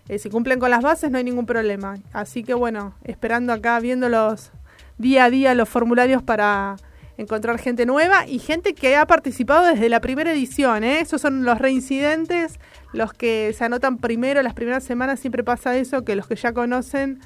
Eh, 0.09 0.18
si 0.18 0.29
cumplen 0.29 0.61
con 0.61 0.70
las 0.70 0.83
bases 0.83 1.11
no 1.11 1.18
hay 1.18 1.25
ningún 1.25 1.47
problema. 1.47 1.97
Así 2.12 2.45
que 2.45 2.55
bueno, 2.55 2.95
esperando 3.05 3.53
acá, 3.53 3.81
viéndolos 3.81 4.53
día 4.99 5.25
a 5.25 5.31
día 5.31 5.55
los 5.55 5.68
formularios 5.68 6.22
para 6.22 6.77
encontrar 7.16 7.59
gente 7.59 7.87
nueva 7.87 8.27
y 8.27 8.39
gente 8.39 8.75
que 8.75 8.97
ha 8.97 9.07
participado 9.07 9.66
desde 9.66 9.89
la 9.89 10.01
primera 10.01 10.33
edición. 10.33 10.85
¿eh? 10.85 11.01
Esos 11.01 11.20
son 11.20 11.45
los 11.45 11.59
reincidentes, 11.59 12.59
los 12.93 13.12
que 13.12 13.55
se 13.57 13.64
anotan 13.64 13.99
primero, 13.99 14.43
las 14.43 14.55
primeras 14.55 14.85
semanas 14.85 15.20
siempre 15.20 15.45
pasa 15.45 15.77
eso, 15.77 16.05
que 16.05 16.16
los 16.16 16.27
que 16.27 16.37
ya 16.37 16.53
conocen 16.53 17.20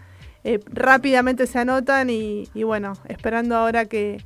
eh, 0.55 0.61
rápidamente 0.67 1.47
se 1.47 1.59
anotan 1.59 2.09
y, 2.11 2.49
y 2.55 2.63
bueno, 2.63 2.95
esperando 3.09 3.57
ahora 3.57 3.85
que, 3.85 4.25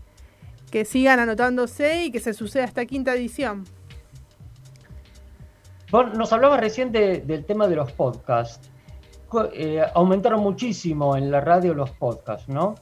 que 0.71 0.85
sigan 0.85 1.19
anotándose 1.21 2.05
y 2.05 2.11
que 2.13 2.21
se 2.21 2.33
suceda 2.35 2.65
esta 2.65 2.87
quinta 2.87 3.15
edición. 3.15 3.65
Nos 6.15 6.33
hablabas 6.33 6.61
recién 6.61 6.91
de- 6.91 7.21
del 7.21 7.45
tema 7.45 7.69
de 7.69 7.77
los 7.77 7.93
podcasts. 7.93 8.71
Eh, 9.53 9.83
aumentaron 9.95 10.41
muchísimo 10.41 11.17
en 11.17 11.31
la 11.31 11.41
radio 11.41 11.75
los 11.75 11.91
podcasts, 11.91 12.49
¿no? 12.49 12.75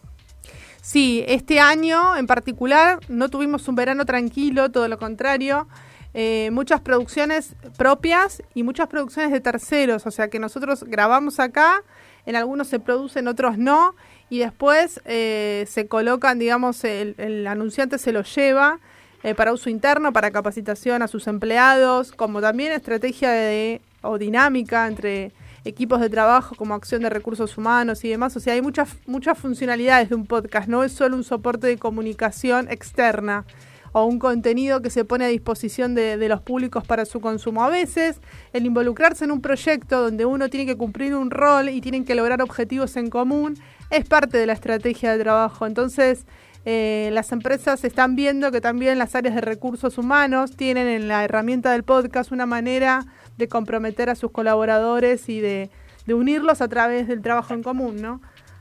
Sí, 0.80 1.24
este 1.26 1.60
año 1.60 2.16
en 2.16 2.26
particular 2.26 3.00
no 3.08 3.28
tuvimos 3.28 3.68
un 3.68 3.74
verano 3.74 4.04
tranquilo, 4.04 4.70
todo 4.70 4.86
lo 4.88 4.98
contrario. 4.98 5.68
Eh, 6.14 6.50
muchas 6.52 6.80
producciones 6.80 7.54
propias 7.76 8.42
y 8.54 8.62
muchas 8.64 8.88
producciones 8.88 9.30
de 9.30 9.40
terceros, 9.40 10.06
o 10.06 10.10
sea 10.10 10.28
que 10.28 10.40
nosotros 10.40 10.82
grabamos 10.84 11.38
acá, 11.38 11.82
en 12.26 12.36
algunos 12.36 12.68
se 12.68 12.80
producen, 12.80 13.28
otros 13.28 13.58
no, 13.58 13.94
y 14.28 14.38
después 14.38 15.00
eh, 15.04 15.64
se 15.68 15.86
colocan, 15.86 16.38
digamos, 16.38 16.84
el, 16.84 17.14
el 17.18 17.46
anunciante 17.46 17.98
se 17.98 18.12
los 18.12 18.34
lleva 18.34 18.78
eh, 19.22 19.34
para 19.34 19.52
uso 19.52 19.68
interno, 19.68 20.12
para 20.12 20.30
capacitación 20.30 21.02
a 21.02 21.08
sus 21.08 21.26
empleados, 21.26 22.12
como 22.12 22.40
también 22.40 22.72
estrategia 22.72 23.30
de, 23.30 23.82
o 24.00 24.16
dinámica 24.16 24.86
entre 24.86 25.32
equipos 25.64 26.00
de 26.00 26.08
trabajo 26.08 26.54
como 26.54 26.74
acción 26.74 27.02
de 27.02 27.10
recursos 27.10 27.58
humanos 27.58 28.02
y 28.04 28.08
demás. 28.08 28.34
O 28.36 28.40
sea, 28.40 28.54
hay 28.54 28.62
muchas, 28.62 28.96
muchas 29.06 29.36
funcionalidades 29.36 30.08
de 30.08 30.14
un 30.14 30.26
podcast, 30.26 30.68
no 30.68 30.84
es 30.84 30.92
solo 30.92 31.16
un 31.16 31.24
soporte 31.24 31.66
de 31.66 31.76
comunicación 31.76 32.68
externa 32.70 33.44
o 33.92 34.04
un 34.04 34.18
contenido 34.18 34.82
que 34.82 34.90
se 34.90 35.04
pone 35.04 35.24
a 35.24 35.28
disposición 35.28 35.94
de, 35.94 36.28
los 36.28 36.40
públicos 36.42 36.86
para 36.86 37.04
su 37.04 37.20
consumo. 37.20 37.64
A 37.64 37.70
veces, 37.70 38.20
el 38.52 38.66
involucrarse 38.66 39.24
en 39.24 39.32
un 39.32 39.40
proyecto 39.40 40.02
donde 40.02 40.24
uno 40.24 40.48
tiene 40.48 40.66
que 40.66 40.76
cumplir 40.76 41.14
un 41.14 41.30
rol 41.30 41.68
y 41.68 41.80
tienen 41.80 42.04
que 42.04 42.14
lograr 42.14 42.42
objetivos 42.42 42.96
en 42.96 43.10
común 43.10 43.56
es 43.90 44.04
parte 44.04 44.38
de 44.38 44.46
la 44.46 44.52
estrategia 44.52 45.12
de 45.12 45.22
trabajo. 45.22 45.66
Entonces, 45.66 46.26
eh, 46.64 47.10
las 47.12 47.32
empresas 47.32 47.82
están 47.84 48.16
viendo 48.16 48.52
que 48.52 48.60
también 48.60 48.98
las 48.98 49.14
áreas 49.14 49.34
de 49.34 49.40
recursos 49.40 49.96
humanos 49.98 50.56
tienen 50.56 50.86
en 50.86 51.08
la 51.08 51.24
herramienta 51.24 51.72
del 51.72 51.84
podcast 51.84 52.32
una 52.32 52.46
manera 52.46 53.06
de 53.38 53.48
comprometer 53.48 54.10
a 54.10 54.14
sus 54.14 54.30
colaboradores 54.30 55.28
y 55.28 55.40
de, 55.40 55.70
de 56.06 56.14
unirlos 56.14 56.60
a 56.60 56.68
través 56.68 57.08
del 57.08 57.22
trabajo 57.22 57.54
en 57.54 57.62
común, 57.62 58.02
¿no? 58.02 58.20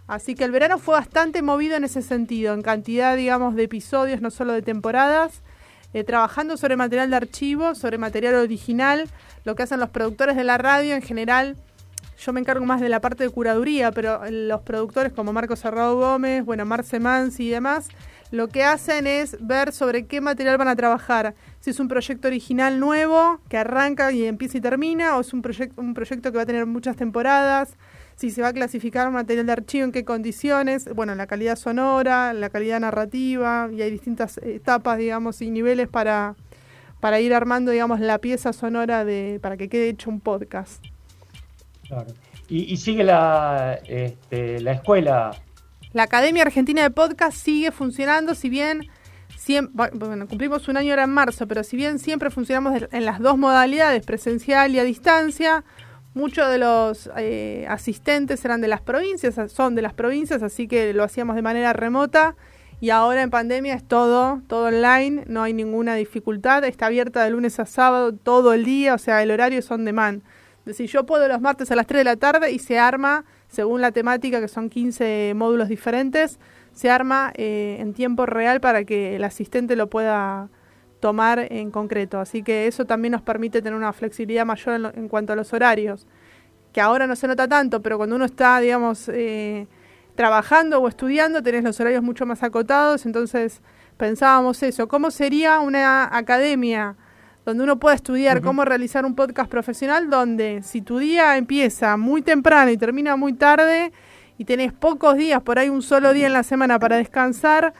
Así 0.10 0.34
que 0.34 0.43
el 0.43 0.51
verano 0.51 0.80
fue 0.80 0.95
bastante 0.95 1.43
movido 1.43 1.76
en 1.76 1.84
ese 1.84 2.01
sentido, 2.01 2.55
en 2.55 2.64
cantidad, 2.64 3.16
digamos, 3.16 3.53
de 3.53 3.66
episodios, 3.66 4.22
no 4.22 4.32
solo 4.32 4.53
de 4.53 4.64
temporadas, 4.64 5.43
eh, 5.93 6.03
trabajando 6.03 6.57
sobre 6.57 6.76
material 6.76 7.12
de 7.12 7.16
archivo, 7.16 7.76
sobre 7.76 7.99
material 7.99 8.34
original, 8.34 9.07
lo 9.45 9.53
que 9.53 9.62
hacen 9.62 9.80
los 9.80 9.91
productores 9.91 10.36
de 10.36 10.43
la 10.43 10.57
radio 10.57 10.95
en 10.95 11.03
general. 11.03 11.57
Yo 12.18 12.34
me 12.34 12.39
encargo 12.39 12.66
más 12.66 12.82
de 12.82 12.89
la 12.89 13.01
parte 13.01 13.24
de 13.24 13.30
curaduría, 13.30 13.91
pero 13.91 14.20
los 14.32 14.62
productores 14.62 15.14
como 15.14 15.32
Marcos 15.32 15.60
Serrado 15.60 15.95
Gómez, 15.95 16.43
bueno, 16.43 16.66
Marce 16.66 16.99
Mansi 16.99 17.45
y 17.45 17.49
demás, 17.49 17.88
lo 18.32 18.47
que 18.47 18.64
hacen 18.64 19.05
es 19.05 19.38
ver 19.39 19.72
sobre 19.74 20.07
qué 20.07 20.22
material 20.22 20.57
van 20.57 20.70
a 20.70 20.76
trabajar. 20.76 21.36
Si 21.60 21.70
es 21.70 21.80
un 21.80 21.88
proyecto 21.88 22.30
original 22.30 22.80
nuevo, 22.80 23.41
que 23.47 23.57
arranca 23.57 24.12
y 24.12 24.26
empieza 24.26 24.57
y 24.57 24.62
termina, 24.62 25.18
o 25.18 25.22
es 25.22 25.34
un, 25.34 25.43
proyecto 25.43 25.80
un 25.80 25.93
proyecto 25.93 26.32
que 26.32 26.38
va 26.38 26.43
a 26.43 26.47
tener 26.47 26.66
muchas 26.66 26.95
temporadas, 26.95 27.78
si 28.20 28.32
se 28.32 28.41
va 28.41 28.49
a 28.49 28.53
clasificar 28.53 29.09
material 29.11 29.45
de 29.45 29.53
archivo, 29.53 29.86
en 29.86 29.93
qué 29.93 30.03
condiciones, 30.03 30.93
bueno, 30.93 31.15
la 31.15 31.26
calidad 31.26 31.55
sonora, 31.55 32.34
la 32.34 32.49
calidad 32.49 32.82
narrativa, 32.82 33.70
y 33.72 33.82
hay 33.82 33.89
distintas 33.91 34.39
etapas, 34.39 34.97
digamos, 34.97 35.41
y 35.41 35.49
niveles 35.49 35.88
para, 35.88 36.36
para 36.99 37.22
ir 37.22 37.34
armando, 37.34 37.72
digamos, 37.72 38.01
la 38.01 38.17
pieza 38.17 38.51
sonora 38.51 39.05
de, 39.05 39.39
para 39.41 39.55
que 39.55 39.70
quede 39.70 39.88
hecho 39.88 40.09
un 40.09 40.20
podcast. 40.20 40.84
Claro. 41.88 42.07
Y, 42.49 42.74
y 42.74 42.76
sigue 42.76 43.05
la, 43.05 43.80
este, 43.88 44.59
la 44.59 44.74
escuela. 44.74 45.32
La 45.93 46.03
Academia 46.03 46.43
Argentina 46.43 46.82
de 46.84 46.89
Podcast 46.91 47.38
sigue 47.38 47.72
funcionando, 47.72 48.36
si 48.36 48.49
bien 48.49 48.82
siem- 49.38 49.72
va- 49.80 49.91
bueno, 49.93 50.28
cumplimos 50.28 50.67
un 50.67 50.76
año 50.76 50.89
ahora 50.91 51.05
en 51.05 51.11
marzo, 51.11 51.47
pero 51.47 51.63
si 51.63 51.78
bien 51.78 51.99
siempre 51.99 52.30
funcionamos 52.32 52.84
en 52.91 53.05
las 53.05 53.20
dos 53.20 53.38
modalidades, 53.38 54.05
presencial 54.05 54.76
y 54.76 54.80
a 54.80 54.84
distancia, 54.84 55.63
muchos 56.14 56.49
de 56.49 56.57
los 56.57 57.10
eh, 57.18 57.66
asistentes 57.70 58.43
eran 58.45 58.62
de 58.62 58.68
las 58.68 58.82
provincias, 58.82 59.36
son 59.51 59.76
de 59.76 59.82
las 59.82 59.93
provincias, 59.93 60.43
así 60.43 60.68
que 60.68 60.93
lo 60.93 61.03
hacíamos 61.03 61.36
de 61.36 61.41
manera 61.41 61.74
remota. 61.74 62.36
Y 62.82 62.91
ahora 62.91 63.24
en 63.24 63.30
pandemia 63.30 63.74
es 63.74 63.86
todo, 63.86 64.41
todo 64.47 64.68
online, 64.68 65.26
no 65.28 65.43
hay 65.43 65.51
ninguna 65.51 65.95
dificultad, 65.95 66.64
está 66.64 66.86
abierta 66.86 67.24
de 67.24 67.30
lunes 67.30 67.60
a 67.60 67.66
sábado 67.66 68.14
todo 68.14 68.53
el 68.53 68.64
día, 68.64 68.93
o 68.93 68.97
sea, 68.97 69.22
el 69.22 69.32
horario 69.32 69.60
es 69.60 69.70
on 69.70 69.84
demand. 69.84 70.24
Es 70.60 70.78
decir, 70.78 70.88
yo 70.88 71.05
puedo 71.05 71.28
los 71.28 71.41
martes 71.41 71.72
a 71.72 71.76
las 71.76 71.88
3 71.88 71.99
de 71.99 72.03
la 72.05 72.16
tarde 72.16 72.51
y 72.51 72.60
se 72.60 72.80
arma, 72.80 73.26
según 73.49 73.82
la 73.82 73.91
temática, 73.91 74.39
que 74.39 74.47
son 74.47 74.70
15 74.70 75.34
módulos 75.36 75.68
diferentes, 75.68 76.39
se 76.74 76.89
arma 76.89 77.34
eh, 77.36 77.78
en 77.80 77.93
tiempo 77.93 78.26
real 78.26 78.62
para 78.62 78.86
que 78.86 79.18
el 79.18 79.24
asistente 79.26 79.76
lo 79.76 79.89
pueda 79.89 80.49
tomar 80.99 81.47
en 81.51 81.71
concreto. 81.71 82.19
Así 82.19 82.43
que 82.43 82.67
eso 82.67 82.85
también 82.85 83.11
nos 83.13 83.21
permite 83.21 83.61
tener 83.61 83.77
una 83.77 83.93
flexibilidad 83.93 84.45
mayor 84.45 84.75
en, 84.75 84.81
lo- 84.83 84.93
en 84.93 85.07
cuanto 85.07 85.33
a 85.33 85.35
los 85.35 85.53
horarios, 85.53 86.07
que 86.73 86.81
ahora 86.81 87.07
no 87.07 87.15
se 87.15 87.27
nota 87.27 87.47
tanto, 87.47 87.81
pero 87.81 87.97
cuando 87.97 88.15
uno 88.15 88.25
está, 88.25 88.59
digamos, 88.59 89.09
eh, 89.09 89.67
trabajando 90.15 90.79
o 90.79 90.87
estudiando, 90.87 91.41
tenés 91.41 91.63
los 91.63 91.79
horarios 91.79 92.03
mucho 92.03 92.25
más 92.25 92.43
acotados, 92.43 93.05
entonces 93.05 93.61
pensábamos 93.97 94.61
eso, 94.63 94.87
¿cómo 94.87 95.11
sería 95.11 95.59
una 95.59 96.15
academia? 96.15 96.95
donde 97.45 97.63
uno 97.63 97.79
pueda 97.79 97.95
estudiar 97.95 98.41
cómo 98.43 98.63
realizar 98.63 99.05
un 99.05 99.15
podcast 99.15 99.49
profesional, 99.49 100.09
donde 100.11 100.61
si 100.61 100.81
tu 100.81 100.99
día 100.99 101.35
empieza 101.35 101.97
muy 101.97 102.21
temprano 102.21 102.69
y 102.69 102.77
termina 102.77 103.15
muy 103.15 103.33
tarde 103.33 103.91
y 104.37 104.45
tenés 104.45 104.71
pocos 104.71 105.15
días, 105.17 105.41
por 105.41 105.57
ahí 105.57 105.67
un 105.69 105.81
solo 105.81 106.13
día 106.13 106.27
en 106.27 106.33
la 106.33 106.43
semana 106.43 106.77
para 106.77 106.97
descansar, 106.97 107.73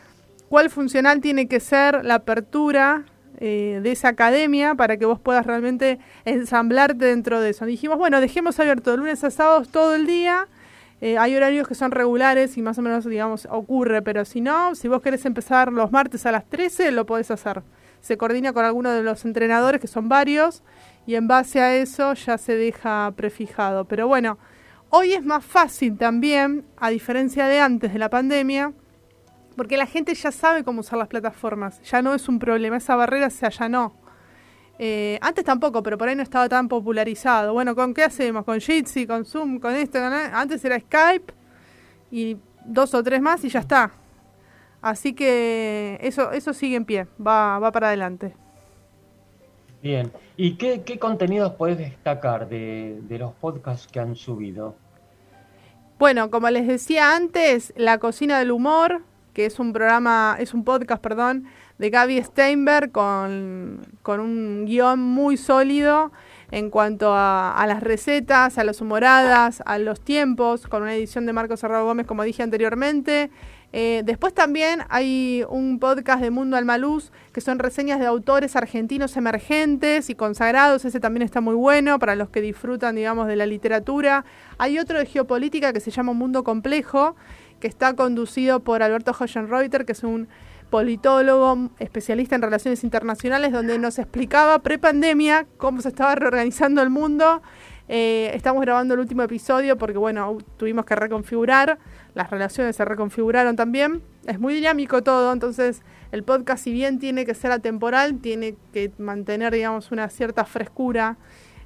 cuál 0.50 0.70
funcional 0.70 1.22
tiene 1.22 1.48
que 1.48 1.60
ser 1.60 2.04
la 2.04 2.16
apertura 2.16 3.06
eh, 3.40 3.80
de 3.82 3.92
esa 3.92 4.10
academia 4.10 4.76
para 4.76 4.98
que 4.98 5.06
vos 5.06 5.20
puedas 5.20 5.46
realmente 5.46 6.00
ensamblarte 6.26 7.06
dentro 7.06 7.40
de 7.40 7.52
eso. 7.52 7.66
Dijimos, 7.66 7.98
bueno, 7.98 8.20
dejemos 8.20 8.60
abierto 8.60 8.92
de 8.92 8.98
lunes 8.98 9.24
a 9.24 9.32
sábados 9.32 9.70
todo 9.70 9.96
el 9.96 10.06
día. 10.06 10.48
Eh, 11.02 11.18
hay 11.18 11.36
horarios 11.36 11.68
que 11.68 11.76
son 11.76 11.92
regulares 11.92 12.58
y 12.58 12.62
más 12.62 12.78
o 12.78 12.82
menos, 12.82 13.06
digamos, 13.06 13.48
ocurre, 13.50 14.02
pero 14.02 14.26
si 14.26 14.42
no, 14.42 14.76
si 14.76 14.90
vos 14.90 15.02
querés 15.02 15.26
empezar 15.26 15.72
los 15.72 15.92
martes 15.92 16.26
a 16.26 16.32
las 16.34 16.46
13, 16.50 16.92
lo 16.92 17.06
podés 17.06 17.32
hacer 17.32 17.62
se 18.02 18.18
coordina 18.18 18.54
con 18.54 18.66
alguno 18.66 18.92
de 18.92 19.04
los 19.04 19.26
entrenadores, 19.26 19.82
que 19.82 19.88
son 19.88 20.10
varios, 20.10 20.64
y 21.06 21.16
en 21.16 21.28
base 21.28 21.62
a 21.62 21.76
eso 21.76 22.14
ya 22.14 22.38
se 22.38 22.56
deja 22.56 23.12
prefijado. 23.16 23.86
Pero 23.86 24.08
bueno, 24.08 24.38
hoy 24.90 25.14
es 25.14 25.24
más 25.24 25.44
fácil 25.44 25.98
también, 25.98 26.66
a 26.78 26.90
diferencia 26.90 27.48
de 27.48 27.60
antes 27.60 27.94
de 27.94 28.00
la 28.00 28.10
pandemia, 28.10 28.74
porque 29.60 29.76
la 29.76 29.88
gente 29.88 30.14
ya 30.16 30.32
sabe 30.32 30.64
cómo 30.64 30.80
usar 30.80 30.98
las 30.98 31.10
plataformas, 31.10 31.82
ya 31.82 32.02
no 32.02 32.14
es 32.14 32.30
un 32.30 32.40
problema, 32.40 32.78
esa 32.78 32.96
barrera 32.96 33.30
se 33.30 33.46
allanó. 33.46 33.92
Eh, 34.78 35.20
antes 35.22 35.44
tampoco, 35.44 35.84
pero 35.84 35.98
por 35.98 36.08
ahí 36.08 36.16
no 36.16 36.24
estaba 36.24 36.48
tan 36.48 36.70
popularizado. 36.70 37.52
Bueno, 37.52 37.76
¿con 37.76 37.94
qué 37.94 38.04
hacemos? 38.04 38.46
¿Con 38.46 38.62
Jitsi, 38.62 39.06
con 39.06 39.26
Zoom, 39.26 39.60
con 39.60 39.76
esto? 39.76 40.00
Con... 40.00 40.14
Antes 40.14 40.64
era 40.64 40.80
Skype 40.80 41.34
y 42.10 42.38
dos 42.64 42.94
o 42.94 43.04
tres 43.04 43.20
más 43.20 43.44
y 43.44 43.50
ya 43.50 43.60
está. 43.60 43.92
Así 44.82 45.12
que 45.12 46.00
eso, 46.02 46.32
eso 46.32 46.54
sigue 46.54 46.78
en 46.78 46.86
pie, 46.86 47.08
va, 47.20 47.60
va 47.60 47.70
para 47.74 47.88
adelante. 47.88 48.34
Bien. 49.84 50.10
¿Y 50.38 50.56
qué, 50.56 50.84
qué 50.84 50.98
contenidos 50.98 51.52
podés 51.56 51.80
destacar 51.80 52.48
de, 52.48 53.02
de 53.02 53.20
los 53.20 53.34
podcasts 53.34 53.90
que 53.92 54.00
han 54.00 54.16
subido? 54.16 54.78
Bueno, 55.98 56.32
como 56.32 56.50
les 56.50 56.66
decía 56.66 57.14
antes, 57.14 57.74
La 57.76 57.98
Cocina 57.98 58.40
del 58.40 58.52
Humor, 58.52 59.02
que 59.40 59.46
es 59.46 59.58
un 59.58 59.72
programa, 59.72 60.36
es 60.38 60.54
un 60.54 60.66
podcast, 60.66 61.02
perdón, 61.02 61.46
de 61.78 61.90
Gaby 61.90 62.22
Steinberg 62.24 62.92
con, 62.92 63.88
con 64.02 64.20
un 64.20 64.66
guion 64.66 65.00
muy 65.00 65.38
sólido 65.38 66.12
en 66.52 66.70
cuanto 66.70 67.14
a, 67.16 67.64
las 67.66 67.82
recetas, 67.82 68.58
a 68.58 68.66
las 68.66 68.82
humoradas, 68.82 69.64
a 69.66 69.78
los 69.78 70.02
tiempos, 70.02 70.68
con 70.68 70.82
una 70.82 70.94
edición 70.94 71.26
de 71.26 71.32
Marcos 71.32 71.62
Serrado 71.62 71.86
Gómez, 71.86 72.06
como 72.06 72.24
dije 72.24 72.44
anteriormente. 72.44 73.32
Eh, 73.72 74.02
después 74.04 74.34
también 74.34 74.82
hay 74.90 75.46
un 75.48 75.80
podcast 75.80 76.22
de 76.22 76.32
Mundo 76.32 76.58
Almaluz, 76.58 77.14
que 77.32 77.40
son 77.40 77.60
reseñas 77.60 78.00
de 78.00 78.08
autores 78.08 78.58
argentinos 78.58 79.16
emergentes 79.16 80.10
y 80.10 80.16
consagrados, 80.16 80.84
ese 80.84 81.00
también 81.00 81.22
está 81.22 81.40
muy 81.40 81.54
bueno 81.54 81.98
para 81.98 82.16
los 82.16 82.30
que 82.30 82.42
disfrutan, 82.42 82.96
digamos, 82.96 83.28
de 83.28 83.38
la 83.38 83.46
literatura. 83.46 84.26
Hay 84.58 84.80
otro 84.80 85.00
de 85.00 85.06
geopolítica 85.06 85.72
que 85.72 85.80
se 85.80 85.92
llama 85.92 86.12
Mundo 86.12 86.44
Complejo, 86.44 87.16
que 87.60 87.68
está 87.68 87.96
conducido 87.96 88.62
por 88.62 88.84
Alberto 88.84 89.16
Hoyenreuter, 89.18 89.86
que 89.86 89.92
es 89.94 90.04
un 90.04 90.28
politólogo, 90.70 91.70
especialista 91.80 92.36
en 92.36 92.42
relaciones 92.42 92.84
internacionales, 92.84 93.52
donde 93.52 93.80
nos 93.80 93.98
explicaba 94.00 94.60
pre-pandemia 94.60 95.48
cómo 95.58 95.82
se 95.82 95.90
estaba 95.90 96.16
reorganizando 96.16 96.82
el 96.82 96.90
mundo. 96.90 97.42
Eh, 97.92 98.30
estamos 98.36 98.62
grabando 98.62 98.94
el 98.94 99.00
último 99.00 99.24
episodio 99.24 99.76
porque, 99.78 99.98
bueno, 99.98 100.38
tuvimos 100.58 100.86
que 100.86 100.96
reconfigurar, 100.96 101.80
las 102.14 102.30
relaciones 102.30 102.76
se 102.76 102.86
reconfiguraron 102.86 103.56
también. 103.56 104.04
Es 104.28 104.40
muy 104.40 104.54
dinámico 104.54 105.02
todo, 105.02 105.34
entonces 105.34 105.82
el 106.12 106.24
podcast, 106.24 106.64
si 106.64 106.72
bien 106.72 107.00
tiene 107.00 107.26
que 107.26 107.34
ser 107.34 107.52
atemporal, 107.52 108.20
tiene 108.20 108.56
que 108.74 108.92
mantener, 109.00 109.54
digamos, 109.54 109.92
una 109.92 110.08
cierta 110.10 110.46
frescura. 110.46 111.18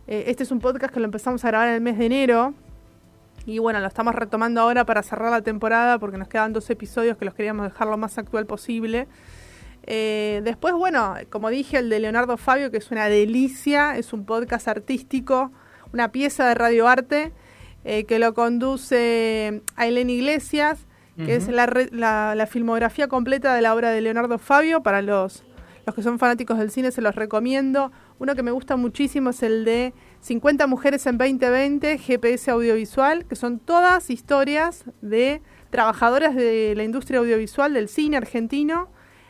Eh, 0.07 0.25
este 0.27 0.43
es 0.43 0.51
un 0.51 0.59
podcast 0.59 0.93
que 0.93 1.01
lo 1.01 1.05
empezamos 1.05 1.43
a 1.43 1.49
grabar 1.49 1.67
en 1.67 1.75
el 1.75 1.81
mes 1.81 1.97
de 1.97 2.05
enero, 2.05 2.53
y 3.45 3.59
bueno, 3.59 3.79
lo 3.79 3.87
estamos 3.87 4.15
retomando 4.15 4.61
ahora 4.61 4.85
para 4.85 5.03
cerrar 5.03 5.31
la 5.31 5.41
temporada 5.41 5.99
porque 5.99 6.17
nos 6.17 6.27
quedan 6.27 6.53
dos 6.53 6.69
episodios 6.69 7.17
que 7.17 7.25
los 7.25 7.33
queríamos 7.33 7.65
dejar 7.65 7.87
lo 7.87 7.97
más 7.97 8.17
actual 8.17 8.45
posible. 8.45 9.07
Eh, 9.85 10.41
después, 10.45 10.73
bueno, 10.73 11.15
como 11.29 11.49
dije, 11.49 11.77
el 11.77 11.89
de 11.89 11.99
Leonardo 11.99 12.37
Fabio, 12.37 12.71
que 12.71 12.77
es 12.77 12.89
una 12.91 13.09
delicia, 13.09 13.97
es 13.97 14.13
un 14.13 14.25
podcast 14.25 14.69
artístico, 14.69 15.51
una 15.91 16.11
pieza 16.11 16.47
de 16.47 16.55
radioarte 16.55 17.33
eh, 17.83 18.05
que 18.05 18.17
lo 18.17 18.33
conduce 18.33 19.61
Aileen 19.75 20.09
Iglesias, 20.09 20.85
que 21.17 21.23
uh 21.23 21.27
-huh. 21.27 21.29
es 21.29 21.47
la, 21.49 21.67
la, 21.91 22.33
la, 22.33 22.47
filmografía 22.47 23.07
completa 23.07 23.53
de 23.53 23.61
la 23.61 23.75
obra 23.75 23.91
de 23.91 23.99
Leonardo 23.99 24.37
Fabio. 24.37 24.81
Para 24.81 25.01
los, 25.01 25.43
los 25.85 25.93
que 25.93 26.01
son 26.01 26.17
fanáticos 26.17 26.57
del 26.57 26.71
cine 26.71 26.91
se 26.91 27.01
los 27.01 27.13
recomiendo. 27.13 27.91
Uno 28.19 28.35
que 28.35 28.41
me 28.41 28.51
gusta 28.51 28.77
muchísimo 28.77 29.31
es 29.31 29.43
el 29.43 29.65
de 29.65 29.93
50 30.23 30.67
mujeres 30.67 31.05
en 31.05 31.17
2020, 31.17 31.97
GPS 31.97 32.49
audiovisual, 32.49 33.25
que 33.25 33.35
son 33.35 33.59
todas 33.59 34.09
historias 34.09 34.85
de 35.01 35.41
trabajadoras 35.69 36.33
de 36.33 36.73
la 36.77 36.85
industria 36.85 37.19
audiovisual 37.19 37.73
del 37.73 37.89
cine 37.89 38.15
argentino, 38.15 38.87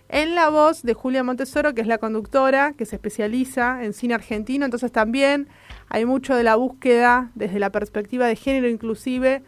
en 0.08 0.36
la 0.36 0.50
voz 0.50 0.84
de 0.84 0.94
Julia 0.94 1.24
Montesoro, 1.24 1.74
que 1.74 1.82
es 1.82 1.88
la 1.88 1.98
conductora 1.98 2.74
que 2.74 2.86
se 2.86 2.98
especializa 2.98 3.84
en 3.84 3.94
cine 3.94 4.14
argentino. 4.14 4.66
Entonces 4.66 4.91
también 4.91 5.48
hay 5.89 6.06
mucho 6.06 6.36
de 6.36 6.44
la 6.44 6.58
búsqueda 6.58 7.32
desde 7.34 7.58
la 7.58 7.72
perspectiva 7.72 8.28
de 8.28 8.36
género 8.36 8.70
inclusive, 8.70 9.41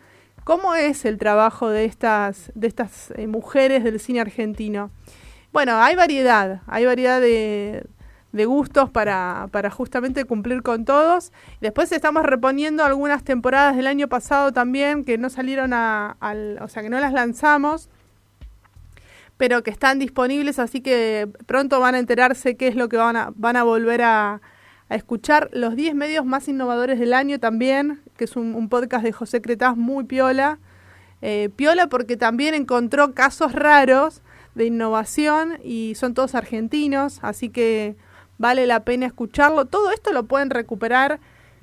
cómo 0.44 0.74
es 0.74 1.06
el 1.06 1.20
trabajo 1.20 1.70
de 1.70 1.86
estas, 1.86 2.52
de 2.56 2.66
estas 2.66 3.12
eh, 3.18 3.28
mujeres 3.28 3.84
del 3.84 4.00
cine 4.00 4.20
argentino. 4.20 4.90
Bueno, 5.54 5.78
hay 5.78 5.96
variedad, 5.96 6.64
hay 6.66 6.86
variedad 6.86 7.22
de, 7.22 7.86
de 8.36 8.46
gustos 8.46 8.90
para, 8.90 9.48
para 9.52 9.70
justamente 9.70 10.26
cumplir 10.26 10.62
con 10.62 10.84
todos. 10.84 11.32
Después 11.62 11.92
estamos 11.94 12.24
reponiendo 12.24 12.84
algunas 12.84 13.24
temporadas 13.24 13.78
del 13.78 13.88
año 13.88 14.10
pasado 14.10 14.52
también 14.52 15.06
que 15.06 15.18
no 15.18 15.30
salieron 15.30 15.72
a, 15.72 16.18
al, 16.20 16.60
o 16.62 16.68
sea, 16.68 16.84
que 16.84 16.90
no 16.90 17.00
las 17.00 17.14
lanzamos, 17.14 17.90
pero 19.38 19.64
que 19.64 19.72
están 19.72 20.00
disponibles, 20.00 20.60
así 20.60 20.82
que 20.82 21.30
pronto 21.46 21.80
van 21.80 21.96
a 21.96 22.00
enterarse 22.00 22.58
qué 22.58 22.68
es 22.68 22.76
lo 22.76 22.90
que 22.90 22.98
van 22.98 23.16
a, 23.16 23.32
van 23.36 23.56
a 23.56 23.64
volver 23.64 24.02
a, 24.02 24.42
escuchar. 24.88 25.50
Los 25.52 25.76
10 25.76 25.96
medios 25.96 26.26
más 26.26 26.48
innovadores 26.48 27.00
del 27.00 27.14
año 27.14 27.40
también, 27.40 28.02
que 28.18 28.26
es 28.26 28.36
un, 28.36 28.54
un 28.54 28.70
podcast 28.70 29.04
de 29.04 29.12
José 29.12 29.42
Cretaz 29.42 29.76
muy 29.76 30.04
piola. 30.04 30.60
Eh, 31.24 31.50
piola 31.56 31.88
porque 31.88 32.18
también 32.18 32.54
encontró 32.54 33.14
casos 33.16 33.54
raros 33.54 34.22
de 34.54 34.66
innovación 34.66 35.58
y 35.64 35.96
son 35.96 36.14
todos 36.14 36.36
argentinos, 36.36 37.18
así 37.24 37.50
que 37.50 37.96
vale 38.38 38.68
la 38.68 38.84
pena 38.84 39.06
escucharlo. 39.06 39.66
Todo 39.66 39.92
esto 39.92 40.14
lo 40.14 40.26
pueden 40.26 40.50
recuperar 40.50 41.20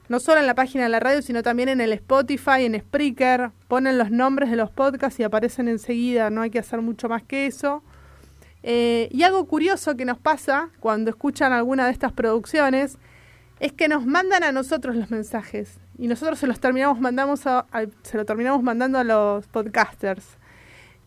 no 0.08 0.20
solo 0.20 0.40
en 0.40 0.46
la 0.46 0.54
página 0.54 0.84
de 0.84 0.90
la 0.90 1.00
radio, 1.00 1.22
sino 1.22 1.42
también 1.42 1.68
en 1.68 1.80
el 1.80 1.92
Spotify, 1.92 2.64
en 2.64 2.78
Spreaker. 2.78 3.50
Ponen 3.68 3.98
los 3.98 4.10
nombres 4.10 4.50
de 4.50 4.56
los 4.56 4.70
podcasts 4.70 5.18
y 5.20 5.22
aparecen 5.22 5.68
enseguida, 5.68 6.28
no 6.28 6.42
hay 6.42 6.50
que 6.50 6.58
hacer 6.58 6.82
mucho 6.82 7.08
más 7.08 7.22
que 7.22 7.46
eso. 7.46 7.82
Eh, 8.62 9.08
y 9.10 9.22
algo 9.22 9.46
curioso 9.46 9.96
que 9.96 10.04
nos 10.04 10.18
pasa 10.18 10.70
cuando 10.80 11.10
escuchan 11.10 11.52
alguna 11.52 11.86
de 11.86 11.92
estas 11.92 12.12
producciones 12.12 12.98
es 13.58 13.72
que 13.72 13.88
nos 13.88 14.06
mandan 14.06 14.44
a 14.44 14.52
nosotros 14.52 14.96
los 14.96 15.10
mensajes 15.10 15.78
y 15.98 16.08
nosotros 16.08 16.38
se 16.38 16.46
los 16.46 16.60
terminamos 16.60 17.00
mandamos 17.00 17.46
a, 17.46 17.66
se 18.02 18.16
lo 18.16 18.24
terminamos 18.24 18.62
mandando 18.62 18.98
a 18.98 19.04
los 19.04 19.46
podcasters. 19.48 20.36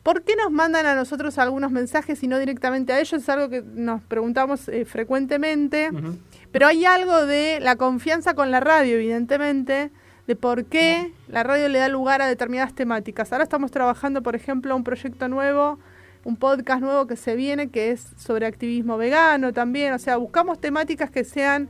¿Por 0.05 0.21
qué 0.21 0.35
nos 0.35 0.51
mandan 0.51 0.85
a 0.85 0.93
nosotros 0.93 1.39
algunos 1.39 1.71
mensajes 1.71 2.21
y 2.21 2.27
no 2.27 2.37
directamente 2.37 2.93
a 2.93 2.99
ellos? 2.99 3.23
Es 3.23 3.27
algo 3.27 3.49
que 3.49 3.63
nos 3.63 4.03
preguntamos 4.03 4.69
eh, 4.69 4.85
frecuentemente. 4.85 5.89
Uh 5.91 5.95
-huh. 5.95 6.17
Pero 6.51 6.67
hay 6.67 6.85
algo 6.85 7.25
de 7.25 7.59
la 7.59 7.75
confianza 7.75 8.35
con 8.35 8.51
la 8.51 8.59
radio, 8.59 8.97
evidentemente, 8.97 9.89
de 10.27 10.35
por 10.35 10.65
qué 10.65 11.11
la 11.27 11.41
radio 11.41 11.69
le 11.69 11.79
da 11.79 11.89
lugar 11.89 12.21
a 12.21 12.27
determinadas 12.27 12.75
temáticas. 12.75 13.33
Ahora 13.33 13.45
estamos 13.45 13.71
trabajando, 13.71 14.21
por 14.21 14.35
ejemplo, 14.35 14.75
un 14.75 14.83
proyecto 14.83 15.27
nuevo, 15.27 15.79
un 16.23 16.37
podcast 16.37 16.83
nuevo 16.83 17.07
que 17.07 17.15
se 17.15 17.35
viene, 17.35 17.71
que 17.71 17.89
es 17.89 18.05
sobre 18.15 18.45
activismo 18.45 18.97
vegano 18.97 19.53
también. 19.53 19.91
O 19.93 19.97
sea, 19.97 20.17
buscamos 20.17 20.61
temáticas 20.61 21.09
que 21.09 21.23
sean 21.23 21.67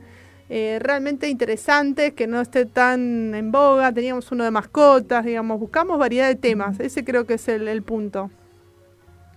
eh, 0.50 0.80
realmente 0.82 1.30
interesantes, 1.30 2.14
que 2.14 2.28
no 2.28 2.40
esté 2.40 2.66
tan 2.66 3.34
en 3.34 3.52
boga. 3.52 3.92
Teníamos 3.92 4.32
uno 4.32 4.44
de 4.44 4.52
mascotas, 4.52 5.26
digamos, 5.26 5.60
buscamos 5.60 5.98
variedad 5.98 6.28
de 6.28 6.36
temas. 6.36 6.80
Ese 6.80 7.04
creo 7.04 7.26
que 7.26 7.36
es 7.36 7.48
el, 7.48 7.84
punto. 7.84 8.30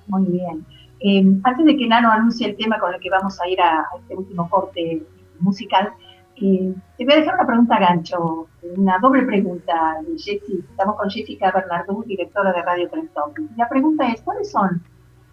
Muy 0.07 0.27
bien. 0.27 0.67
Eh, 1.01 1.25
antes 1.45 1.65
de 1.65 1.77
que 1.77 1.87
Nano 1.87 2.11
anuncie 2.11 2.49
el 2.49 2.57
tema 2.57 2.79
con 2.79 2.93
el 2.93 3.01
que 3.01 3.11
vamos 3.11 3.41
a 3.41 3.49
ir 3.49 3.61
a, 3.61 3.81
a 3.81 3.99
este 4.01 4.17
último 4.17 4.49
corte 4.51 5.03
musical, 5.41 5.93
eh, 6.41 6.73
te 6.97 7.05
voy 7.05 7.15
a 7.15 7.17
dejar 7.17 7.35
una 7.35 7.47
pregunta 7.47 7.79
gancho, 7.81 8.47
una 8.77 8.99
doble 8.99 9.23
pregunta 9.23 9.97
Jessy. 10.17 10.65
Estamos 10.71 10.97
con 10.97 11.11
Jessica 11.11 11.51
Bernardo, 11.51 12.05
directora 12.07 12.53
de 12.53 12.63
Radio 12.63 12.89
Trentopi. 12.89 13.49
La 13.57 13.69
pregunta 13.69 14.07
es, 14.09 14.21
¿cuáles 14.23 14.51
son 14.51 14.83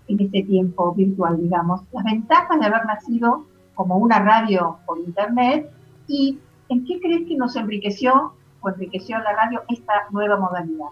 en 0.08 0.20
este 0.20 0.44
tiempo 0.44 0.94
virtual, 0.94 1.42
digamos, 1.42 1.82
las 1.92 2.04
ventajas 2.04 2.60
de 2.60 2.66
haber 2.66 2.86
nacido 2.86 3.46
como 3.76 3.98
una 3.98 4.20
radio 4.20 4.80
por 4.86 5.00
internet 5.00 5.70
y 6.08 6.40
en 6.70 6.86
qué 6.86 7.00
crees 7.00 7.28
que 7.28 7.36
nos 7.36 7.56
enriqueció 7.56 8.34
o 8.62 8.70
enriqueció 8.70 9.20
la 9.20 9.34
radio 9.34 9.62
esta 9.70 10.08
nueva 10.12 10.38
modalidad. 10.38 10.88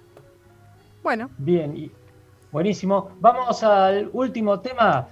Bueno. 1.02 1.30
Bien, 1.38 1.76
y 1.76 1.92
buenísimo. 2.52 3.10
Vamos 3.20 3.64
al 3.64 4.10
último 4.14 4.60
tema. 4.60 5.08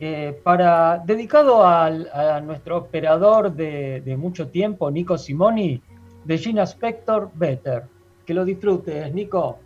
Eh, 0.00 0.40
para 0.42 0.98
dedicado 0.98 1.64
al, 1.64 2.10
a 2.12 2.40
nuestro 2.40 2.78
operador 2.78 3.52
de, 3.52 4.00
de, 4.00 4.16
mucho 4.16 4.48
tiempo, 4.48 4.90
Nico 4.90 5.16
Simoni, 5.16 5.80
de 6.24 6.38
Gina 6.38 6.64
Spector 6.64 7.30
Better. 7.34 7.84
Que 8.26 8.34
lo 8.34 8.44
disfrutes, 8.44 9.12
Nico. 9.14 9.58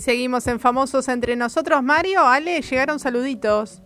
Y 0.00 0.02
seguimos 0.02 0.46
en 0.46 0.58
Famosos 0.58 1.08
entre 1.08 1.36
nosotros. 1.36 1.82
Mario, 1.82 2.26
Ale, 2.26 2.62
llegaron 2.62 2.98
saluditos. 2.98 3.82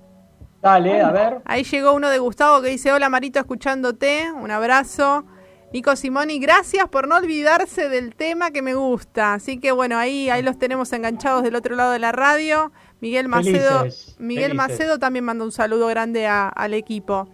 Dale, 0.63 1.03
a 1.03 1.11
ver. 1.11 1.39
Ahí 1.45 1.65
llegó 1.65 1.93
uno 1.93 2.09
de 2.09 2.19
Gustavo 2.21 2.63
que 2.63 2.69
dice, 2.69 2.93
hola 2.93 3.09
Marito, 3.09 3.41
escuchándote, 3.41 4.31
un 4.31 4.49
abrazo. 4.53 5.25
Nico 5.73 5.97
Simoni, 5.97 6.39
gracias 6.39 6.89
por 6.89 7.09
no 7.09 7.17
olvidarse 7.17 7.89
del 7.89 8.15
tema 8.15 8.53
que 8.53 8.63
me 8.63 8.75
gusta. 8.75 9.35
Así 9.35 9.59
que 9.59 9.73
bueno, 9.73 9.99
ahí, 9.99 10.31
ahí 10.31 10.41
los 10.45 10.57
tenemos 10.57 10.93
enganchados 10.93 11.43
del 11.43 11.57
otro 11.57 11.75
lado 11.75 11.91
de 11.91 11.99
la 11.99 12.13
radio. 12.13 12.71
Miguel 13.01 13.27
Macedo, 13.27 13.81
Felices, 13.81 14.15
Miguel 14.21 14.53
felices. 14.53 14.69
Macedo 14.69 14.99
también 15.01 15.25
manda 15.25 15.45
un 15.45 15.51
saludo 15.51 15.89
grande 15.89 16.29
a- 16.29 16.47
al 16.49 16.75
equipo. 16.75 17.29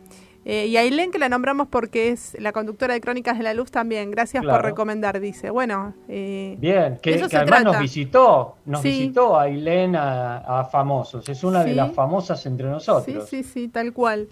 Eh, 0.46 0.66
y 0.68 0.76
a 0.78 0.80
Ailén, 0.80 1.10
que 1.10 1.18
la 1.18 1.28
nombramos 1.28 1.68
porque 1.68 2.08
es 2.10 2.34
la 2.40 2.52
conductora 2.52 2.94
de 2.94 3.00
Crónicas 3.02 3.36
de 3.36 3.44
la 3.44 3.52
Luz 3.52 3.70
también. 3.70 4.10
Gracias 4.10 4.42
por 4.44 4.62
recomendar, 4.62 5.20
dice. 5.20 5.50
Bueno, 5.50 5.92
eh, 6.08 6.56
Bien, 6.58 6.98
que, 7.02 7.14
eso 7.14 7.24
que 7.24 7.30
se 7.30 7.36
además 7.36 7.60
trata. 7.60 7.72
nos 7.72 7.82
visitó, 7.82 8.56
nos 8.64 8.80
Sí. 8.80 8.88
visitó 8.88 9.38
Ailén 9.38 9.96
a, 9.96 10.38
a 10.38 10.64
Famosos, 10.64 11.28
es 11.28 11.44
una 11.44 11.62
de 11.62 11.70
Sí. 11.70 11.76
las 11.76 11.92
famosas 11.92 12.44
entre 12.46 12.66
Sí, 12.66 12.72
nosotros. 12.72 13.28
sí, 13.28 13.42
sí, 13.42 13.68
tal 13.68 13.92
cual, 13.92 14.28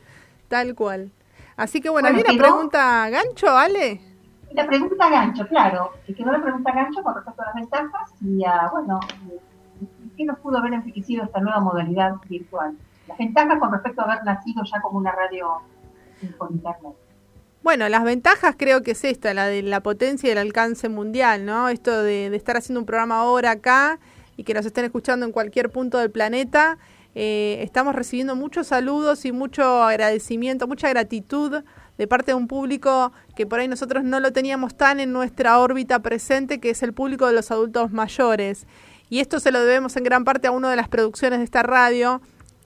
tal 0.48 0.74
cual. 0.74 1.10
Así 1.56 1.80
que 1.82 1.90
bueno, 1.90 2.08
Bueno, 2.08 2.20
¿había 2.20 2.32
una 2.32 2.42
quedó- 2.42 2.54
pregunta 2.54 3.10
gancho, 3.10 3.48
Ale? 3.50 4.00
La 4.52 4.66
pregunta 4.66 5.10
gancho, 5.10 5.46
claro, 5.46 5.90
que 6.06 6.14
quedó 6.14 6.32
la 6.32 6.40
pregunta 6.40 6.72
gancho 6.72 7.02
con 7.02 7.14
respecto 7.14 7.42
a 7.42 7.46
las 7.46 7.54
ventajas 7.54 8.10
y 8.22 8.42
a, 8.44 8.68
bueno, 8.72 8.98
eh, 9.30 9.38
¿qué 10.16 10.24
nos 10.24 10.38
pudo 10.38 10.56
haber 10.56 10.72
enriquecido 10.72 11.24
esta 11.24 11.38
nueva 11.40 11.60
modalidad 11.60 12.14
virtual? 12.30 12.74
Las 13.06 13.18
ventajas 13.18 13.58
con 13.58 13.70
respecto 13.72 14.00
a 14.00 14.04
haber 14.04 14.24
nacido 14.24 14.62
ya 14.64 14.80
como 14.80 14.98
una 14.98 15.12
radio 15.12 15.48
Bueno, 17.62 17.88
las 17.88 18.04
ventajas 18.04 18.54
creo 18.56 18.82
que 18.82 18.92
es 18.92 19.04
esta, 19.04 19.34
la 19.34 19.46
de 19.46 19.62
la 19.62 19.82
potencia 19.82 20.28
y 20.28 20.32
el 20.32 20.38
alcance 20.38 20.88
mundial, 20.88 21.44
¿no? 21.44 21.68
Esto 21.68 22.02
de, 22.02 22.30
de 22.30 22.36
estar 22.36 22.56
haciendo 22.56 22.80
un 22.80 22.86
programa 22.86 23.20
ahora 23.20 23.50
acá 23.50 23.98
y 24.36 24.44
que 24.44 24.54
nos 24.54 24.64
estén 24.64 24.84
escuchando 24.84 25.26
en 25.26 25.32
cualquier 25.32 25.70
punto 25.70 25.98
del 25.98 26.10
planeta. 26.10 26.78
Eh, 27.14 27.62
estamos 27.62 27.96
recibiendo 27.96 28.36
muchos 28.36 28.68
saludos 28.68 29.24
y 29.24 29.32
mucho 29.32 29.82
agradecimiento, 29.82 30.68
mucha 30.68 30.88
gratitud 30.88 31.64
de 31.98 32.06
parte 32.06 32.30
de 32.30 32.36
un 32.36 32.46
público 32.46 33.12
que 33.34 33.44
por 33.44 33.58
ahí 33.58 33.66
nosotros 33.66 34.04
no 34.04 34.20
lo 34.20 34.32
teníamos 34.32 34.76
tan 34.76 35.00
en 35.00 35.12
nuestra 35.12 35.58
órbita 35.58 35.98
presente, 35.98 36.60
que 36.60 36.70
es 36.70 36.82
el 36.84 36.92
público 36.92 37.26
de 37.26 37.32
los 37.32 37.50
adultos 37.50 37.90
mayores. 37.90 38.68
Y 39.10 39.18
esto 39.18 39.40
se 39.40 39.50
lo 39.50 39.60
debemos 39.60 39.96
en 39.96 40.04
gran 40.04 40.22
parte 40.22 40.46
a 40.46 40.52
una 40.52 40.70
de 40.70 40.76
las 40.76 40.88
producciones 40.88 41.40
de 41.40 41.44
esta 41.44 41.64
radio, 41.64 42.20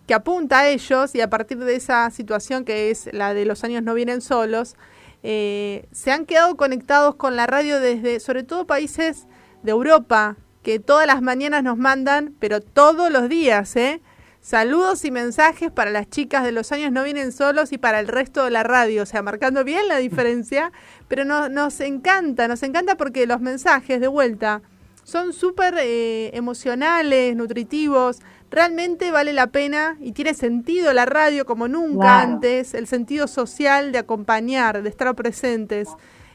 que 0.06 0.14
apunta 0.14 0.60
a 0.60 0.68
ellos 0.68 1.14
y 1.14 1.20
a 1.20 1.30
partir 1.30 1.58
de 1.58 1.76
esa 1.76 2.10
situación 2.10 2.64
que 2.64 2.90
es 2.90 3.08
la 3.12 3.34
de 3.34 3.44
los 3.44 3.64
años 3.64 3.82
no 3.82 3.94
vienen 3.94 4.20
solos, 4.20 4.76
eh, 5.22 5.86
se 5.92 6.10
han 6.10 6.26
quedado 6.26 6.56
conectados 6.56 7.14
con 7.14 7.36
la 7.36 7.46
radio 7.46 7.80
desde, 7.80 8.18
sobre 8.20 8.42
todo 8.42 8.66
países 8.66 9.26
de 9.62 9.70
Europa, 9.70 10.36
que 10.62 10.78
todas 10.78 11.06
las 11.06 11.22
mañanas 11.22 11.62
nos 11.62 11.78
mandan, 11.78 12.34
pero 12.38 12.60
todos 12.60 13.10
los 13.10 13.28
días, 13.28 13.74
¿eh? 13.76 14.00
Saludos 14.40 15.04
y 15.04 15.12
mensajes 15.12 15.70
para 15.70 15.92
las 15.92 16.10
chicas 16.10 16.42
de 16.42 16.50
los 16.50 16.72
años 16.72 16.90
no 16.90 17.04
vienen 17.04 17.30
solos 17.30 17.72
y 17.72 17.78
para 17.78 18.00
el 18.00 18.08
resto 18.08 18.44
de 18.44 18.50
la 18.50 18.64
radio, 18.64 19.04
o 19.04 19.06
sea, 19.06 19.22
marcando 19.22 19.62
bien 19.62 19.86
la 19.86 19.98
diferencia, 19.98 20.72
pero 21.08 21.24
no, 21.24 21.48
nos 21.48 21.80
encanta, 21.80 22.48
nos 22.48 22.64
encanta 22.64 22.96
porque 22.96 23.26
los 23.26 23.40
mensajes 23.40 24.00
de 24.00 24.08
vuelta 24.08 24.62
son 25.04 25.32
súper 25.32 25.74
eh, 25.78 26.30
emocionales, 26.36 27.36
nutritivos, 27.36 28.18
realmente 28.52 29.10
vale 29.10 29.32
la 29.32 29.48
pena 29.48 29.96
y 30.00 30.12
tiene 30.12 30.34
sentido 30.34 30.92
la 30.92 31.06
radio 31.06 31.44
como 31.46 31.66
nunca 31.66 32.06
Claro. 32.06 32.32
antes, 32.34 32.74
el 32.74 32.86
sentido 32.86 33.26
social 33.26 33.90
de 33.90 33.98
acompañar, 33.98 34.82
de 34.82 34.88
estar 34.88 35.12
presentes. 35.16 35.88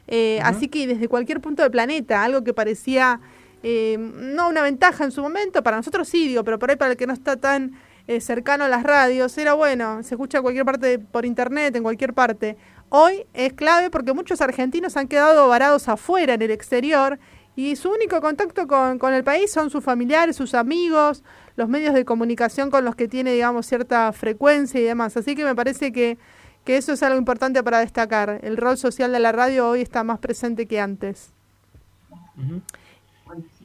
Eh, 0.08 0.40
Así 0.44 0.68
que 0.68 0.88
desde 0.88 1.08
cualquier 1.08 1.40
punto 1.42 1.62
del 1.62 1.72
planeta, 1.72 2.24
algo 2.24 2.44
que 2.44 2.54
parecía 2.54 3.20
eh, 3.64 3.98
no 4.00 4.50
una 4.50 4.62
ventaja 4.62 5.04
en 5.04 5.12
su 5.12 5.22
momento, 5.22 5.64
para 5.64 5.78
nosotros 5.78 6.08
sí, 6.08 6.28
digo, 6.28 6.44
pero 6.44 6.58
por 6.60 6.70
ahí 6.70 6.76
para 6.76 6.92
el 6.92 6.98
que 6.98 7.08
no 7.08 7.14
está 7.14 7.38
tan 7.38 7.74
eh, 8.08 8.22
cercano 8.22 8.64
a 8.64 8.68
las 8.70 8.84
radios, 8.84 9.38
era 9.38 9.54
bueno, 9.54 10.02
se 10.04 10.16
escucha 10.16 10.38
en 10.38 10.44
cualquier 10.44 10.66
parte 10.66 11.00
por 11.00 11.26
internet, 11.26 11.76
en 11.76 11.84
cualquier 11.84 12.14
parte. 12.14 12.56
Hoy 12.90 13.26
es 13.34 13.54
clave 13.54 13.90
porque 13.90 14.14
muchos 14.14 14.40
argentinos 14.42 14.96
han 14.96 15.08
quedado 15.08 15.48
varados 15.50 15.90
afuera, 15.90 16.36
en 16.36 16.42
el 16.42 16.52
exterior, 16.52 17.20
y 17.56 17.76
su 17.76 17.90
único 17.90 18.22
contacto 18.22 18.66
con, 18.68 18.98
con 19.00 19.14
el 19.14 19.24
país 19.24 19.52
son 19.52 19.70
sus 19.70 19.84
familiares, 19.84 20.36
sus 20.36 20.54
amigos, 20.54 21.24
los 21.58 21.68
medios 21.68 21.94
de 21.94 22.06
comunicación 22.06 22.72
con 22.72 22.86
los 22.86 22.96
que 22.96 23.08
tiene, 23.10 23.32
digamos, 23.34 23.66
cierta 23.66 24.12
frecuencia 24.14 24.80
y 24.80 24.84
demás. 24.84 25.18
Así 25.18 25.36
que 25.36 25.44
me 25.44 25.56
parece 25.56 25.92
que, 25.92 26.18
que 26.64 26.78
eso 26.78 26.94
es 26.94 27.04
algo 27.04 27.18
importante 27.18 27.62
para 27.64 27.80
destacar. 27.80 28.40
El 28.44 28.56
rol 28.58 28.78
social 28.78 29.12
de 29.12 29.20
la 29.20 29.32
radio 29.34 29.68
hoy 29.70 29.82
está 29.82 30.04
más 30.04 30.20
presente 30.20 30.68
que 30.68 30.80
antes. 30.80 31.34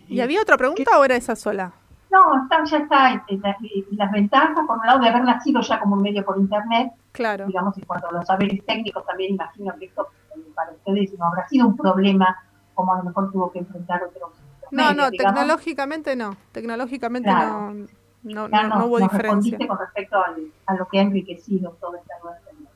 ¿Y 0.08 0.20
había 0.20 0.40
otra 0.42 0.56
pregunta 0.56 0.98
o 0.98 1.04
era 1.04 1.16
esa 1.16 1.36
sola? 1.36 1.72
No, 2.10 2.42
está, 2.42 2.64
ya 2.64 2.78
está. 2.78 3.12
eh, 3.14 3.22
la- 3.42 3.50
eh, 3.50 3.84
las 3.92 4.10
ventajas, 4.12 4.66
por 4.66 4.78
un 4.78 4.86
lado, 4.86 4.98
de 5.00 5.08
haber 5.08 5.24
nacido 5.24 5.60
ya 5.62 5.78
como 5.80 5.96
un 5.96 6.02
medio 6.02 6.24
por 6.24 6.38
internet, 6.38 6.92
Claro. 7.12 7.46
digamos, 7.46 7.76
en 7.78 7.84
cuanto 7.84 8.08
a 8.08 8.12
los 8.12 8.26
saberes 8.26 8.64
técnicos, 8.66 9.04
también 9.06 9.34
imagino 9.34 9.74
que 9.78 9.86
esto 9.86 10.08
eh, 10.36 10.40
para 10.54 10.72
ustedes 10.72 11.18
no 11.18 11.26
habrá 11.26 11.46
sido 11.48 11.66
un 11.68 11.76
problema 11.76 12.36
como 12.74 12.94
a 12.94 12.98
lo 12.98 13.04
mejor 13.04 13.30
tuvo 13.32 13.50
que 13.52 13.60
enfrentar 13.60 14.02
otros. 14.02 14.30
No, 14.72 14.82
medios, 14.88 14.96
no, 14.96 15.10
digamos. 15.10 15.34
tecnológicamente 15.40 16.16
no. 16.16 16.36
Tecnológicamente 16.52 17.28
Claro. 17.30 17.74
no, 17.74 17.86
no, 18.24 18.48
Ya 18.50 18.62
no, 18.64 18.78
no 18.78 18.86
hubo 18.86 18.98
nos 19.00 19.12
diferencia. 19.12 19.58
con 19.68 19.78
respecto 19.78 20.16
al- 20.24 20.46
a 20.66 20.74
lo 20.74 20.88
que 20.88 20.98
ha 20.98 21.02
enriquecido 21.02 21.70
toda 21.80 21.98
esta 21.98 22.14
nueva 22.22 22.36
experiencia. 22.38 22.72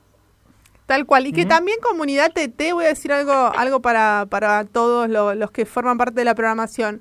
Tal 0.87 1.05
cual. 1.07 1.27
Y 1.27 1.33
que 1.33 1.47
también 1.47 1.79
comunidad 1.83 2.31
TT, 2.33 2.73
voy 2.73 2.85
a 2.85 2.89
decir 2.89 3.13
algo, 3.13 3.33
algo 3.33 3.81
para, 3.81 4.27
para 4.31 4.65
todos 4.65 5.09
lo- 5.09 5.35
los 5.35 5.51
que 5.51 5.67
forman 5.67 5.99
parte 5.99 6.15
de 6.15 6.25
la 6.25 6.35
programación. 6.37 7.01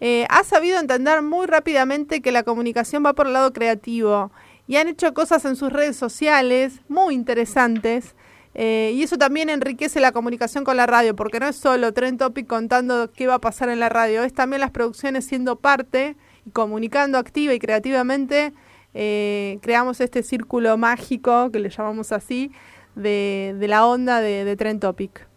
Eh, 0.00 0.26
ha 0.30 0.42
sabido 0.44 0.78
entender 0.78 1.22
muy 1.22 1.46
rápidamente 1.46 2.20
que 2.22 2.32
la 2.32 2.42
comunicación 2.44 3.04
va 3.04 3.12
por 3.14 3.26
el 3.26 3.32
lado 3.32 3.52
creativo 3.52 4.30
y 4.66 4.76
han 4.76 4.88
hecho 4.88 5.12
cosas 5.14 5.44
en 5.44 5.56
sus 5.56 5.72
redes 5.72 5.96
sociales 5.96 6.80
muy 6.88 7.14
interesantes. 7.14 8.14
Eh, 8.58 8.92
y 8.94 9.02
eso 9.02 9.18
también 9.18 9.50
enriquece 9.50 10.00
la 10.00 10.12
comunicación 10.12 10.64
con 10.64 10.76
la 10.76 10.86
radio, 10.86 11.14
porque 11.14 11.38
no 11.38 11.46
es 11.46 11.56
solo 11.56 11.92
Trend 11.92 12.18
Topic 12.18 12.46
contando 12.46 13.12
qué 13.12 13.26
va 13.26 13.34
a 13.34 13.38
pasar 13.38 13.68
en 13.68 13.78
la 13.80 13.90
radio, 13.90 14.24
es 14.24 14.32
también 14.32 14.60
las 14.60 14.70
producciones 14.70 15.26
siendo 15.26 15.56
parte 15.56 16.16
y 16.46 16.50
comunicando 16.50 17.18
activa 17.18 17.52
y 17.52 17.58
creativamente. 17.58 18.52
eh, 18.98 19.58
creamos 19.60 20.00
este 20.00 20.22
círculo 20.22 20.78
mágico, 20.78 21.50
que 21.52 21.58
le 21.58 21.68
llamamos 21.68 22.12
así, 22.12 22.50
de, 22.94 23.54
de 23.58 23.68
la 23.68 23.84
onda 23.86 24.22
de, 24.22 24.44
de 24.44 24.56
Trend 24.56 24.80
Topic. 24.80 25.28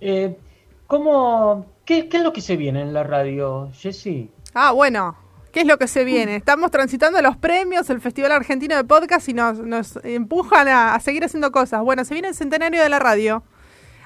Eh, 0.00 0.38
¿cómo, 0.86 1.66
qué, 1.84 2.08
qué 2.08 2.16
es 2.16 2.22
lo 2.22 2.32
que 2.32 2.40
se 2.40 2.56
viene 2.56 2.80
en 2.80 2.94
la 2.94 3.02
radio, 3.02 3.68
Jessy? 3.74 4.30
Ah, 4.54 4.72
bueno, 4.72 5.16
¿qué 5.54 5.60
es 5.60 5.66
lo 5.68 5.78
que 5.78 5.86
se 5.86 6.02
viene? 6.02 6.34
Estamos 6.34 6.72
transitando 6.72 7.22
los 7.22 7.36
premios, 7.36 7.88
el 7.88 8.00
Festival 8.00 8.32
Argentino 8.32 8.74
de 8.74 8.82
Podcast 8.82 9.28
y 9.28 9.34
nos, 9.34 9.60
nos 9.60 10.00
empujan 10.02 10.66
a, 10.66 10.96
a 10.96 11.00
seguir 11.00 11.24
haciendo 11.24 11.52
cosas. 11.52 11.80
Bueno, 11.82 12.04
se 12.04 12.12
viene 12.12 12.26
el 12.28 12.34
centenario 12.34 12.82
de 12.82 12.88
la 12.88 12.98
radio. 12.98 13.44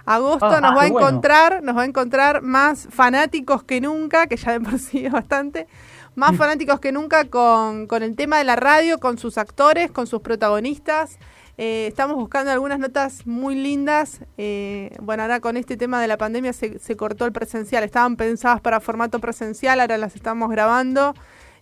Agosto 0.05 0.45
Ah, 0.47 0.61
nos 0.61 0.77
va 0.77 0.83
a 0.83 0.91
bueno. 0.91 1.09
encontrar, 1.09 1.63
nos 1.63 1.75
va 1.75 1.83
a 1.83 1.85
encontrar 1.87 2.43
más 2.43 2.87
fanáticos 2.91 3.65
que 3.65 3.81
nunca, 3.81 4.27
que 4.27 4.37
ya 4.37 4.53
de 4.53 4.61
por 4.61 4.79
sí 4.79 5.07
es 5.07 5.13
bastante, 5.13 5.67
más 6.15 6.37
fanáticos 6.37 6.81
que 6.81 6.93
nunca 6.93 7.25
con, 7.25 7.87
con 7.87 8.03
el 8.03 8.15
tema 8.15 8.37
de 8.37 8.45
la 8.45 8.57
radio, 8.57 9.01
con 9.01 9.17
sus 9.17 9.39
actores, 9.39 9.91
con 9.91 10.07
sus 10.07 10.21
protagonistas. 10.21 11.19
Eh, 11.57 11.87
estamos 11.89 12.17
buscando 12.17 12.53
algunas 12.53 12.79
notas 12.79 13.27
muy 13.27 13.55
lindas. 13.55 14.21
Eh, 14.37 14.95
bueno, 15.01 15.23
ahora 15.23 15.41
con 15.41 15.57
este 15.57 15.79
tema 15.79 16.01
de 16.01 16.09
la 16.09 16.19
pandemia 16.19 16.53
se, 16.53 16.79
se 16.79 16.97
cortó 16.97 17.25
el 17.25 17.33
presencial. 17.33 17.85
Estaban 17.85 18.17
pensadas 18.17 18.61
para 18.61 18.81
formato 18.81 19.19
presencial, 19.19 19.81
ahora 19.81 19.97
las 19.97 20.15
estamos 20.15 20.51
grabando. 20.51 21.15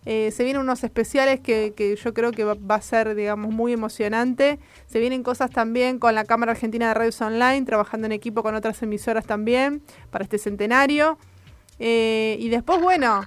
Eh, 0.06 0.30
se 0.30 0.44
vienen 0.44 0.62
unos 0.62 0.84
especiales 0.84 1.40
que, 1.40 1.74
que 1.76 1.96
yo 1.96 2.14
creo 2.14 2.30
que 2.30 2.44
va, 2.44 2.54
va 2.54 2.76
a 2.76 2.80
ser, 2.80 3.16
digamos, 3.16 3.52
muy 3.52 3.72
emocionante. 3.72 4.60
Se 4.86 5.00
vienen 5.00 5.24
cosas 5.24 5.50
también 5.50 5.98
con 5.98 6.14
la 6.14 6.24
Cámara 6.24 6.52
Argentina 6.52 6.88
de 6.88 6.94
Radios 6.94 7.20
Online, 7.20 7.66
trabajando 7.66 8.06
en 8.06 8.12
equipo 8.12 8.44
con 8.44 8.54
otras 8.54 8.80
emisoras 8.82 9.26
también 9.26 9.82
para 10.10 10.22
este 10.22 10.38
centenario. 10.38 11.18
Eh, 11.80 12.36
y 12.38 12.48
después, 12.48 12.80
bueno, 12.80 13.22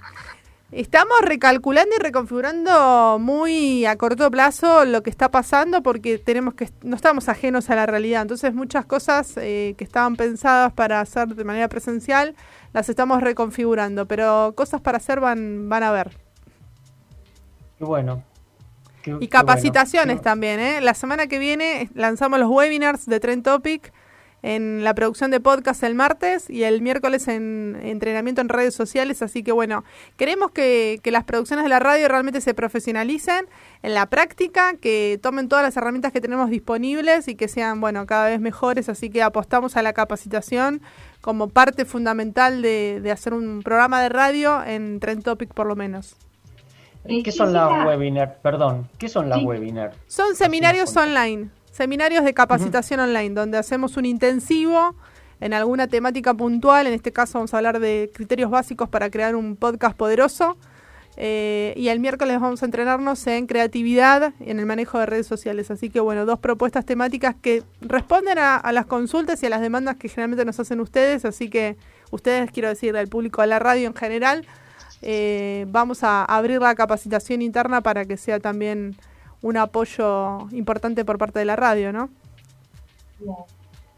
estamos 0.72 1.18
recalculando 1.22 1.96
y 1.96 2.02
reconfigurando 2.02 3.18
muy 3.20 3.84
a 3.84 3.96
corto 3.96 4.30
plazo 4.30 4.84
lo 4.84 5.02
que 5.02 5.10
está 5.10 5.30
pasando 5.30 5.82
porque 5.82 6.18
tenemos 6.18 6.54
que 6.54 6.70
no 6.82 6.96
estamos 6.96 7.28
ajenos 7.28 7.70
a 7.70 7.76
la 7.76 7.86
realidad. 7.86 8.22
Entonces, 8.22 8.54
muchas 8.54 8.86
cosas 8.86 9.34
eh, 9.36 9.74
que 9.76 9.84
estaban 9.84 10.16
pensadas 10.16 10.72
para 10.72 11.00
hacer 11.00 11.28
de 11.28 11.44
manera 11.44 11.68
presencial 11.68 12.34
las 12.72 12.88
estamos 12.88 13.20
reconfigurando, 13.20 14.06
pero 14.06 14.54
cosas 14.56 14.80
para 14.80 14.98
hacer 14.98 15.20
van, 15.20 15.68
van 15.68 15.82
a 15.82 15.92
ver. 15.92 16.29
Qué 17.80 17.84
bueno. 17.86 18.22
Qué- 19.02 19.16
Y 19.20 19.28
capacitaciones 19.28 20.16
bueno. 20.16 20.20
también, 20.22 20.60
¿eh? 20.60 20.80
La 20.82 20.92
semana 20.92 21.26
que 21.28 21.38
viene 21.38 21.88
lanzamos 21.94 22.38
los 22.38 22.50
webinars 22.50 23.06
de 23.06 23.18
Trend 23.20 23.42
Topic. 23.42 23.92
en 24.42 24.84
la 24.84 24.94
producción 24.94 25.30
de 25.30 25.38
podcast 25.38 25.82
el 25.82 25.94
martes 25.94 26.48
y 26.48 26.62
el 26.62 26.80
miércoles 26.80 27.28
en 27.28 27.78
entrenamiento 27.82 28.40
en 28.40 28.48
redes 28.48 28.74
sociales. 28.74 29.20
Así 29.20 29.42
que 29.42 29.52
bueno, 29.52 29.84
queremos 30.16 30.50
que, 30.50 30.98
que 31.02 31.10
las 31.10 31.24
producciones 31.24 31.62
de 31.62 31.68
la 31.68 31.78
radio 31.78 32.08
realmente 32.08 32.40
se 32.40 32.54
profesionalicen 32.54 33.46
en 33.82 33.92
la 33.92 34.06
práctica, 34.06 34.76
que 34.80 35.18
tomen 35.22 35.48
todas 35.48 35.62
las 35.62 35.76
herramientas 35.76 36.10
que 36.12 36.22
tenemos 36.22 36.48
disponibles 36.48 37.28
y 37.28 37.34
que 37.34 37.48
sean, 37.48 37.82
bueno, 37.82 38.06
cada 38.06 38.28
vez 38.30 38.40
mejores. 38.40 38.88
Así 38.88 39.10
que 39.10 39.22
apostamos 39.22 39.76
a 39.76 39.82
la 39.82 39.92
capacitación 39.92 40.80
como 41.20 41.48
parte 41.48 41.84
fundamental 41.84 42.62
de, 42.62 43.00
de 43.02 43.10
hacer 43.10 43.34
un 43.34 43.60
programa 43.62 44.00
de 44.02 44.08
radio 44.08 44.64
en 44.64 45.00
Trend 45.00 45.22
Topic 45.22 45.52
por 45.52 45.66
lo 45.66 45.76
menos. 45.76 46.16
¿Qué 47.06 47.32
son 47.32 47.52
las 47.52 47.86
webinars? 47.86 48.32
Perdón, 48.42 48.88
¿qué 48.98 49.08
son 49.08 49.28
las 49.28 49.42
webinars? 49.42 49.96
Son 50.06 50.36
seminarios 50.36 50.96
online, 50.96 51.48
seminarios 51.72 52.24
de 52.24 52.34
capacitación 52.34 53.00
online, 53.00 53.30
donde 53.30 53.58
hacemos 53.58 53.96
un 53.96 54.04
intensivo 54.04 54.94
en 55.40 55.54
alguna 55.54 55.88
temática 55.88 56.34
puntual. 56.34 56.86
En 56.86 56.92
este 56.92 57.12
caso 57.12 57.38
vamos 57.38 57.54
a 57.54 57.56
hablar 57.56 57.80
de 57.80 58.10
criterios 58.14 58.50
básicos 58.50 58.88
para 58.88 59.10
crear 59.10 59.34
un 59.34 59.56
podcast 59.56 59.96
poderoso. 59.96 60.56
Eh, 61.16 61.74
y 61.76 61.88
el 61.88 62.00
miércoles 62.00 62.40
vamos 62.40 62.62
a 62.62 62.66
entrenarnos 62.66 63.26
en 63.26 63.46
creatividad 63.46 64.32
y 64.38 64.50
en 64.50 64.60
el 64.60 64.66
manejo 64.66 64.98
de 64.98 65.06
redes 65.06 65.26
sociales. 65.26 65.70
Así 65.70 65.90
que 65.90 66.00
bueno, 66.00 66.24
dos 66.24 66.38
propuestas 66.38 66.84
temáticas 66.84 67.34
que 67.40 67.62
responden 67.80 68.38
a, 68.38 68.56
a 68.56 68.72
las 68.72 68.86
consultas 68.86 69.42
y 69.42 69.46
a 69.46 69.50
las 69.50 69.60
demandas 69.60 69.96
que 69.96 70.08
generalmente 70.08 70.44
nos 70.44 70.60
hacen 70.60 70.80
ustedes. 70.80 71.24
Así 71.24 71.50
que 71.50 71.76
ustedes, 72.10 72.50
quiero 72.52 72.68
decir, 72.68 72.96
al 72.96 73.08
público 73.08 73.40
de 73.40 73.48
la 73.48 73.58
radio 73.58 73.86
en 73.88 73.94
general, 73.94 74.46
eh, 75.02 75.66
vamos 75.68 76.04
a 76.04 76.24
abrir 76.24 76.60
la 76.60 76.74
capacitación 76.74 77.42
interna 77.42 77.80
para 77.80 78.04
que 78.04 78.16
sea 78.16 78.40
también 78.40 78.96
un 79.42 79.56
apoyo 79.56 80.48
importante 80.50 81.04
por 81.04 81.18
parte 81.18 81.38
de 81.38 81.44
la 81.44 81.56
radio, 81.56 81.92
¿no? 81.92 82.10
Bien. 83.18 83.34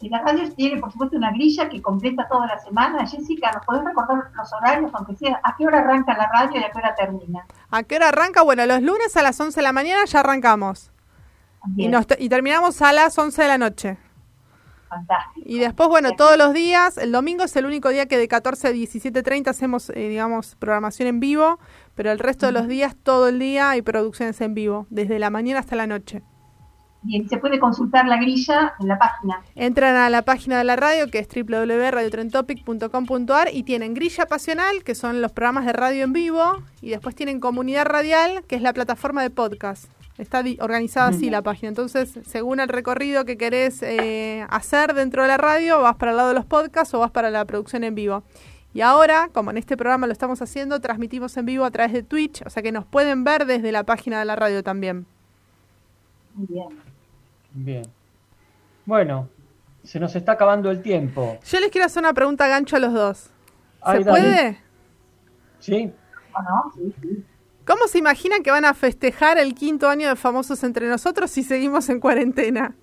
Y 0.03 0.09
la 0.09 0.20
radio 0.20 0.53
tiene, 0.55 0.80
por 0.80 0.90
supuesto, 0.90 1.16
una 1.16 1.30
grilla 1.30 1.68
que 1.68 1.80
completa 1.80 2.26
toda 2.28 2.48
la 2.48 2.59
semana. 2.59 3.07
Jessica, 3.07 3.53
¿nos 3.53 3.64
podés 3.64 3.84
recordar 3.84 4.32
los 4.34 4.53
horarios, 4.53 4.90
aunque 4.94 5.14
sea 5.14 5.40
a 5.44 5.57
qué 5.57 5.64
hora 5.64 5.78
arranca 5.78 6.16
la 6.16 6.28
radio 6.28 6.61
y 6.61 6.64
a 6.64 6.72
qué 6.72 6.78
hora 6.78 6.94
termina? 6.96 7.46
¿A 7.70 7.84
qué 7.84 7.96
hora 7.96 8.09
arranca? 8.09 8.42
Bueno, 8.42 8.66
los 8.66 8.82
lunes 8.82 9.16
a 9.16 9.22
las 9.22 9.38
11 9.38 9.61
de 9.61 9.62
la 9.62 9.72
mañana 9.72 10.05
ya 10.05 10.20
arrancamos. 10.20 10.90
Y, 11.76 11.86
nos 11.86 12.07
y 12.18 12.28
terminamos 12.28 12.82
a 12.82 12.92
las 12.92 13.16
11 13.16 13.42
de 13.42 13.48
la 13.48 13.59
noche. 13.59 13.96
Fantástico. 14.93 15.47
Y 15.49 15.59
después, 15.59 15.88
bueno, 15.88 16.11
todos 16.18 16.36
los 16.36 16.53
días, 16.53 16.99
el 16.99 17.12
domingo 17.12 17.45
es 17.45 17.57
el 17.57 17.64
único 17.64 17.88
día 17.88 18.05
que 18.05 18.18
de 18.18 18.28
14 18.28 18.68
a 18.68 18.72
17.30 18.72 19.49
hacemos, 19.49 19.88
eh, 19.88 20.09
digamos, 20.09 20.55
programación 20.57 21.09
en 21.09 21.18
vivo, 21.18 21.59
pero 21.95 22.12
el 22.12 22.18
resto 22.18 22.45
de 22.45 22.53
los 22.53 22.68
días, 22.68 22.95
todo 23.03 23.28
el 23.28 23.38
día 23.38 23.70
hay 23.70 23.80
producciones 23.80 24.38
en 24.43 24.53
vivo, 24.53 24.86
desde 24.90 25.18
la 25.18 25.30
mañana 25.30 25.61
hasta 25.61 25.76
la 25.76 25.86
noche. 25.86 26.22
Bien, 27.05 27.26
se 27.26 27.38
puede 27.38 27.59
consultar 27.59 28.07
la 28.07 28.18
grilla 28.18 28.74
en 28.78 28.88
la 28.88 28.99
página. 28.99 29.40
Entran 29.55 29.97
a 29.97 30.11
la 30.11 30.20
página 30.22 30.59
de 30.59 30.64
la 30.64 30.76
radio, 30.76 31.11
que 31.11 31.20
es 31.20 31.26
www.radiotrentopic.com.ar, 31.26 33.49
y 33.51 33.62
tienen 33.62 33.95
Grilla 33.95 34.26
Pasional, 34.26 34.84
que 34.84 34.95
son 34.95 35.22
los 35.22 35.32
programas 35.32 35.64
de 35.64 35.72
radio 35.72 36.05
en 36.05 36.12
vivo, 36.12 36.59
y 36.82 36.90
después 36.90 37.14
tienen 37.14 37.40
Comunidad 37.40 37.86
Radial, 37.86 38.45
que 38.47 38.57
es 38.57 38.62
la 38.62 38.74
plataforma 38.74 39.22
de 39.22 39.30
podcast. 39.30 39.90
Está 40.18 40.44
organizada 40.60 41.08
así 41.08 41.30
la 41.30 41.42
página. 41.42 41.70
Entonces, 41.70 42.18
según 42.26 42.60
el 42.60 42.68
recorrido 42.68 43.24
que 43.24 43.36
querés 43.36 43.82
eh, 43.82 44.46
hacer 44.50 44.94
dentro 44.94 45.22
de 45.22 45.28
la 45.28 45.38
radio, 45.38 45.80
vas 45.80 45.96
para 45.96 46.10
el 46.10 46.16
lado 46.16 46.28
de 46.28 46.34
los 46.34 46.44
podcasts 46.44 46.92
o 46.94 46.98
vas 46.98 47.10
para 47.10 47.30
la 47.30 47.44
producción 47.44 47.82
en 47.82 47.94
vivo. 47.94 48.22
Y 48.74 48.80
ahora, 48.80 49.28
como 49.32 49.50
en 49.50 49.58
este 49.58 49.76
programa 49.76 50.06
lo 50.06 50.12
estamos 50.12 50.40
haciendo, 50.40 50.80
transmitimos 50.80 51.36
en 51.36 51.46
vivo 51.46 51.64
a 51.64 51.70
través 51.70 51.92
de 51.92 52.02
Twitch, 52.02 52.42
o 52.46 52.50
sea 52.50 52.62
que 52.62 52.72
nos 52.72 52.86
pueden 52.86 53.24
ver 53.24 53.44
desde 53.46 53.70
la 53.72 53.84
página 53.84 54.18
de 54.18 54.24
la 54.24 54.36
radio 54.36 54.62
también. 54.62 55.06
Muy 56.34 56.46
bien. 56.46 56.68
Bien. 57.52 57.82
Bueno, 58.86 59.28
se 59.82 60.00
nos 60.00 60.16
está 60.16 60.32
acabando 60.32 60.70
el 60.70 60.80
tiempo. 60.80 61.38
Yo 61.44 61.60
les 61.60 61.70
quiero 61.70 61.86
hacer 61.86 62.02
una 62.02 62.14
pregunta 62.14 62.48
gancho 62.48 62.76
a 62.76 62.78
los 62.78 62.92
dos. 62.94 63.18
¿Se 63.18 63.30
Ay, 63.82 64.04
puede? 64.04 64.58
¿Sí? 65.58 65.92
¿O 66.34 66.42
no? 66.42 66.72
Sí, 66.74 66.94
sí. 67.02 67.24
¿Cómo 67.66 67.86
se 67.86 67.98
imaginan 67.98 68.42
que 68.42 68.50
van 68.50 68.64
a 68.64 68.74
festejar 68.74 69.38
el 69.38 69.54
quinto 69.54 69.88
año 69.88 70.08
de 70.08 70.16
Famosos 70.16 70.62
entre 70.64 70.88
nosotros 70.88 71.30
si 71.30 71.42
seguimos 71.42 71.88
en 71.88 72.00
cuarentena? 72.00 72.74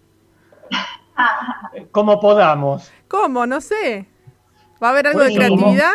Como 1.92 2.20
podamos. 2.20 2.92
¿Cómo? 3.08 3.46
No 3.46 3.60
sé. 3.62 4.08
¿Va 4.82 4.88
a 4.88 4.92
haber 4.92 5.08
algo 5.08 5.20
de 5.22 5.36
creatividad? 5.36 5.92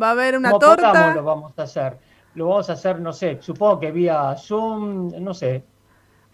¿Va 0.00 0.08
a 0.08 0.10
haber 0.10 0.36
una 0.36 0.50
Como 0.50 0.58
torta? 0.60 0.90
podamos 0.92 1.14
lo 1.14 1.22
vamos 1.24 1.58
a 1.58 1.62
hacer. 1.62 1.98
Lo 2.34 2.48
vamos 2.48 2.68
a 2.68 2.74
hacer, 2.74 3.00
no 3.00 3.14
sé, 3.14 3.38
supongo 3.40 3.80
que 3.80 3.90
vía 3.92 4.34
Zoom, 4.36 5.10
no 5.22 5.32
sé. 5.32 5.64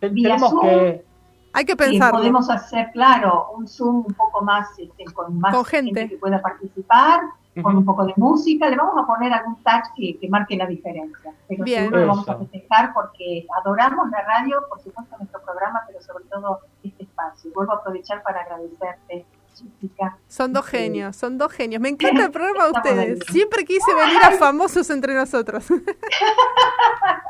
Vía 0.01 0.11
Tenemos 0.31 0.51
Zoom. 0.51 0.61
que... 0.63 1.05
Hay 1.53 1.65
que 1.65 1.73
Sí, 1.73 1.77
pensarlo. 1.77 2.19
podemos 2.19 2.51
hacer, 2.51 2.91
claro, 2.93 3.51
un 3.57 3.69
Zoom 3.69 3.99
un 4.07 4.15
poco 4.15 4.43
más, 4.43 4.67
este, 4.79 5.05
con 5.13 5.39
más 5.39 5.55
Con 5.55 5.65
gente. 5.65 6.09
que 6.09 6.17
pueda 6.17 6.41
participar, 6.43 7.21
con 7.61 7.77
un 7.77 7.85
poco 7.85 8.05
de 8.07 8.15
música. 8.17 8.69
Le 8.71 8.77
vamos 8.77 9.03
a 9.03 9.07
poner 9.07 9.33
algún 9.33 9.57
touch 9.57 9.85
que, 9.97 10.17
que 10.19 10.29
marque 10.29 10.57
la 10.57 10.67
diferencia. 10.67 11.33
Pero 11.49 11.65
Bien. 11.65 11.81
seguro 11.85 12.01
lo 12.01 12.07
vamos 12.09 12.29
a 12.29 12.39
festejar 12.39 12.95
porque 12.95 13.47
adoramos 13.61 14.11
la 14.11 14.23
radio, 14.23 14.63
por 14.69 14.81
supuesto 14.81 15.17
nuestro 15.19 15.43
programa, 15.43 15.83
pero 15.87 16.01
sobre 16.01 16.25
todo 16.25 16.61
este 16.83 17.03
espacio. 17.03 17.51
Vuelvo 17.55 17.73
a 17.73 17.77
aprovechar 17.77 18.23
para 18.23 18.41
agradecerte, 18.41 19.27
Jessica. 19.51 20.17
Son 20.29 20.53
dos 20.53 20.65
Este, 20.67 20.79
genios, 20.79 21.17
son 21.17 21.37
dos 21.37 21.53
genios. 21.53 21.83
Me 21.83 21.89
encanta 21.91 22.25
el 22.25 22.31
programa 22.31 22.65
de 22.67 22.71
ustedes. 22.73 23.19
Siempre 23.29 23.65
quise 23.65 23.95
venir 23.95 24.23
a 24.23 24.31
Famosos 24.33 24.89
entre 24.91 25.15
nosotros. 25.15 25.67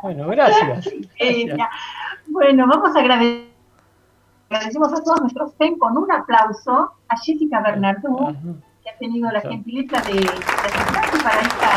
Bueno, 0.03 0.27
gracias. 0.27 0.91
Bueno, 2.27 2.67
vamos 2.67 2.97
a 2.97 2.99
agradecer. 2.99 3.53
Agradecemos 4.51 4.93
a 4.93 5.03
todos 5.03 5.21
nuestros 5.21 5.55
FEM 5.55 5.79
con 5.79 5.97
un 5.97 6.11
aplauso 6.11 6.93
a 7.09 7.17
Jessica 7.19 7.63
Bernardú, 7.63 8.19
Ajá. 8.21 8.39
Que 8.83 8.91
ha 8.91 8.99
tenido 8.99 9.31
la 9.31 9.41
Sí. 9.41 9.49
gentileza 9.49 10.01
de 10.03 10.13
presentarse 10.15 11.23
para 11.23 11.41
esta 11.41 11.69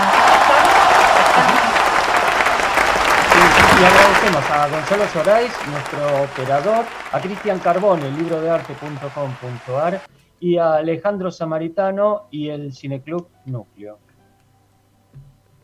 Y 3.77 3.83
agradecemos 3.83 4.49
a 4.51 4.67
Gonzalo 4.69 5.05
Sorais, 5.09 5.51
nuestro 5.69 6.23
operador, 6.23 6.85
a 7.11 7.19
Cristian 7.19 7.59
Carbone, 7.59 8.09
librodearte.com.ar 8.11 10.01
y 10.39 10.57
a 10.57 10.75
Alejandro 10.75 11.29
Samaritano 11.31 12.23
y 12.31 12.49
el 12.49 12.73
Cineclub 12.73 13.27
Núcleo. 13.45 13.99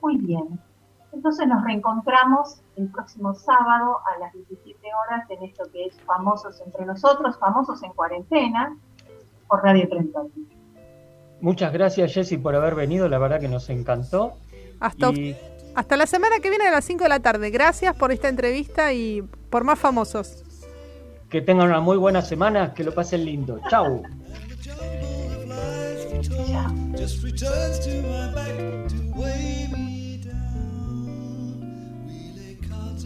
Muy 0.01 0.17
bien. 0.17 0.59
Entonces 1.13 1.47
nos 1.47 1.63
reencontramos 1.63 2.61
el 2.75 2.89
próximo 2.89 3.33
sábado 3.33 3.99
a 4.13 4.19
las 4.19 4.33
17 4.33 4.79
horas 4.93 5.29
en 5.29 5.43
esto 5.43 5.63
que 5.71 5.85
es 5.85 5.99
Famosos 6.01 6.61
entre 6.65 6.85
nosotros, 6.85 7.37
Famosos 7.39 7.81
en 7.83 7.93
cuarentena, 7.93 8.75
por 9.47 9.63
Radio 9.63 9.87
30. 9.89 10.19
Muchas 11.41 11.73
gracias 11.73 12.13
Jessy 12.13 12.37
por 12.37 12.55
haber 12.55 12.75
venido, 12.75 13.09
la 13.09 13.17
verdad 13.17 13.39
que 13.39 13.47
nos 13.47 13.69
encantó. 13.69 14.37
Hasta, 14.79 15.09
Y 15.09 15.35
hasta 15.75 15.97
la 15.97 16.05
semana 16.05 16.39
que 16.39 16.49
viene 16.49 16.67
a 16.67 16.71
las 16.71 16.85
5 16.85 17.03
de 17.03 17.09
la 17.09 17.19
tarde. 17.19 17.49
Gracias 17.49 17.95
por 17.95 18.11
esta 18.11 18.29
entrevista 18.29 18.93
y 18.93 19.23
por 19.49 19.63
más 19.63 19.79
famosos. 19.79 20.43
que 21.29 21.41
tengan 21.41 21.67
una 21.67 21.79
muy 21.79 21.97
buena 21.97 22.21
semana, 22.21 22.73
que 22.73 22.83
lo 22.83 22.93
pasen 22.93 23.23
lindo. 23.23 23.59
Chau. 23.69 24.03
just 27.33 27.87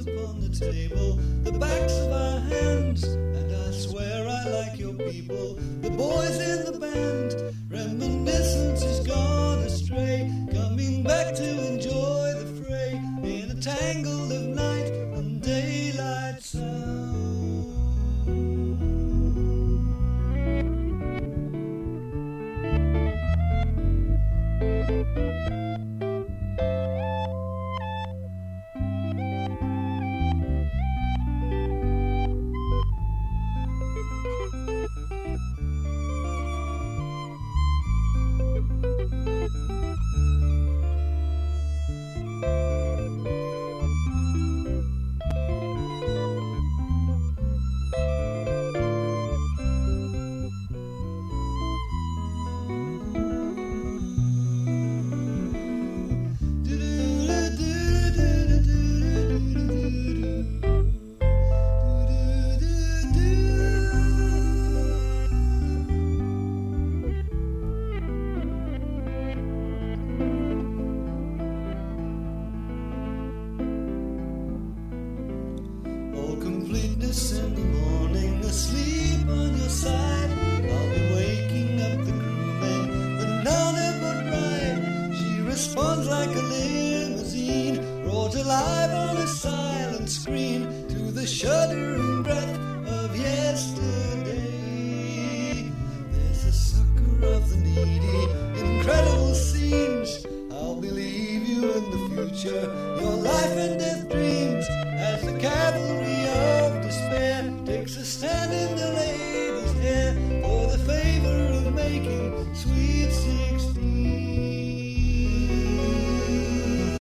upon 0.07 0.39
the 0.39 0.49
table, 0.49 1.15
the 1.43 1.51
backs 1.51 1.93
of 1.93 2.11
our 2.11 2.39
hands, 2.39 3.03
and 3.03 3.51
I 3.51 3.71
swear 3.71 4.27
I 4.27 4.43
like 4.49 4.79
your 4.79 4.93
people. 4.93 5.55
The 5.81 5.89
boys 5.89 6.39
in 6.39 6.65
the 6.71 6.79
band, 6.79 7.55
reminiscence 7.69 8.83
has 8.83 8.99
gone 9.05 9.59
astray, 9.59 10.31
coming 10.53 11.03
back 11.03 11.33
to 11.35 11.67
enjoy 11.67 12.33
the 12.39 12.63
fray 12.63 12.91
in 13.23 13.51
a 13.51 13.61
tangle 13.61 14.04